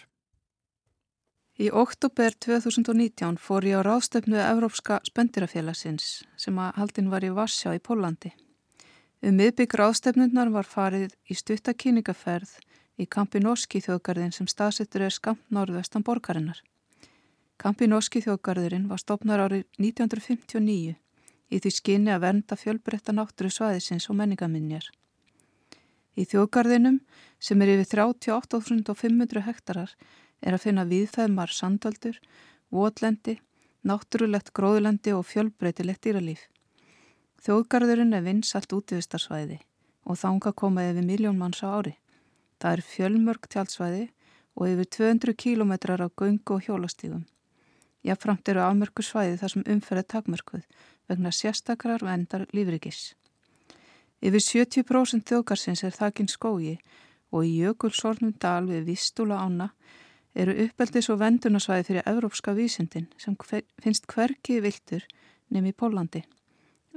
Í 1.58 1.72
oktober 1.74 2.36
2019 2.38 3.40
fór 3.42 3.66
ég 3.66 3.82
á 3.82 3.88
ráðstöfnu 3.88 4.38
Evrópska 4.38 5.00
spendirafélagsins 5.10 6.22
sem 6.38 6.58
að 6.62 6.76
haldin 6.78 7.10
var 7.10 7.26
í 7.26 7.34
Varsjá 7.34 7.74
í 7.74 7.82
Pólandi. 7.82 8.30
Um 9.26 9.40
miðbygg 9.40 9.74
ráðstöfnurnar 9.74 10.52
var 10.54 10.70
farið 10.70 11.16
í 11.26 11.34
stuttakýningaferð 11.34 12.60
í 13.02 13.08
Kampinoski 13.10 13.82
þjóðgarðin 13.82 14.36
sem 14.36 14.50
staðsettur 14.50 15.08
er 15.08 15.16
skamt 15.16 15.42
norðvestan 15.50 16.06
borgarinnar. 16.06 16.62
Kampinoski 17.58 18.22
þjóðgarðurinn 18.22 18.86
var 18.86 19.02
stopnar 19.02 19.42
árið 19.48 19.66
1959 19.82 20.94
í 21.52 21.60
því 21.64 21.72
skinni 21.74 22.14
að 22.14 22.24
vernda 22.26 22.58
fjölbreytta 22.60 23.16
náttúru 23.16 23.52
svæðisins 23.54 24.10
og 24.12 24.18
menningaminjar. 24.20 24.88
Í 26.18 26.26
þjóðgarðinum, 26.26 27.00
sem 27.40 27.62
er 27.62 27.76
yfir 27.76 28.02
38.500 28.02 29.46
hektarar, 29.46 29.94
er 30.42 30.58
að 30.58 30.64
finna 30.66 30.86
viðfæðmar 30.90 31.54
sandaldur, 31.54 32.18
votlendi, 32.74 33.38
náttúrulegt 33.88 34.52
gróðlendi 34.58 35.14
og 35.14 35.26
fjölbreytilegt 35.30 36.04
dýralíf. 36.04 36.48
Þjóðgarðurinn 37.46 38.18
er 38.18 38.26
vinsalt 38.26 38.74
útíðistarsvæði 38.74 39.62
og 40.08 40.18
þánga 40.18 40.54
komaði 40.58 40.96
yfir 40.96 41.08
miljón 41.08 41.40
manns 41.40 41.62
á 41.62 41.70
ári. 41.70 41.96
Það 42.58 42.74
er 42.74 42.86
fjölmörg 42.92 43.50
tjálsvæði 43.54 44.06
og 44.58 44.70
yfir 44.72 44.90
200 44.98 45.38
kílometrar 45.38 46.02
á 46.02 46.08
göngu 46.10 46.58
og 46.58 46.66
hjólastígum. 46.66 47.26
Jáfnframt 48.06 48.50
eru 48.52 48.62
afmörku 48.64 49.04
svæði 49.04 49.40
þar 49.42 49.54
sem 49.54 49.66
umferðið 49.74 50.10
takmörkuð 50.14 50.66
vegna 51.10 51.32
sérstakrar 51.32 52.04
og 52.06 52.12
endar 52.12 52.46
lífrikis. 52.54 53.16
Yfir 54.22 54.44
70% 54.44 55.30
þjókarsins 55.30 55.84
er 55.86 55.96
þakkinn 55.96 56.30
skógi 56.32 56.78
og 57.32 57.46
í 57.46 57.58
jökulsornum 57.62 58.34
dal 58.42 58.66
við 58.70 58.88
Vistúla 58.92 59.42
ána 59.44 59.72
eru 60.38 60.54
uppeldis 60.66 61.10
og 61.14 61.20
vendunarsvæði 61.22 61.86
fyrir 61.90 62.10
Evrópska 62.10 62.54
vísindin 62.58 63.08
sem 63.18 63.36
hver, 63.42 63.64
finnst 63.82 64.08
hverki 64.10 64.60
viltur 64.62 65.06
nefn 65.50 65.70
í 65.72 65.74
Pólandi. 65.74 66.24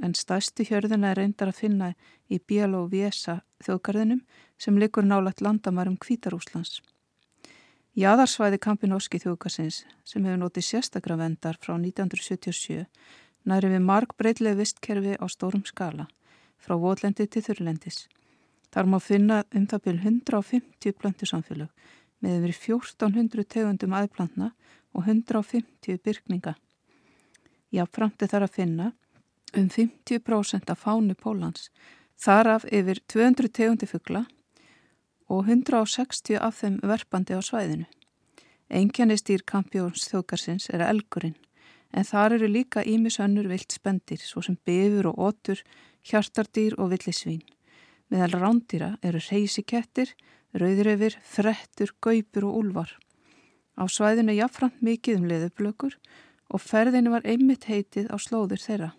En 0.01 0.15
stæstu 0.17 0.65
hjörðina 0.65 1.11
er 1.11 1.21
reyndar 1.21 1.51
að 1.53 1.61
finna 1.61 1.91
í 2.29 2.39
Bieló-Viesa 2.41 3.41
þjókarðinum 3.65 4.23
sem 4.61 4.79
likur 4.81 5.05
nálagt 5.05 5.43
landamarum 5.45 5.99
Kvítarúslands. 6.01 6.81
Jæðarsvæði 8.01 8.57
Kampinoski 8.65 9.19
þjókarsins 9.21 9.83
sem 10.09 10.25
hefur 10.25 10.39
notið 10.41 10.65
sérstakra 10.65 11.19
vendar 11.21 11.59
frá 11.61 11.75
1977 11.75 12.87
næri 13.51 13.71
við 13.75 13.83
marg 13.85 14.15
breytlega 14.17 14.57
vistkerfi 14.57 15.19
á 15.21 15.27
stórum 15.29 15.67
skala, 15.69 16.07
frá 16.57 16.79
votlendi 16.81 17.27
til 17.29 17.43
þurrlendis. 17.45 18.07
Þar 18.73 18.89
má 18.89 18.97
finna 19.05 19.43
um 19.53 19.67
það 19.69 19.85
byrjum 19.85 20.07
150 20.23 20.97
plöntusamfélög 21.03 21.93
með 22.25 22.39
yfir 22.39 22.57
1400 22.79 23.49
tegundum 23.57 23.99
aðplantna 23.99 24.53
og 24.97 25.05
150 25.05 26.01
byrkninga. 26.01 26.57
Jáfnframt 27.75 28.23
er 28.23 28.33
þar 28.33 28.49
að 28.49 28.57
finna 28.57 28.93
um 29.53 29.69
50% 29.69 30.73
af 30.73 30.87
fánu 30.87 31.19
Pólans, 31.19 31.69
þar 32.17 32.55
af 32.57 32.69
yfir 32.71 33.05
200 33.13 33.53
tegundi 33.53 33.91
fuggla 33.91 34.25
og 35.31 35.47
160 35.47 36.37
af 36.43 36.59
þeim 36.59 36.81
verpandi 36.83 37.39
á 37.39 37.41
svæðinu. 37.41 37.87
Engjarni 38.71 39.17
stýr 39.19 39.47
kampjóns 39.47 40.09
þjókarsins 40.11 40.69
er 40.75 40.83
elgurinn 40.87 41.39
en 41.91 42.07
þar 42.07 42.37
eru 42.37 42.49
líka 42.51 42.85
ímisönnur 42.87 43.49
vilt 43.51 43.75
spendir 43.75 44.21
svo 44.23 44.43
sem 44.47 44.59
befur 44.67 45.11
og 45.11 45.23
otur, 45.31 45.63
hjartardýr 46.07 46.77
og 46.79 46.93
villisvín. 46.93 47.43
Meðal 48.11 48.39
rándýra 48.39 48.91
eru 49.07 49.19
reysikettir, 49.23 50.13
rauðrefir, 50.55 51.17
frettur, 51.23 51.95
gaupur 52.03 52.47
og 52.47 52.57
úlvar. 52.63 52.95
Á 53.79 53.87
svæðinu 53.87 54.35
jáfnframt 54.35 54.83
mikið 54.83 55.21
um 55.21 55.29
leðublökur 55.31 55.99
og 56.51 56.63
ferðinu 56.63 57.15
var 57.15 57.27
einmitt 57.27 57.67
heitið 57.71 58.11
á 58.11 58.17
slóður 58.19 58.63
þeirra. 58.63 58.91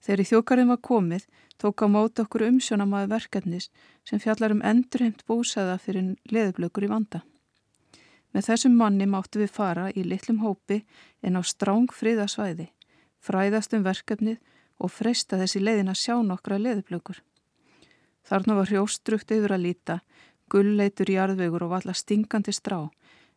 Þegar 0.00 0.22
í 0.22 0.28
þjókarinn 0.30 0.70
var 0.70 0.82
komið 0.82 1.26
tók 1.60 1.84
á 1.84 1.86
móti 1.92 2.22
okkur 2.24 2.46
umsjónamaði 2.48 3.10
verkefnis 3.10 3.68
sem 4.08 4.20
fjallar 4.22 4.54
um 4.54 4.62
endurheimt 4.64 5.26
búsaða 5.28 5.76
fyrir 5.78 6.14
leðublökur 6.32 6.86
í 6.86 6.88
vanda. 6.88 7.20
Með 8.32 8.46
þessum 8.48 8.78
manni 8.80 9.08
máttu 9.10 9.42
við 9.42 9.52
fara 9.52 9.90
í 9.92 10.04
litlum 10.06 10.40
hópi 10.40 10.80
en 11.20 11.36
á 11.36 11.42
stráng 11.44 11.92
friðasvæði, 11.92 12.70
fræðast 13.20 13.76
um 13.76 13.84
verkefnið 13.84 14.38
og 14.80 14.92
freysta 14.94 15.36
þessi 15.40 15.60
leiðin 15.60 15.92
að 15.92 16.00
sjá 16.00 16.14
nokkra 16.24 16.56
leðublökur. 16.62 17.20
Þarna 18.24 18.56
var 18.56 18.72
hrjóstrukt 18.72 19.36
yfir 19.36 19.52
að 19.52 19.64
líta, 19.66 19.98
gullleitur 20.48 21.12
jarðvegur 21.12 21.66
og 21.66 21.74
valla 21.74 21.92
stingandi 21.92 22.54
strá, 22.56 22.88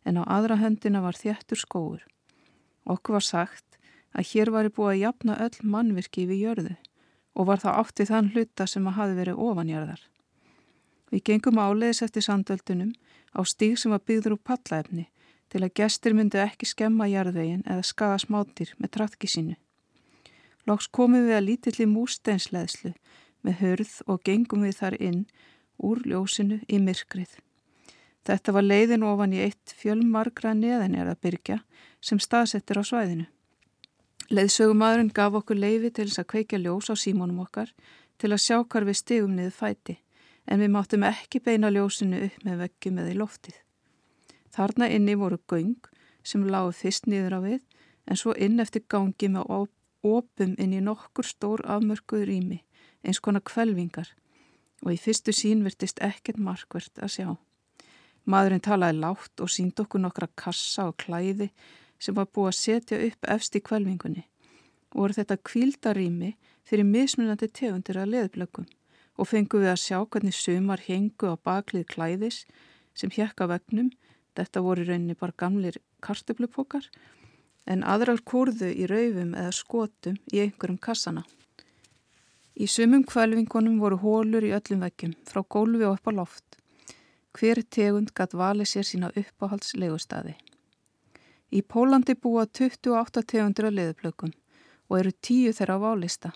en 0.08 0.22
á 0.22 0.24
aðra 0.38 0.62
höndina 0.64 1.04
var 1.04 1.20
þjættur 1.20 1.60
skóur. 1.60 2.08
Okkur 2.88 3.20
var 3.20 3.28
sagt 3.28 3.80
að 4.14 4.32
hér 4.32 4.54
var 4.54 4.72
búið 4.72 4.94
að 4.94 5.04
japna 5.04 5.40
öll 5.44 5.60
mannvirki 5.76 6.28
við 6.30 6.44
jörðu 6.48 6.80
og 7.34 7.48
var 7.50 7.62
það 7.64 7.80
áttið 7.82 8.12
þann 8.12 8.30
hluta 8.34 8.68
sem 8.70 8.88
að 8.88 8.98
hafi 9.00 9.18
verið 9.18 9.42
ofanjarðar. 9.48 10.04
Við 11.14 11.24
gengum 11.30 11.60
áleiðis 11.62 12.04
eftir 12.06 12.26
sandöldunum 12.26 12.94
á 13.34 13.42
stíg 13.46 13.78
sem 13.78 13.94
var 13.94 14.02
byggður 14.06 14.38
úr 14.38 14.46
pallaefni 14.50 15.08
til 15.54 15.62
að 15.62 15.76
gestur 15.78 16.16
myndu 16.18 16.40
ekki 16.42 16.66
skemma 16.66 17.10
jarðvegin 17.12 17.66
eða 17.70 17.86
skaga 17.86 18.18
smátir 18.22 18.74
með 18.82 18.96
trafki 18.98 19.30
sínu. 19.30 19.56
Lóks 20.66 20.88
komum 20.88 21.28
við 21.28 21.38
að 21.38 21.48
lítilli 21.50 21.88
músteinsleðslu 21.92 22.94
með 23.44 23.60
hörð 23.62 23.96
og 24.08 24.24
gengum 24.26 24.64
við 24.66 24.78
þar 24.80 24.98
inn 25.02 25.26
úr 25.78 26.02
ljósinu 26.08 26.62
í 26.66 26.80
myrkrið. 26.80 27.36
Þetta 28.24 28.56
var 28.56 28.64
leiðin 28.64 29.04
ofan 29.04 29.36
í 29.36 29.42
eitt 29.44 29.74
fjölmargra 29.76 30.54
neðanjara 30.56 31.18
byrkja 31.20 31.60
sem 32.00 32.22
staðsettir 32.24 32.80
á 32.80 32.84
svæðinu. 32.88 33.28
Leiðsögumadurinn 34.32 35.12
gaf 35.12 35.36
okkur 35.36 35.60
leiði 35.60 35.90
til 35.92 36.08
þess 36.08 36.22
að 36.22 36.30
kveikja 36.32 36.60
ljós 36.62 36.88
á 36.88 36.96
símónum 36.96 37.42
okkar 37.44 37.74
til 38.22 38.32
að 38.32 38.44
sjá 38.46 38.62
hvar 38.64 38.86
við 38.88 39.00
stigum 39.02 39.36
niður 39.36 39.56
fæti 39.58 39.98
en 40.48 40.64
við 40.64 40.72
máttum 40.72 41.04
ekki 41.08 41.42
beina 41.44 41.72
ljósinu 41.72 42.22
upp 42.28 42.46
með 42.48 42.64
veggjum 42.64 43.00
eða 43.04 43.12
í 43.12 43.20
loftið. 43.20 43.58
Þarna 44.56 44.90
inni 44.96 45.16
voru 45.20 45.40
göng 45.52 45.90
sem 46.24 46.44
lágu 46.48 46.72
fyrst 46.78 47.08
niður 47.08 47.36
á 47.36 47.40
við 47.44 47.62
en 48.08 48.20
svo 48.20 48.36
inn 48.36 48.64
eftir 48.64 48.86
gangi 48.88 49.30
með 49.32 49.52
opum 50.04 50.56
inn 50.60 50.76
í 50.76 50.82
nokkur 50.84 51.28
stór 51.28 51.64
afmörkuð 51.68 52.28
rými 52.30 52.62
eins 53.04 53.20
konar 53.20 53.44
kvelvingar 53.44 54.14
og 54.84 54.92
í 54.96 55.00
fyrstu 55.00 55.36
sín 55.36 55.64
virtist 55.68 56.00
ekkert 56.04 56.40
markvert 56.40 57.00
að 57.00 57.14
sjá. 57.16 57.28
Maðurinn 58.24 58.64
talaði 58.64 59.00
látt 59.04 59.44
og 59.44 59.52
sínd 59.52 59.80
okkur 59.80 60.00
nokkra 60.04 60.30
kassa 60.40 60.88
og 60.92 61.00
klæði 61.00 61.50
sem 62.04 62.16
var 62.18 62.28
búið 62.36 62.52
að 62.52 62.60
setja 62.60 63.02
upp 63.08 63.30
efst 63.36 63.56
í 63.56 63.64
kvelvingunni 63.64 64.26
og 64.94 65.00
voru 65.02 65.18
þetta 65.18 65.40
kvíldarými 65.50 66.34
fyrir 66.68 66.88
mismunandi 66.88 67.50
tegundir 67.50 68.00
að 68.02 68.14
leðblöggum 68.14 68.68
og 69.18 69.30
fengum 69.30 69.64
við 69.64 69.74
að 69.74 69.82
sjá 69.84 69.98
hvernig 70.04 70.36
sumar 70.38 70.84
hengu 70.88 71.34
á 71.34 71.36
baklið 71.38 71.88
klæðis 71.94 72.44
sem 72.98 73.12
hjekka 73.14 73.48
vegnum, 73.50 73.92
þetta 74.38 74.64
voru 74.66 74.86
rauninni 74.88 75.18
bara 75.18 75.38
gamlir 75.38 75.80
kartöflupokar 76.06 76.90
en 77.70 77.86
aðrar 77.88 78.22
kurðu 78.26 78.70
í 78.74 78.88
raufum 78.90 79.34
eða 79.38 79.54
skotum 79.56 80.18
í 80.34 80.42
einhverjum 80.44 80.82
kassana. 80.82 81.24
Í 82.54 82.68
sumum 82.70 83.06
kvelvingunum 83.08 83.80
voru 83.82 83.98
hólur 84.02 84.46
í 84.46 84.52
öllum 84.54 84.84
veggjum, 84.86 85.16
frá 85.26 85.42
gólfi 85.42 85.88
og 85.88 85.98
upp 85.98 86.10
á 86.10 86.12
loft. 86.14 86.58
Hver 87.34 87.64
tegund 87.66 88.12
gatt 88.14 88.36
valið 88.38 88.70
sér 88.70 88.86
sína 88.86 89.10
uppáhaldslegustadi. 89.18 90.36
Í 91.54 91.62
Pólandi 91.62 92.16
búa 92.18 92.48
28 92.50 93.22
tegundur 93.30 93.68
af 93.68 93.76
leðuplökum 93.78 94.32
og 94.90 94.96
eru 94.98 95.12
tíu 95.22 95.52
þeirra 95.54 95.76
á 95.78 95.84
válista. 95.84 96.32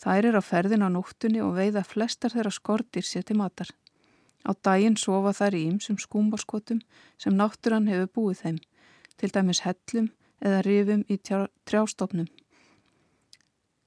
Þær 0.00 0.30
er 0.30 0.38
á 0.40 0.42
ferðin 0.44 0.84
á 0.86 0.88
nóttunni 0.88 1.42
og 1.44 1.58
veiða 1.58 1.82
flestar 1.84 2.32
þeirra 2.32 2.52
skortir 2.56 3.04
sér 3.04 3.26
til 3.28 3.36
matar. 3.36 3.68
Á 4.48 4.56
daginn 4.64 4.96
sofa 4.96 5.34
þær 5.36 5.58
í 5.58 5.66
ýmsum 5.68 5.98
skúmbarskotum 6.00 6.80
sem 7.20 7.36
náttúran 7.36 7.90
hefur 7.92 8.08
búið 8.16 8.40
þeim, 8.40 8.58
til 9.20 9.30
dæmis 9.34 9.60
hellum 9.66 10.08
eða 10.40 10.62
rifum 10.64 11.04
í 11.04 11.20
trjástofnum. 11.20 12.30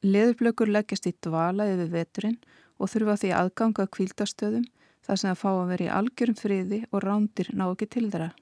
Leðurblökur 0.05 0.69
leggjast 0.69 1.09
í 1.09 1.15
dvala 1.17 1.65
yfir 1.73 1.89
veturinn 1.97 2.37
og 2.77 2.93
þurfa 2.93 3.17
því 3.23 3.33
aðganga 3.39 3.89
kvíldastöðum 3.89 4.69
þar 5.01 5.17
sem 5.17 5.33
það 5.33 5.41
fá 5.41 5.49
að 5.49 5.67
vera 5.73 5.89
í 5.89 5.93
algjörum 5.97 6.37
friði 6.37 6.83
og 6.91 7.05
rándir 7.07 7.49
ná 7.57 7.71
ekki 7.71 7.89
til 7.89 8.09
þeirra. 8.11 8.33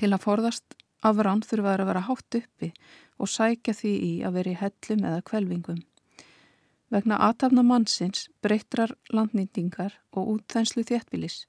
Til 0.00 0.14
að 0.16 0.22
forðast 0.24 0.78
af 1.04 1.18
rán 1.20 1.42
þurfa 1.44 1.74
þær 1.74 1.82
að 1.82 1.88
vera 1.90 2.02
hátt 2.06 2.36
uppi 2.38 2.68
og 3.20 3.28
sækja 3.28 3.74
því 3.76 3.90
í 4.06 4.12
að 4.24 4.36
vera 4.38 4.52
í 4.52 4.60
hellum 4.60 5.02
eða 5.10 5.24
kvelvingum. 5.28 5.80
Vegna 6.90 7.18
aðtafna 7.26 7.62
mannsins, 7.62 8.22
breytrar 8.40 8.94
landnýtingar 9.12 9.98
og 10.16 10.30
útþenslu 10.32 10.86
þéttbílis 10.88 11.42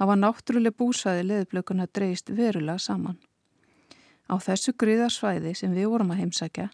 hafa 0.00 0.16
náttúrulega 0.16 0.78
búsæði 0.80 1.26
leðublökunna 1.28 1.86
dreist 1.92 2.32
verulega 2.32 2.80
saman. 2.80 3.18
Á 4.32 4.40
þessu 4.40 4.72
griðarsvæði 4.80 5.52
sem 5.60 5.76
við 5.76 5.90
vorum 5.92 6.14
að 6.14 6.22
heimsækja 6.22 6.66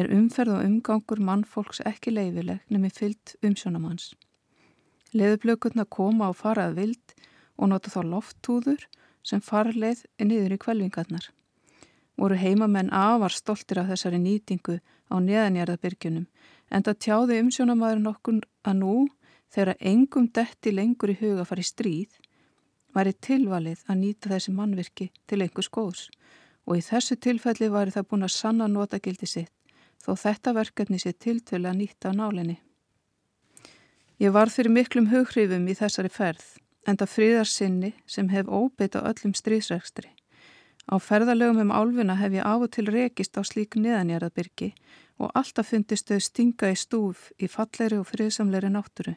er 0.00 0.08
umferð 0.16 0.56
og 0.56 0.64
umgangur 0.64 1.20
mannfólks 1.28 1.82
ekki 1.92 2.14
leifileg 2.16 2.64
nefnir 2.72 2.96
fyllt 2.96 3.36
umsjónamanns. 3.44 4.14
Leðublökunna 5.12 5.84
koma 5.84 6.30
á 6.30 6.34
farað 6.34 6.80
vild 6.80 7.14
og 7.60 7.68
nota 7.74 7.92
þá 7.92 8.00
lofttúður 8.14 8.88
sem 9.22 9.42
farleið 9.44 10.04
niður 10.22 10.56
í 10.56 10.58
kvelvingarnar. 10.64 11.26
Voru 12.20 12.36
heimamenn 12.36 12.92
afar 12.92 13.32
stoltir 13.32 13.80
af 13.80 13.90
þessari 13.92 14.20
nýtingu 14.20 14.80
á 15.10 15.16
neðanjarðabyrgjunum 15.18 16.26
en 16.70 16.86
það 16.86 17.00
tjáði 17.04 17.38
umsjónamaður 17.44 18.02
nokkur 18.04 18.40
að 18.64 18.80
nú 18.82 18.96
þegar 19.50 19.80
engum 19.92 20.28
detti 20.30 20.72
lengur 20.74 21.12
í 21.14 21.18
huga 21.20 21.46
fari 21.48 21.64
stríð 21.66 22.18
væri 22.94 23.14
tilvalið 23.26 23.84
að 23.86 24.00
nýta 24.02 24.32
þessi 24.32 24.54
mannvirki 24.54 25.10
til 25.26 25.40
einhvers 25.42 25.70
góðs 25.70 26.08
og 26.66 26.78
í 26.78 26.84
þessu 26.86 27.16
tilfelli 27.16 27.70
var 27.72 27.90
það 27.94 28.08
búin 28.10 28.26
að 28.26 28.36
sanna 28.36 28.68
notagildi 28.70 29.26
sitt 29.26 29.52
þó 30.00 30.14
þetta 30.16 30.54
verkefni 30.56 31.00
sé 31.00 31.12
tiltölu 31.12 31.68
að 31.68 31.80
nýtta 31.82 32.12
á 32.14 32.16
nálinni. 32.16 32.56
Ég 34.20 34.32
var 34.32 34.52
fyrir 34.52 34.72
miklum 34.72 35.08
hughrifum 35.12 35.66
í 35.68 35.76
þessari 35.76 36.12
ferð 36.12 36.46
en 36.90 36.98
það 37.00 37.12
fríðarsinni 37.14 37.92
sem 38.06 38.28
hef 38.32 38.50
óbeitt 38.50 38.98
á 38.98 39.06
öllum 39.06 39.34
stríðsregstri. 39.38 40.10
Á 40.90 40.98
ferðalögum 40.98 41.62
um 41.62 41.70
álfuna 41.70 42.16
hef 42.18 42.34
ég 42.34 42.46
af 42.46 42.66
og 42.66 42.70
til 42.74 42.88
rekist 42.90 43.38
á 43.38 43.42
slík 43.46 43.76
neðanjaraðbyrgi 43.78 44.72
og 45.22 45.30
alltaf 45.38 45.70
fundist 45.70 46.10
þau 46.10 46.18
stinga 46.24 46.72
í 46.72 46.78
stúf 46.78 47.28
í 47.38 47.46
falleri 47.46 48.00
og 48.00 48.08
friðsamleiri 48.10 48.72
náttúru. 48.74 49.14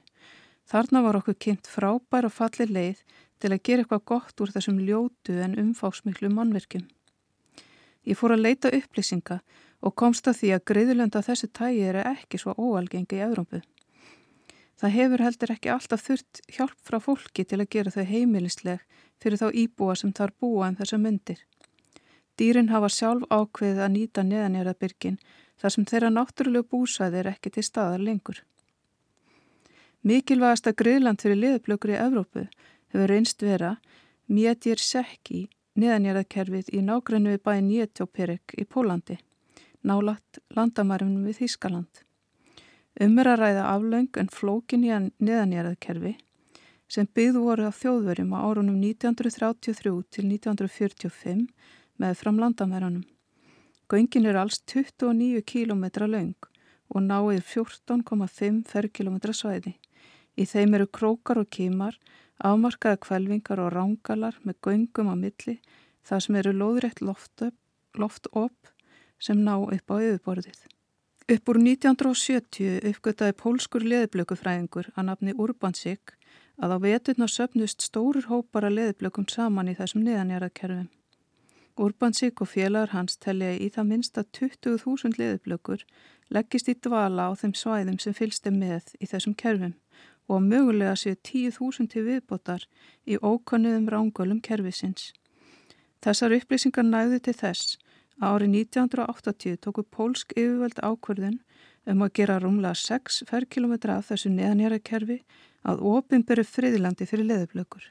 Þarna 0.70 1.02
var 1.04 1.20
okkur 1.20 1.40
kynnt 1.46 1.68
frábær 1.68 2.28
og 2.28 2.36
falli 2.36 2.68
leið 2.70 3.02
til 3.42 3.52
að 3.52 3.64
gera 3.68 3.84
eitthvað 3.84 4.06
gott 4.12 4.44
úr 4.44 4.54
þessum 4.54 4.80
ljótu 4.80 5.40
en 5.44 5.58
umfáksmiklu 5.60 6.30
mannverkjum. 6.32 6.86
Ég 8.08 8.20
fór 8.20 8.36
að 8.36 8.46
leita 8.46 8.72
upplýsinga 8.72 9.42
og 9.84 9.96
komst 10.00 10.28
að 10.28 10.40
því 10.40 10.52
að 10.56 10.66
greiðlönda 10.72 11.24
þessu 11.26 11.50
tægi 11.52 11.88
eru 11.90 12.04
ekki 12.14 12.40
svo 12.40 12.56
óalgengi 12.56 13.20
í 13.20 13.26
Európu. 13.26 13.64
Það 14.84 14.92
hefur 14.98 15.22
heldur 15.24 15.52
ekki 15.54 15.70
alltaf 15.72 16.02
þurft 16.04 16.40
hjálp 16.52 16.80
frá 16.84 16.98
fólki 17.00 17.46
til 17.48 17.62
að 17.64 17.70
gera 17.72 17.92
þau 17.94 18.04
heimilisleg 18.04 18.82
fyrir 19.24 19.40
þá 19.40 19.46
íbúa 19.62 19.96
sem 19.96 20.12
þar 20.12 20.34
búa 20.44 20.66
en 20.68 20.74
um 20.74 20.80
þessa 20.82 21.00
myndir. 21.00 21.40
Dýrin 22.36 22.68
hafa 22.68 22.90
sjálf 22.92 23.24
ákveðið 23.32 23.80
að 23.86 23.94
nýta 23.94 24.28
neðanjörðabyrgin 24.28 25.18
þar 25.64 25.76
sem 25.78 25.88
þeirra 25.88 26.12
náttúrulega 26.18 26.70
búsæði 26.76 27.22
er 27.22 27.32
ekki 27.32 27.54
til 27.56 27.64
staðar 27.64 28.04
lengur. 28.04 28.44
Mikilvægast 30.04 30.68
að 30.68 30.80
greiðland 30.84 31.24
fyrir 31.24 31.40
liðublökur 31.40 31.96
í 31.96 32.00
Evrópu 32.04 32.48
hefur 32.92 33.14
reynst 33.16 33.48
vera 33.48 33.78
Mjetir 34.28 34.84
Sekki 34.84 35.46
neðanjarakerfið 35.80 36.76
í 36.76 36.84
nágrennu 36.84 37.38
við 37.38 37.46
bæin 37.48 37.72
Jétjóperik 37.72 38.60
í 38.60 38.68
Pólandi, 38.68 39.22
nálagt 39.80 40.44
landamærunum 40.52 41.24
við 41.32 41.46
Þískaland. 41.46 42.04
Um 43.02 43.18
er 43.18 43.32
að 43.32 43.40
ræða 43.42 43.64
aflaung 43.72 44.20
en 44.22 44.30
flókin 44.30 44.86
í 44.86 44.92
að 44.94 45.10
neðanjarakerfi 45.18 46.14
sem 46.94 47.08
byggðu 47.18 47.42
voru 47.42 47.66
á 47.66 47.74
þjóðverjum 47.74 48.36
á 48.38 48.40
árunum 48.46 48.76
1933 48.78 49.94
til 50.14 50.26
1945 50.30 51.48
með 51.98 52.20
fram 52.20 52.42
landamærunum. 52.42 53.06
Göngin 53.90 54.28
er 54.30 54.38
alls 54.38 54.60
29 54.70 55.42
km 55.42 55.86
laung 56.06 56.50
og 56.94 57.02
náið 57.02 57.42
14,5 57.50 58.62
ferrkilometra 58.70 59.34
svæði. 59.34 59.74
Í 60.38 60.46
þeim 60.50 60.78
eru 60.78 60.90
krókar 60.90 61.42
og 61.42 61.50
kímar 61.50 61.98
Afmarkaða 62.44 62.98
kvelvingar 63.06 63.62
og 63.64 63.74
rángalar 63.74 64.38
með 64.44 64.58
göngum 64.66 65.12
á 65.14 65.16
milli 65.16 65.60
þar 66.04 66.24
sem 66.26 66.38
eru 66.42 66.52
lóðrætt 66.58 67.02
loft-op 67.06 68.74
sem 69.22 69.40
ná 69.40 69.56
upp 69.56 69.94
á 69.94 69.96
yfirborðið. 70.02 70.73
Upp 71.24 71.48
úr 71.48 71.56
1970 71.56 72.82
uppgöttaði 72.90 73.34
pólskur 73.40 73.84
leðblökufræðingur 73.88 74.90
að 74.92 75.06
nafni 75.08 75.36
Urbansik 75.40 76.18
að 76.60 76.74
á 76.76 76.78
veturna 76.84 77.30
söpnust 77.32 77.86
stórir 77.86 78.28
hópar 78.28 78.68
að 78.68 78.76
leðblökum 78.82 79.30
saman 79.32 79.70
í 79.72 79.76
þessum 79.78 80.04
niðanjarakerfum. 80.04 80.90
Urbansik 81.80 82.44
og 82.44 82.52
félagar 82.52 82.92
hans 82.92 83.16
telja 83.16 83.54
í 83.56 83.70
það 83.72 83.88
minsta 83.94 84.26
20.000 84.36 85.16
leðblökur 85.22 85.86
leggist 86.28 86.68
í 86.68 86.76
dvala 86.76 87.30
á 87.30 87.40
þeim 87.40 87.56
svæðum 87.56 88.02
sem 88.04 88.18
fylgst 88.20 88.52
er 88.52 88.58
með 88.58 88.92
í 89.00 89.08
þessum 89.08 89.38
kerfum 89.40 89.78
og 90.28 90.44
mögulega 90.44 90.98
séu 91.00 91.16
10.000 91.16 91.88
til 91.88 92.04
viðbótar 92.10 92.68
í 93.08 93.16
ókonniðum 93.16 93.88
rángölum 93.96 94.44
kervisins. 94.44 95.14
Þessar 96.04 96.36
upplýsingar 96.36 96.84
næðu 96.84 97.24
til 97.24 97.40
þess 97.40 97.78
árið 98.30 98.54
1980 98.64 99.60
tóku 99.64 99.84
pólsk 99.84 100.36
yfirvöld 100.36 100.80
ákverðun 100.80 101.40
um 101.90 102.06
að 102.06 102.14
gera 102.20 102.40
rúmlega 102.40 102.78
6 102.80 103.24
ferrkilometra 103.30 103.98
af 104.00 104.12
þessu 104.12 104.32
neðanjara 104.32 104.80
kerfi 104.80 105.20
að 105.68 105.84
ofinberu 105.94 106.46
friðlandi 106.48 107.08
fyrir 107.10 107.30
leðublökur. 107.32 107.90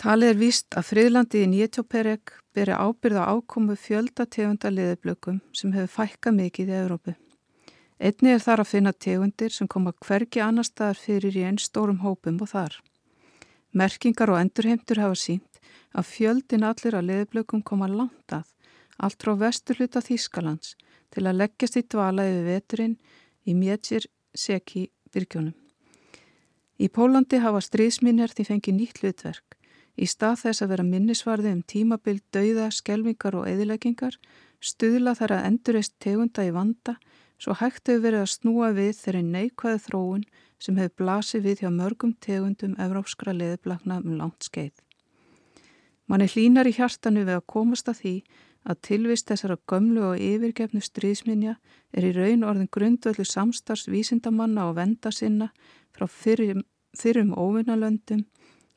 Talið 0.00 0.32
er 0.32 0.40
víst 0.40 0.76
að 0.76 0.88
friðlandi 0.90 1.44
í 1.44 1.50
Nýtjóperek 1.52 2.32
beri 2.54 2.74
ábyrða 2.74 3.26
ákomu 3.30 3.76
fjölda 3.78 4.26
tegunda 4.26 4.72
leðublökum 4.72 5.40
sem 5.52 5.72
hefur 5.72 5.92
fækka 5.98 6.32
mikið 6.34 6.72
í 6.72 6.78
Európu. 6.80 7.14
Einni 8.00 8.34
er 8.34 8.42
þar 8.42 8.64
að 8.64 8.72
finna 8.72 8.92
tegundir 8.92 9.54
sem 9.54 9.68
koma 9.70 9.94
hverki 10.04 10.42
annar 10.42 10.66
staðar 10.66 10.98
fyrir 10.98 11.36
í 11.38 11.44
einn 11.46 11.60
stórum 11.62 12.02
hópum 12.02 12.40
og 12.42 12.50
þar. 12.50 12.80
Merkingar 13.72 14.32
og 14.34 14.40
endurheimtur 14.42 15.00
hafa 15.02 15.16
sínt 15.18 15.60
að 15.94 16.10
fjöldin 16.10 16.66
allir 16.66 16.98
að 16.98 17.08
leðblökum 17.10 17.62
koma 17.62 17.88
langt 17.90 18.34
að, 18.34 18.44
allt 18.98 19.22
frá 19.22 19.34
vesturluta 19.38 20.02
Þískalands 20.04 20.74
til 21.14 21.26
að 21.26 21.40
leggjast 21.40 21.78
í 21.78 21.84
dvala 21.86 22.26
yfir 22.28 22.48
veturinn 22.48 22.96
í 23.46 23.54
Mjetsir 23.54 24.06
Seki 24.34 24.88
byrkjónum. 25.14 25.54
Í 26.82 26.86
Pólandi 26.90 27.38
hafa 27.38 27.60
stríðsminjar 27.62 28.34
því 28.34 28.46
fengið 28.48 28.78
nýtt 28.78 29.02
hlutverk. 29.02 29.58
Í 29.94 30.06
stað 30.10 30.40
þess 30.42 30.64
að 30.64 30.72
vera 30.72 30.86
minnisvarði 30.88 31.52
um 31.54 31.60
tímabild, 31.62 32.24
dauða, 32.34 32.70
skelvingar 32.74 33.36
og 33.38 33.46
eðileggingar 33.46 34.16
stuðla 34.58 35.14
þar 35.14 35.36
að 35.36 35.46
endurist 35.50 35.94
tegunda 36.02 36.42
í 36.42 36.50
vanda 36.54 36.96
svo 37.38 37.54
hægt 37.60 37.90
hefur 37.90 38.02
verið 38.06 38.24
að 38.24 38.32
snúa 38.32 38.70
við 38.74 38.96
þeirri 38.98 39.22
neikvæðu 39.28 39.82
þróun 39.86 40.24
sem 40.62 40.78
hefur 40.80 40.96
blasið 41.02 41.46
við 41.46 41.62
hjá 41.62 41.70
mörgum 41.74 42.14
tegundum 42.24 42.74
evrópskra 42.80 43.34
leðiblakna 43.36 44.00
um 44.02 44.16
langt 44.18 44.46
skeið. 44.48 44.74
Manni 46.08 46.28
hlínar 46.28 46.68
í 46.68 46.74
hjartanu 46.76 47.24
við 47.24 47.38
að 47.38 47.46
komast 47.54 47.88
að 47.88 48.00
því 48.00 48.14
að 48.64 48.80
tilvist 48.88 49.28
þessara 49.28 49.56
gömlu 49.70 50.04
og 50.10 50.20
yfirgefnu 50.20 50.80
stríðsminja 50.84 51.56
er 51.92 52.06
í 52.08 52.12
raun 52.16 52.46
orðin 52.48 52.70
grundvöldu 52.72 53.26
samstars 53.28 53.86
vísindamanna 53.92 54.68
og 54.70 54.78
venda 54.78 55.12
sinna 55.12 55.50
frá 55.94 56.08
fyrrum, 56.08 56.64
fyrrum 56.96 57.34
óvinnalöndum 57.36 58.24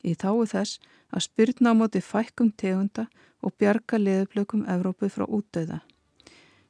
í 0.04 0.14
þáu 0.14 0.44
þess 0.46 0.78
að 1.10 1.24
spyrna 1.24 1.72
á 1.72 1.78
móti 1.78 2.02
fækkum 2.04 2.52
tegunda 2.52 3.08
og 3.40 3.54
bjarga 3.56 3.98
leðublökum 3.98 4.66
Evrópu 4.68 5.08
frá 5.08 5.24
útdauða. 5.24 5.80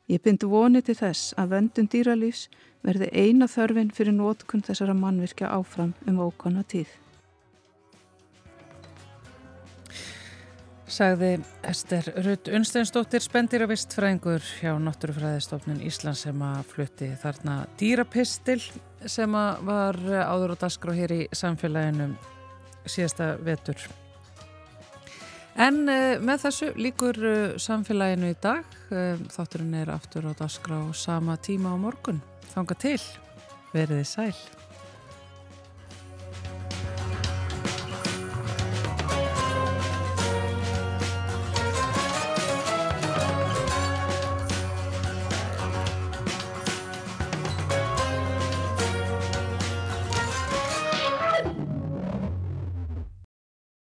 Ég 0.08 0.22
bind 0.24 0.44
vonið 0.44 0.88
til 0.88 0.98
þess 1.02 1.34
að 1.36 1.50
vöndun 1.56 1.90
dýralífs 1.92 2.46
verði 2.86 3.10
eina 3.12 3.48
þörfin 3.50 3.92
fyrir 3.92 4.14
nótkun 4.16 4.64
þessara 4.64 4.94
mannvirkja 4.96 5.50
áfram 5.52 5.92
um 6.06 6.22
ókonna 6.24 6.64
tíð. 6.64 6.88
Sagði 10.89 11.34
Ester 11.68 12.07
Rutt 12.24 12.49
Unsteinsdóttir 12.49 13.20
spendiravistfræðingur 13.20 14.45
hjá 14.62 14.72
Náttúrufræðistofnun 14.80 15.82
Íslands 15.84 16.24
sem 16.24 16.43
að 16.43 16.64
flutti 16.72 17.11
þarna 17.20 17.61
dýrapistil 17.80 18.62
sem 19.05 19.36
að 19.36 19.62
var 19.68 20.01
áður 20.24 20.57
og 20.57 20.61
dasgrá 20.64 20.97
hér 20.97 21.14
í 21.14 21.22
samfélaginu 21.36 22.11
síðasta 22.89 23.34
vetur. 23.45 23.84
En 25.59 25.82
uh, 25.91 26.16
með 26.22 26.45
þessu 26.47 26.68
líkur 26.78 27.18
uh, 27.18 27.57
samfélaginu 27.61 28.30
í 28.30 28.36
dag. 28.43 28.76
Uh, 28.93 29.18
þátturinn 29.34 29.74
er 29.80 29.91
aftur 29.91 30.30
á 30.30 30.32
dasgrá 30.39 30.78
sama 30.95 31.36
tíma 31.43 31.74
á 31.74 31.76
morgun. 31.76 32.22
Þanga 32.55 32.78
til. 32.78 33.01
Veriði 33.74 34.07
sæl. 34.07 34.57